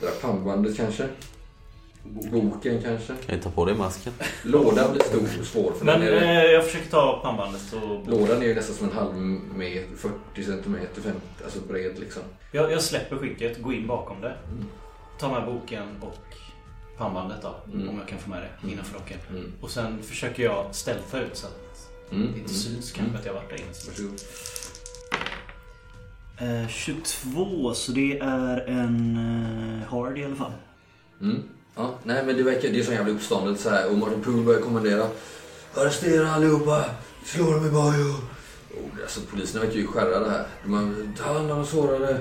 [0.00, 1.08] Det där pannbandet kanske?
[2.04, 3.14] Boken kanske?
[3.26, 4.12] Kan ju ta på dig masken.
[4.44, 8.08] Lådan blir stor och svår för Men eh, jag försöker ta pannbandet och...
[8.10, 9.14] Lådan är ju nästan som en halv
[9.56, 12.22] meter, 40 centimeter, 50, alltså bred liksom.
[12.52, 14.28] Jag, jag släpper skinket, går in bakom det.
[14.50, 14.64] Mm.
[15.18, 16.18] Tar med boken och
[16.98, 17.88] pannbandet då, Mm.
[17.88, 19.18] om jag kan få med det innanför rocken.
[19.30, 19.52] Mm.
[19.60, 21.58] Och sen försöker jag stealtha ut så att
[22.12, 22.32] Mm.
[22.32, 23.72] det inte syns kanske att jag varit där inne.
[26.62, 29.16] Eh, 22, så det är en
[29.82, 30.52] eh, hard i alla fall.
[31.76, 31.90] Mm.
[31.90, 34.60] Ja, nej men det verkar, det är sån jävla uppståndelse här och Martin Poole börjar
[34.60, 35.06] kommendera.
[35.74, 36.84] Arrestera allihopa!
[37.24, 38.14] Slå dem i bajo!
[38.70, 40.46] Och alltså poliserna verkar ju skärrade här.
[40.62, 42.20] De har ta hand om de sårade.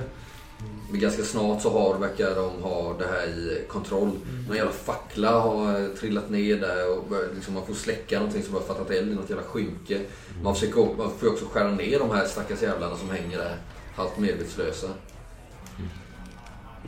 [0.90, 4.10] Men ganska snart så har, verkar de ha det här i kontroll.
[4.48, 8.42] Någon jävla fackla har eh, trillat ner där och börjar, liksom, man får släcka någonting
[8.42, 10.00] som har fattat eld i något jävla skynke.
[10.42, 13.56] Man, försöker, man får också skära ner de här stackars jävlarna som hänger där.
[13.94, 14.88] Halvt medvetslösa.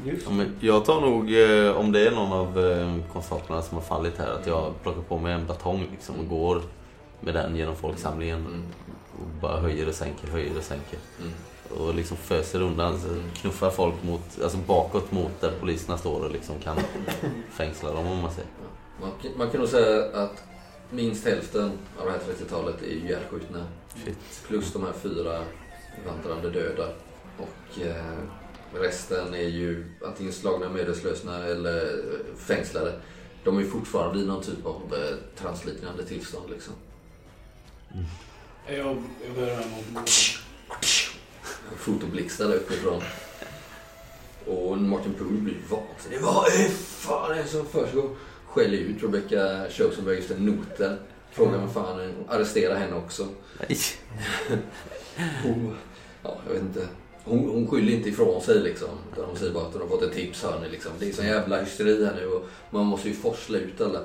[0.04, 3.84] Ja, men jag tar nog, eh, om det är någon av eh, konstaplarna som har
[3.84, 6.62] fallit här, att jag plockar på mig en batong liksom, och går
[7.20, 8.40] med den genom folksamlingen.
[8.40, 8.62] Mm.
[9.12, 10.98] Och bara höjer och sänker, höjer och sänker.
[11.20, 11.32] Mm.
[11.80, 13.08] Och liksom föser undan, så
[13.40, 16.76] knuffar folk mot, alltså bakåt mot där poliserna står och liksom kan
[17.50, 18.50] fängsla dem om man säger.
[19.00, 20.44] Man, kan- man kan nog säga att
[20.90, 23.66] minst hälften av det här 30-talet är ju ihjälskjutna.
[24.48, 25.40] Plus de här fyra
[26.06, 26.88] vandrande döda.
[27.38, 28.18] Och eh,
[28.80, 33.00] resten är ju antingen slagna, medvetslösa eller eh, fängslade.
[33.44, 36.74] De är ju fortfarande i någon typ av eh, transliknande tillstånd liksom.
[38.66, 40.08] Jag, jag börjar med
[41.76, 43.02] Fotoblixtar där uppifrån.
[44.46, 46.20] Och Martin Poole blir vansinnig.
[46.20, 48.10] Vad är fan är det som försiggår?
[48.46, 50.98] Skäller ut Rebecca Chosenberg just en noter.
[51.30, 53.28] Frågar vad fan, arrestera henne också.
[53.60, 53.78] Nej.
[55.44, 55.72] Oh.
[56.22, 56.88] ja, jag vet inte.
[57.24, 58.88] Hon, hon skyller inte ifrån sig liksom.
[59.12, 60.92] Utan hon säger bara att hon har fått ett tips hörni liksom.
[60.98, 64.00] Det är sån jävla hysteri här nu och man måste ju forsla ut alla.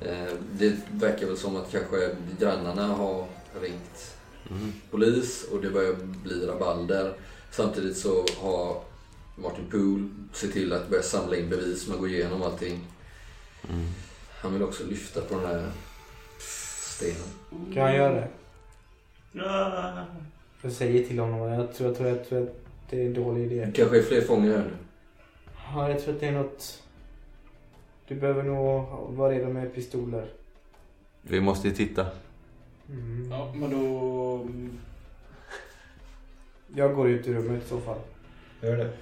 [0.00, 3.26] Eh, det verkar väl som att kanske grannarna har
[3.60, 4.12] ringt
[4.50, 4.72] Mm.
[4.90, 7.12] polis och det börjar bli rabalder.
[7.50, 8.82] Samtidigt så har
[9.36, 11.88] Martin Poole sett till att börja samla in bevis.
[11.88, 12.80] Man går igenom allting.
[13.70, 13.86] Mm.
[14.40, 15.70] Han vill också lyfta på den här
[16.38, 17.74] stenen.
[17.74, 18.28] Kan jag göra det?
[19.44, 20.04] Ah.
[20.62, 22.54] Jag säger till honom att jag tror, jag tror, jag tror att
[22.90, 23.64] det är en dålig idé.
[23.64, 24.76] Det kanske är fler fångar här nu.
[25.74, 26.82] Ja, jag tror att det är något...
[28.08, 30.26] Du behöver nog vara redo med pistoler.
[31.22, 32.06] Vi måste ju titta.
[32.88, 33.30] Mm.
[33.30, 34.48] Ja, men då...
[36.74, 37.98] Jag går ut ur rummet i så fall.
[38.62, 38.92] Gör det.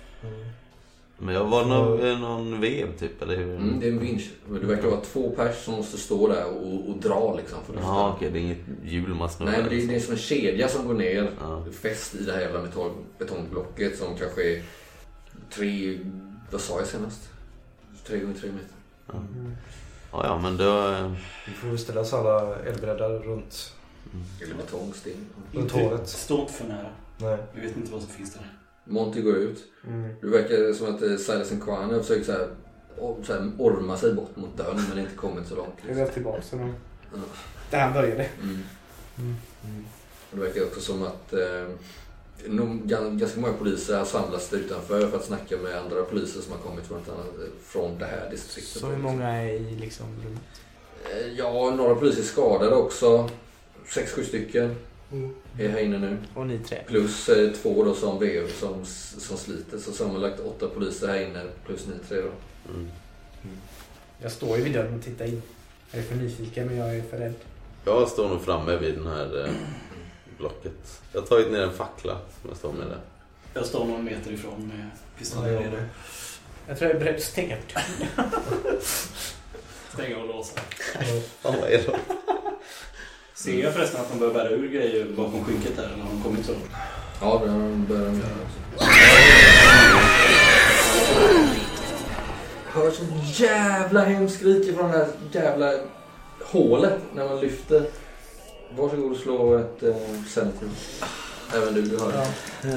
[1.18, 3.56] Men jag var någon, eh, någon vev typ, eller hur?
[3.56, 4.30] Mm, det är en vinsch.
[4.48, 7.58] Men det verkar vara två pers som måste stå där och, och dra liksom.
[7.66, 7.74] För.
[7.82, 9.50] Ja, okej, det är inget hjul man snurrar.
[9.52, 10.06] Nej, men det är, det är liksom.
[10.06, 11.30] som en kedja som går ner.
[11.40, 11.64] Ja.
[11.82, 14.62] Fäst i det här jävla betong, betongblocket som kanske är
[15.50, 15.98] tre...
[16.50, 17.28] Vad sa jag senast?
[18.06, 18.68] Tre gånger tre meter.
[19.12, 19.56] Mm.
[20.12, 20.90] Ja, ja, men då...
[20.92, 21.12] eh,
[21.46, 23.72] Vi får väl ställa oss alla eldbräddar runt,
[24.42, 25.12] Eller betongsten.
[25.52, 26.08] runt Inte, håret.
[26.08, 26.86] stå inte för nära.
[27.18, 27.38] Nej.
[27.54, 28.42] Vi vet inte vad som finns där.
[28.84, 29.64] Monty går ut.
[29.86, 30.14] Mm.
[30.20, 32.48] Det verkar som att eh, Silas Nkwana försöker så här,
[33.22, 35.74] så här, orma sig bort mot dörren men inte kommit så långt.
[35.82, 36.04] Liksom.
[36.04, 36.74] går tillbaka till honom.
[37.14, 37.20] Ja.
[37.70, 38.28] Där han började.
[38.42, 38.62] Mm.
[39.18, 39.36] Mm.
[40.30, 41.68] Och det verkar också som att eh,
[43.16, 46.58] ganska många poliser har samlats där utanför för att snacka med andra poliser som har
[46.58, 48.80] kommit från, annat, från det här distriktet.
[48.80, 50.42] Så hur många är i liksom rummet?
[51.10, 53.28] Eh, Ja, några poliser är skadade också.
[53.94, 54.76] Sex, sju stycken
[55.58, 56.18] är här inne nu.
[56.34, 56.78] Och ni tre?
[56.86, 58.84] Plus eh, två då som vev som,
[59.18, 59.78] som sliter.
[59.78, 62.30] Så sammanlagt åtta poliser här inne plus ni tre då.
[62.72, 62.88] Mm.
[64.22, 65.42] Jag står ju vid dörren och tittar in.
[65.90, 67.34] Jag är för nyfiken men jag är för rädd.
[67.84, 69.50] Jag står nog framme vid den här eh,
[70.38, 71.02] blocket.
[71.12, 73.00] Jag har tagit ner en fackla som jag står med där.
[73.54, 75.76] Jag står någon meter ifrån med pistolen Ja, redo.
[76.68, 78.08] Jag tror jag är beredd att stänga dörren.
[79.92, 80.60] Stänga och låsa.
[81.40, 81.98] Fan vad är det?
[83.34, 85.78] Ser jag förresten att de börjar bära ur grejer bakom skynket?
[85.78, 86.64] Eller har de kommit så långt?
[87.20, 87.50] Ja, det
[87.88, 88.30] börjar de göra.
[92.72, 93.02] Hör så
[93.42, 95.72] jävla hemskt skrik från det här jävla
[96.44, 97.86] hålet när man lyfter.
[98.76, 99.94] Varsågod och slå ett eh,
[100.34, 100.66] sanity.
[101.56, 102.18] Även du, du hör det.
[102.62, 102.76] Ja.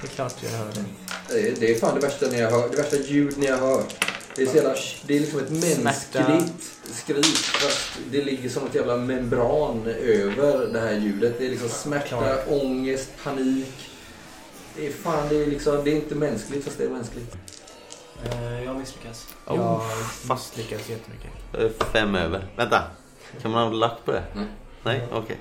[0.00, 0.84] Det är klart jag hör det.
[1.28, 2.70] Det är- Det är fan det värsta ni har hört.
[2.70, 4.04] Det värsta ljud ni har hört.
[4.34, 4.74] Det är, så jävla,
[5.06, 7.36] det är liksom ett mänskligt skrik.
[7.36, 11.34] Fast det ligger som ett jävla membran över det här ljudet.
[11.38, 13.90] Det är liksom smärta, ångest, panik.
[14.76, 17.36] Det är fan, det är liksom, det är inte mänskligt fast det är mänskligt.
[18.24, 19.26] Eh, jag misslyckas.
[19.46, 19.56] Oh.
[19.56, 21.30] Jag misslyckades jättemycket.
[21.52, 22.46] Jag är fem över.
[22.56, 22.82] Vänta.
[23.42, 24.24] Kan man ha lack på det?
[24.34, 24.46] Nej.
[24.84, 25.38] Nej, okej.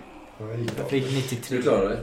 [0.78, 1.58] Jag fick 93.
[1.58, 2.00] Du klarar dig.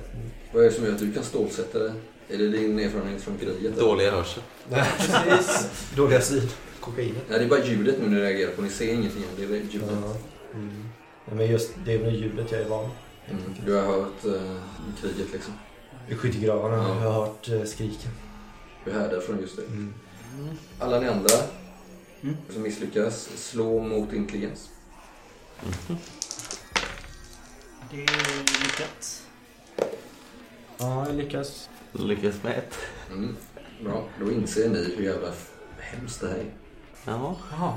[0.53, 1.93] Vad är det som gör att du kan stålsätta dig?
[2.29, 3.73] Är det din erfarenhet från kriget?
[3.73, 3.81] eller?
[3.81, 4.43] Dålig hörsel.
[4.71, 5.71] Precis.
[5.97, 6.51] Dåliga syn.
[6.91, 7.23] Kokainet.
[7.29, 8.63] Nej, det är bara ljudet nu ni reagerar på.
[8.63, 9.23] Ni ser ingenting.
[9.37, 9.89] Det är ljudet.
[10.03, 10.15] Ja.
[10.55, 10.85] Mm.
[11.25, 12.91] Ja, men just det är med ljudet jag är van.
[13.31, 13.43] Mm.
[13.67, 14.61] Du har hört uh,
[15.01, 15.55] kriget liksom.
[16.09, 16.83] I skyttegravarna Ja.
[16.83, 18.11] har jag hört eh, skriken.
[18.85, 19.63] Du härdar från just det.
[19.63, 19.95] Mm.
[20.79, 21.35] Alla ni andra
[22.23, 22.37] Mm.
[22.51, 24.69] som misslyckas, slå mot intelligens.
[27.91, 29.23] Det är lyckat.
[30.79, 31.69] Ja, jag lyckas.
[31.93, 32.75] Lyckas med ett.
[33.11, 33.37] Mm.
[33.85, 35.33] Bra, då inser ni hur jävla
[35.79, 36.51] hemskt det här är.
[37.05, 37.35] Jaha.
[37.53, 37.75] Jaha.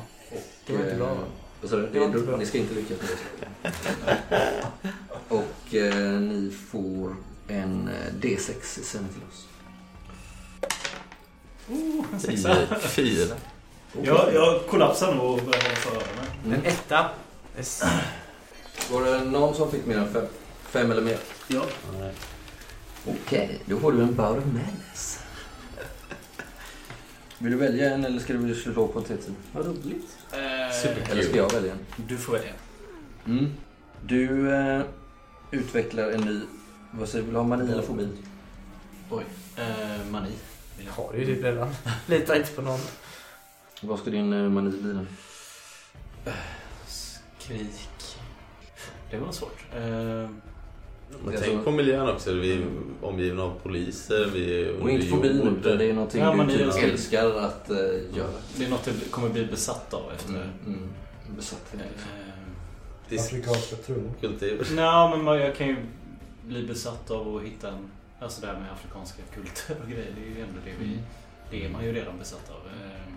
[0.66, 1.12] Det var inte bra, va?
[1.14, 1.18] eh,
[1.62, 1.88] Vad sa du?
[1.88, 2.38] Det var inte Det- bra.
[2.38, 3.10] Ni ska inte lyckas med
[3.62, 3.72] det.
[5.36, 7.16] Och eh, ni får
[7.48, 9.48] en eh, D6 i Sentinels.
[11.70, 12.56] Oh, en Fyra.
[12.68, 12.80] sexa.
[12.80, 13.36] Fyra.
[14.04, 16.32] Jag, jag kollapsar nog och börjar hålla för öronen.
[16.46, 16.60] Mm.
[16.60, 17.10] En etta.
[17.58, 17.84] Yes.
[18.92, 20.26] Var det någon som fick mer än fem?
[20.70, 21.18] Fem eller mer?
[21.48, 21.62] Ja.
[23.08, 25.20] Okej, då får du en Bout of Madness.
[27.42, 29.34] Vill du välja en eller ska du slå på en T10?
[29.54, 30.18] Vad roligt.
[30.32, 31.80] Eh, Eller ska jag välja en?
[32.08, 32.54] du får välja.
[33.26, 33.52] Mm.
[34.06, 34.82] Du eh,
[35.52, 36.42] utvecklar en ny...
[36.92, 37.26] Vad säger du?
[37.26, 38.08] Vill du ha mani eller fobi?
[39.10, 39.24] Oj.
[39.58, 40.32] Eh, mani.
[40.86, 41.70] Jag har det ju typ redan.
[42.06, 42.80] Litar inte på någon.
[43.82, 45.06] Vad ska din eh, mani bli då?
[47.40, 48.18] Skrik.
[49.12, 49.66] Det var svårt.
[49.76, 50.30] Eh,
[51.26, 52.34] Men tänk tror- på miljön också.
[52.34, 52.66] Vi är
[53.02, 54.30] omgivna av poliser.
[54.34, 56.72] Vi är Och inte fobi nu, utan det är någonting Ja, du men det är-
[56.72, 57.78] typ älskar att eh,
[58.18, 58.30] göra.
[58.58, 60.30] det är något du kommer bli besatt av efter.
[60.30, 60.42] Mm.
[60.66, 60.90] Mm.
[61.36, 61.82] Besatthet.
[63.10, 64.12] Eh, Afrikanska trummor.
[64.22, 64.68] Kultur.
[64.72, 65.76] Nej, men man- jag kan ju
[66.48, 67.92] bli besatt av att hitta en...
[68.20, 70.12] Alltså det här med afrikanska kulter och grejer.
[70.16, 71.00] Det är ju ändå det vi...
[71.52, 72.56] Det är man ju redan besatt av.
[72.68, 73.14] Eh,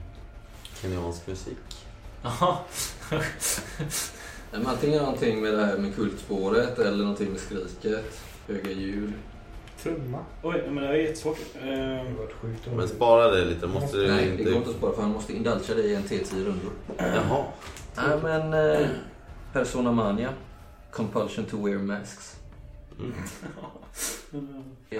[0.83, 1.57] Kenyansk musik.
[2.23, 2.57] Jaha.
[4.53, 9.13] Men Antingen någonting med det här med kultspåret eller någonting med skriket, höga ljud.
[9.83, 10.19] trumma.
[10.43, 11.39] Oj, men det är jättesvårt.
[11.55, 12.05] Eh, Det
[12.41, 13.67] sjukt Men spara det lite.
[13.67, 16.03] Måste du Nej, det går inte att spara för han måste indulga dig i en
[16.03, 16.73] T10 rundor.
[16.99, 17.45] Jaha.
[17.97, 18.53] Nej, men...
[18.71, 18.87] Eh,
[19.53, 20.31] Persona Mania.
[20.91, 22.37] Compulsion to wear masks.
[22.99, 23.13] Mm.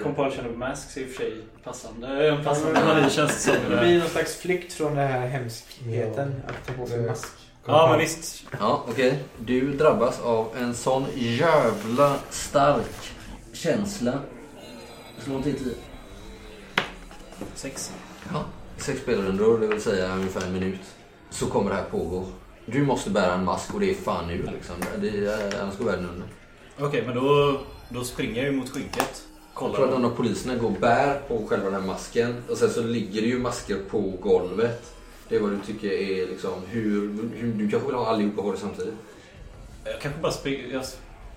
[0.03, 2.29] Compulsion of Masks är i och för sig passande.
[2.29, 3.69] En passande mani känns det som.
[3.69, 7.27] det Det blir någon slags flykt från den här hemskheten att ta på sig mask.
[7.65, 8.43] Ja, men visst.
[8.59, 9.23] Ja, okej.
[9.39, 13.11] Du drabbas av en sån jävla stark
[13.53, 14.13] känsla.
[15.19, 15.73] Slå en T10.
[17.55, 17.91] Sex.
[18.33, 18.43] Ja.
[18.77, 20.79] Sex spelrundor, det vill säga ungefär en minut.
[21.29, 22.25] Så kommer det här pågå.
[22.65, 24.75] Du måste bära en mask och det är fan nu liksom.
[25.01, 26.27] Det är, annars går världen under.
[26.79, 27.59] Okej, men då,
[27.89, 29.23] då springer jag ju mot skynket.
[29.47, 29.75] Jag Kollar.
[29.75, 32.43] tror att någon av poliserna går och bär på själva den här masken.
[32.49, 34.94] Och sen så ligger det ju masker på golvet.
[35.29, 37.01] Det är vad du tycker är liksom hur...
[37.35, 38.93] hur du kanske vill ha allihopa på det samtidigt?
[39.85, 40.85] Jag kanske bara springer, jag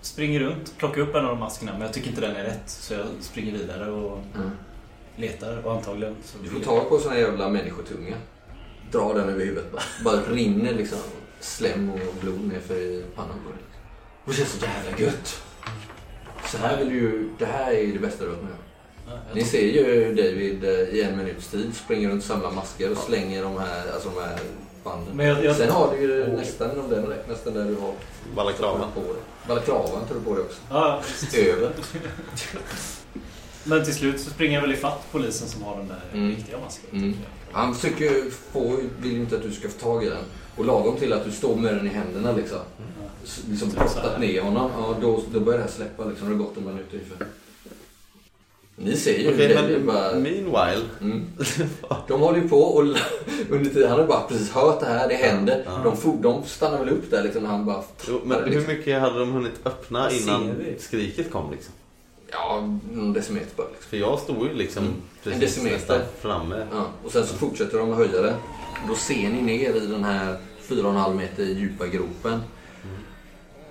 [0.01, 2.62] springer runt, plockar upp en av de maskerna, men jag tycker inte den är rätt.
[2.70, 4.51] Så jag springer vidare och Mm.
[5.16, 8.16] letar och antagligen så Du får tag på såna jävla människotunga.
[8.93, 9.82] Dra den över huvudet bara.
[10.05, 10.98] Bara rinner liksom
[11.40, 13.59] slem och blod nerför i pannan på dig.
[14.24, 15.43] Och det känns så jävla gött.
[16.47, 17.28] Så här vill du ju...
[17.39, 18.59] Det här är det bästa du har varit med om.
[19.35, 23.43] Ni ser ju David eh, i en minuts tid springa runt, samla masker och slänger
[23.43, 24.39] de här, alltså de här
[24.85, 25.16] banden.
[25.16, 27.93] Men jag, jag, Sen har du ju nästan om den räknas, nästan där du har
[28.36, 28.89] Balaklava.
[28.94, 29.22] på dig.
[29.48, 30.60] Balaklavan tar du på dig också.
[30.70, 31.01] ja,
[31.39, 31.70] Över.
[33.64, 36.30] men till slut så springer jag väl ifatt polisen som har den där Mm.
[36.36, 36.90] riktiga masken.
[36.93, 37.14] Mm.
[37.52, 40.24] Han försöker ju få, vill ju inte att du ska få tag i den.
[40.56, 42.59] Och lagom till att du står med den i händerna liksom.
[43.24, 44.70] S- Liksom brottat ner honom.
[44.78, 46.28] Ja, då, då börjar det här släppa liksom.
[46.28, 47.26] Det har gått en minut ungefär.
[48.81, 50.15] Ni ser ju David men bara...
[50.15, 50.83] meanwhile.
[51.01, 51.27] Mm.
[52.09, 52.83] De håller ju på och
[53.51, 55.63] under tiden, han har bara precis hört det här, det händer.
[55.67, 55.81] Ja.
[55.85, 57.83] De, for, de stannar väl upp där liksom när han bara...
[58.09, 61.75] Jo, men hur mycket hade de hunnit öppna innan skriket kom liksom?
[62.31, 63.91] Ja, någon decimeter bara liksom.
[63.91, 64.95] För jag stod ju liksom Mm.
[65.35, 65.77] En precis decimeter.
[65.79, 66.67] nästan framme.
[66.73, 68.35] Ja, och sen så fortsätter de att höja det.
[68.89, 70.37] Då ser ni ner i den här
[70.69, 72.41] 4,5 meter djupa gropen.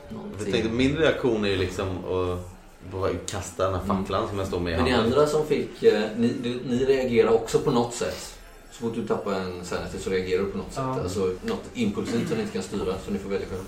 [0.10, 0.52] Jag Någonting.
[0.52, 2.57] tänkte, min reaktion är ju liksom att
[2.92, 5.84] bara kasta den här facklan som jag står med i Men ni andra som fick,
[5.84, 8.34] eh, ni, ni- reagerar också på något sätt.
[8.72, 10.94] Så fort du tappar en sanity så reagerar du på något Ja.
[10.96, 11.04] sätt.
[11.04, 12.94] Alltså något impulsivt som ni inte kan styra.
[13.06, 13.62] Så ni får välja själv.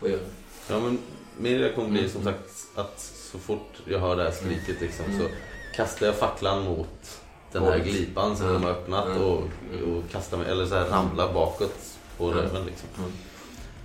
[0.00, 0.24] Vad gör ni?
[0.68, 0.98] Ja, men
[1.38, 2.34] min reaktion blir som Mm.
[2.34, 3.00] sagt att
[3.32, 5.18] så fort jag hör det här skriket liksom, Mm.
[5.20, 5.26] så
[5.76, 7.20] kastar jag facklan mot
[7.52, 8.60] den här glipan som Mm.
[8.62, 9.22] de har öppnat Mm.
[9.22, 9.42] och,
[9.88, 11.74] och kastar mig, eller så här ramlar bakåt
[12.18, 12.38] på Mm.
[12.38, 12.88] röven liksom.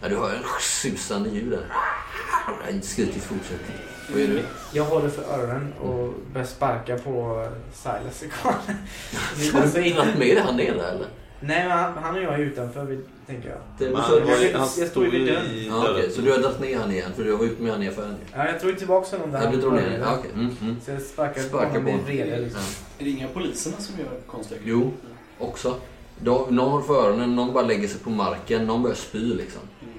[0.01, 2.81] Ja, du hör en susande ljud där.
[2.81, 3.75] Skriket fortsätter.
[4.11, 4.41] Vad gör du?
[4.73, 8.53] Jag håller för öronen och börjar sparka på Silas i kvar.
[9.53, 11.07] Har du varit med han ner där eller?
[11.39, 13.57] Nej, men han, han och jag är utanför, vi- tänker jag.
[13.79, 15.45] Det, så, ju- jag- han jag står ju vid dörren.
[15.67, 16.11] ja, dörren.
[16.11, 17.11] så du har dragit ner han igen?
[17.15, 18.15] För du var ute med han i affären.
[18.35, 19.43] Ja, jag drog tillbaka honom där.
[19.43, 20.31] Ja, du drog ner ja, okej.
[20.33, 20.75] Mm, mm.
[20.85, 22.61] Så jag sparkar, Sparkar på på honom i vrede liksom.
[22.61, 22.99] Ja.
[22.99, 24.73] Är det inga poliserna som gör konstiga grejer?
[24.77, 24.93] Jo,
[25.39, 25.75] också.
[26.19, 29.61] De, någon har för öronen, någon bara lägger sig på marken, någon börjar spy liksom.
[29.81, 29.93] Mm.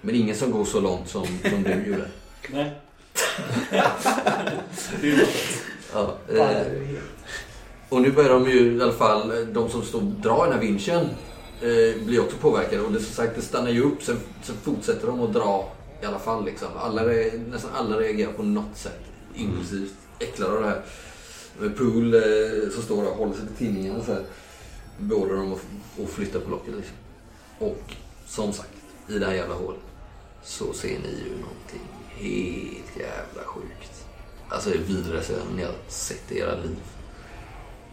[0.00, 2.08] Men ingen som går så långt som, som du gjorde.
[2.52, 2.80] Nej.
[5.00, 5.28] Det är ju något.
[5.92, 6.66] Ja, eh,
[7.88, 10.60] och nu börjar de ju i alla fall, de som står och drar den här
[10.60, 11.08] vinschen
[11.60, 12.82] eh, blir också påverkade.
[12.82, 15.72] Och det som sagt, det stannar ju upp, sen, sen fortsätter de att dra
[16.02, 16.44] i alla fall.
[16.44, 16.68] Liksom.
[16.78, 17.02] Alla,
[17.50, 19.00] nästan alla reagerar på något sätt.
[19.34, 19.94] Impulsivt.
[20.18, 20.82] Äcklade av det här.
[21.58, 22.20] Med Pool eh,
[22.74, 24.22] som står där och håller sig till tidningen så här.
[24.98, 26.96] Beordrar dem att, att flytta på locket liksom.
[27.58, 27.94] Och
[28.26, 28.70] som sagt,
[29.08, 29.80] i det här jävla hålet
[30.42, 34.06] så ser ni ju någonting helt jävla sjukt.
[34.48, 36.76] Alltså det vidrigaste ni har sett i era liv.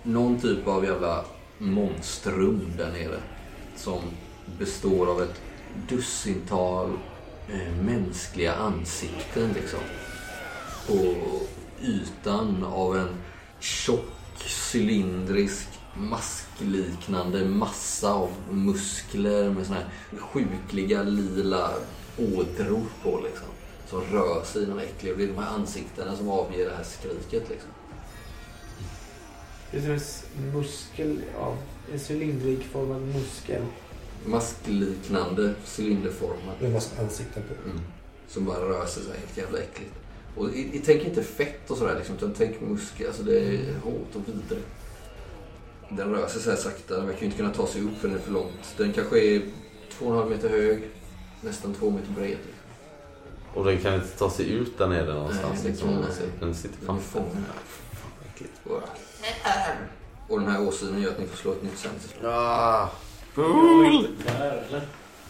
[0.04, 1.26] Någon typ av jävla
[1.58, 3.20] monstrum där nere.
[3.76, 4.02] Som
[4.60, 5.41] består av ett
[5.90, 6.91] dussintal
[7.50, 9.80] eh, mänskliga ansikten liksom.
[10.88, 11.16] På
[11.82, 13.10] ytan av en
[13.60, 14.06] tjock,
[14.72, 15.68] cylindrisk,
[15.98, 19.90] maskliknande massa av muskler med såna här
[20.20, 21.72] sjukliga lila
[22.18, 23.53] ådror på liksom.
[23.94, 25.11] Som rör sig i någon äcklig...
[25.11, 27.70] Och det är de här ansiktena som avger det här skriket liksom.
[29.72, 31.57] Det är som en muskel av
[31.94, 33.61] en cylindrikformad muskel.
[34.26, 36.56] Maskliknande, cylinderformad.
[36.60, 37.70] Det är en massa ansikten på.
[37.70, 37.82] Mm.
[38.28, 39.94] Som bara rör sig så här helt jävla äckligt.
[40.36, 43.07] Och i, i, tänk inte fett och sådär liksom, utan tänk muskel.
[43.07, 44.68] Alltså det är hårt och vidrigt.
[45.90, 46.98] Den rör sig så här sakta.
[46.98, 48.76] Den verkar ju inte kunna ta sig upp för den är för långt.
[48.78, 49.41] Den kanske är
[49.91, 50.84] två och en halv meter hög.
[51.41, 52.38] Nästan två meter bred.
[53.56, 53.62] Liksom.
[53.62, 55.64] Och den kan inte ta sig ut där nere någonstans.
[55.64, 56.06] Nej, liksom.
[56.40, 57.16] Den sitter fast.
[60.30, 62.12] Och den här åsynen gör att ni får slå ett nytt sensus.
[62.24, 62.88] Ah,
[63.36, 64.82] eller?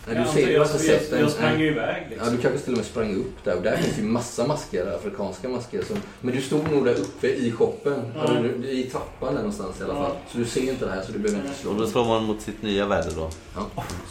[0.08, 2.36] Nej, du ser ju jag, inte jag, sprang ju iväg Ja, liksom.
[2.36, 5.50] du kanske till och med sprang upp där och där finns ju massa masker, afrikanska
[5.50, 5.84] masker.
[5.84, 8.24] Som, men du stod nog där uppe i shoppen, Ja.
[8.24, 10.04] Eller du- i trappan där någonstans i alla Ja.
[10.04, 10.16] fall.
[10.32, 11.91] Så du ser inte det här så du behöver inte Och då slå.
[11.91, 13.30] slår man mot sitt nya värde då.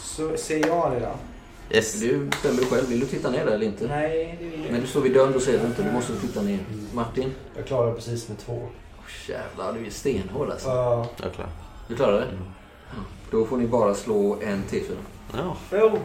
[0.03, 1.15] Så ser jag det då?
[1.73, 1.99] Yes.
[1.99, 3.87] Du bestämmer dig själv, vill du titta ner där eller inte?
[3.87, 5.83] Nej, det vill jag Men du står vid dörren, då ser du inte.
[5.83, 6.59] Du måste titta ner.
[6.93, 7.31] Martin?
[7.55, 8.53] Jag klarar precis med två.
[8.53, 10.69] Oh, jävlar, du är stenhård alltså.
[10.69, 11.49] Uh, Jag är klar.
[11.87, 12.27] Du klarar det?
[12.89, 12.95] Ja.
[13.31, 14.95] Då får ni bara slå en T4.
[15.33, 15.99] Ja, Jo.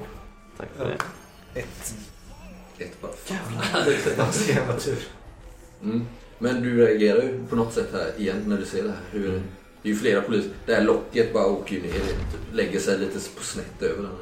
[0.57, 1.61] tack för det.
[1.61, 1.95] ett.
[2.79, 3.11] Ett bara.
[3.85, 4.99] Det var så jävla tur.
[5.83, 6.07] Mm.
[6.39, 8.99] Men du reagerar ju på något sätt här igen när du ser det här.
[9.11, 9.31] Hur,
[9.83, 10.51] det är ju flera poliser.
[10.67, 11.93] Det här locket bara åker ju ner.
[12.53, 14.13] Lägger sig lite på snett över den.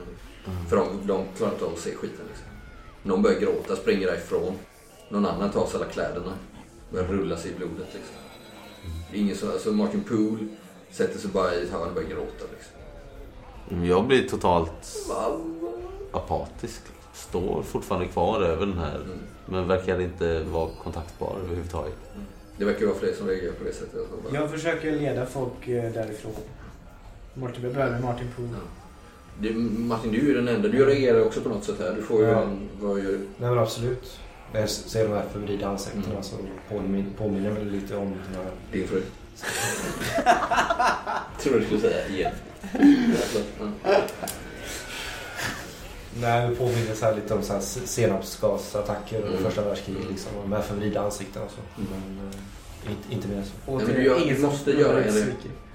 [0.69, 2.27] För de, de klarar inte av att se skiten.
[2.29, 2.47] Liksom.
[3.03, 4.55] Någon börjar gråta, springer därifrån.
[5.09, 6.33] Någon annan tar sig alla kläderna.
[6.91, 7.87] Börjar rulla sig i blodet.
[7.95, 8.17] Liksom.
[9.11, 10.49] Det är ingen som, alltså Martin Poole
[10.91, 12.45] sätter sig bara i ett hörn och börjar gråta.
[12.53, 13.85] Liksom.
[13.85, 14.97] Jag blir totalt
[16.13, 16.81] apatisk.
[17.15, 18.95] Står fortfarande kvar över den här.
[18.95, 19.19] Mm.
[19.47, 21.97] Men verkar inte vara kontaktbar överhuvudtaget.
[22.59, 24.01] Det verkar ju vara fler som reagerar på det sättet.
[24.25, 26.33] Bara, Jag försöker leda folk eh, därifrån.
[27.35, 28.49] Martin, vi börjar med Martin Poole.
[28.53, 28.86] Ja.
[29.41, 30.69] Du, Martin, du är ju den enda.
[30.69, 31.93] Du reagerar också på något sätt här.
[31.97, 32.43] Du får ju Ja.
[32.43, 32.69] en...
[32.81, 33.19] Vad gör du?
[33.39, 34.19] Nej men absolut.
[34.53, 36.23] Jag ser de här förvridna ansiktena Mm.
[36.23, 36.37] så
[36.69, 38.45] påminner, påminner mig lite om här...
[38.73, 39.03] Din fru.
[41.43, 42.33] Tror du skulle säga igen.
[43.85, 43.99] Ja.
[46.21, 49.45] Nej, det påminner så här lite om så här senapsgasattacker under Mm.
[49.45, 50.01] första världskriget.
[50.03, 50.13] Mm.
[50.13, 50.33] Liksom.
[50.43, 51.81] De här förvridna ansiktena och så.
[51.81, 51.91] Mm.
[52.17, 53.73] Men eh, inte, inte mer så.
[53.77, 55.33] men du gör- du måste göra en-.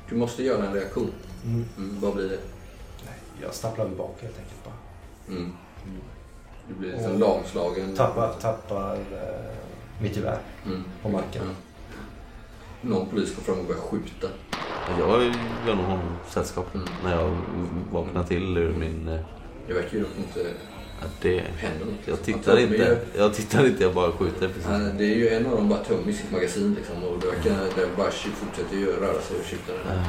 [0.10, 1.12] Du måste göra en reaktion.
[1.46, 1.66] Mm.
[1.78, 2.38] Mm, vad blir det?
[3.42, 4.74] Jag stapplar väl bak helt enkelt bara.
[5.28, 5.42] Mm.
[5.44, 6.02] Mm.
[6.68, 7.96] Du blir liksom lamslagen.
[7.96, 9.56] Tappar, tappar eh,
[10.02, 10.84] mitt gevär Mm.
[11.02, 11.44] på marken.
[11.48, 11.54] Ja.
[12.82, 14.28] Någon polis går fram och börjar skjuta.
[15.00, 15.24] Jag
[15.68, 16.88] gör nog honom sällskap Mm.
[17.04, 17.38] när jag
[17.92, 19.08] vaknar till ur min...
[19.08, 19.20] eh,
[19.68, 20.40] Det verkar ju dock inte
[21.02, 21.36] Ja, det...
[21.36, 21.42] något.
[22.06, 22.18] Jag liksom.
[22.34, 23.00] tittar Att inte.
[23.18, 24.66] Jag tittar inte, jag bara skjuter precis.
[24.70, 27.66] Ja, Det är ju en av dem bara tömmer sitt magasin liksom och det verkar,
[27.76, 30.04] det bara fortsätter ju röra sig och skjuta den.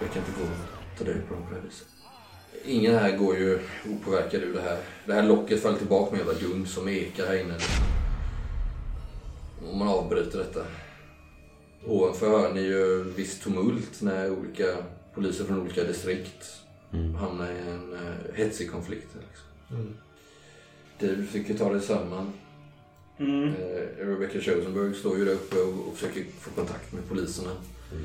[0.00, 1.86] Jag kan inte gå och ta död på dem på det viset.
[2.66, 3.58] Ingen här går ju
[3.90, 4.78] opåverkad ur det här.
[5.06, 7.54] Det här locket faller tillbaka med jävla gung som ekar här inne.
[9.72, 10.66] Om man avbryter detta.
[11.86, 14.76] Ovanför hör ni ju visst tumult när olika
[15.14, 16.60] poliser från olika distrikt
[16.94, 17.14] Mm.
[17.14, 19.08] hamnar i en uh, hetsig konflikt.
[19.14, 19.78] Liksom.
[19.80, 19.94] Mm.
[20.98, 22.32] Du försöker ta dig samman.
[23.18, 23.48] Mm.
[23.48, 27.50] Eh, Rebecca Chosenberg står ju där uppe och, och försöker få kontakt med poliserna.
[27.92, 28.04] Mm.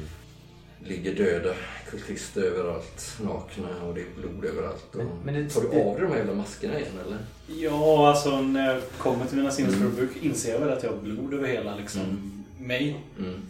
[0.85, 1.53] Ligger döda
[1.89, 4.85] kultister överallt, nakna och det är blod överallt.
[4.91, 4.97] Och...
[4.97, 7.18] Men- men det- Tar du av dig de här jävla maskerna igen eller?
[7.61, 9.56] Ja, alltså när jag kommer till mina Mm.
[9.72, 12.43] sinnesförbud inser jag väl att jag har blod över hela liksom, Mm.
[12.60, 12.99] mig.
[13.19, 13.41] Mm.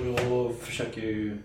[0.00, 1.36] Och då försöker jag ju...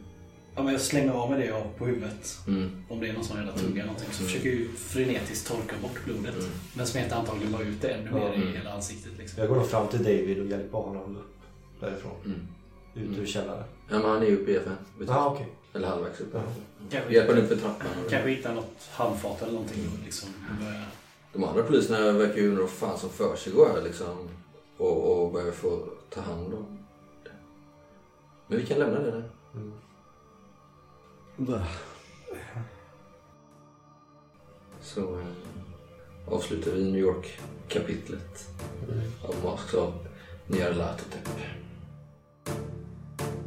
[0.55, 2.37] Ja, men jag slänger av mig det jag har på huvudet.
[2.47, 2.83] Mm.
[2.89, 3.65] Om det är någon sån jävla Mm.
[3.65, 4.09] tugga eller någonting.
[4.13, 4.27] Så Mm.
[4.31, 6.35] försöker jag ju frenetiskt torka bort blodet.
[6.39, 6.49] Mm.
[6.73, 8.47] Men smetar antagligen bara ut det ännu mer Mm.
[8.47, 9.11] i hela ansiktet.
[9.17, 9.39] Liksom.
[9.39, 11.37] Jag går nog fram till David och hjälper honom upp
[11.79, 12.47] därifrån.
[12.98, 13.03] Mm.
[13.03, 13.22] Ut Mm.
[13.22, 13.64] ur källaren.
[13.90, 14.78] Ja, men han är uppe i FN.
[14.99, 15.14] vet du.
[15.14, 15.48] Ja, okej.
[15.74, 16.36] Eller halvvägs upp.
[16.90, 17.88] Kanske, Hjälper han upp för trappan.
[18.10, 19.88] kanske hitta något handfat eller någonting.
[19.94, 20.30] och Liksom,
[20.60, 20.84] börja...
[21.34, 24.30] De andra poliserna verkar ju undra vad fan som försiggår här liksom.
[24.78, 26.78] Och, och börjar få ta hand om
[27.24, 27.30] det.
[28.48, 29.30] Men vi kan lämna det där.
[29.56, 29.72] Mm.
[34.82, 35.26] Så eh,
[36.34, 38.48] avslutar vi New York-kapitlet
[39.24, 40.07] av Masks av
[40.48, 41.30] Nyarlathotep.
[43.19, 43.47] you.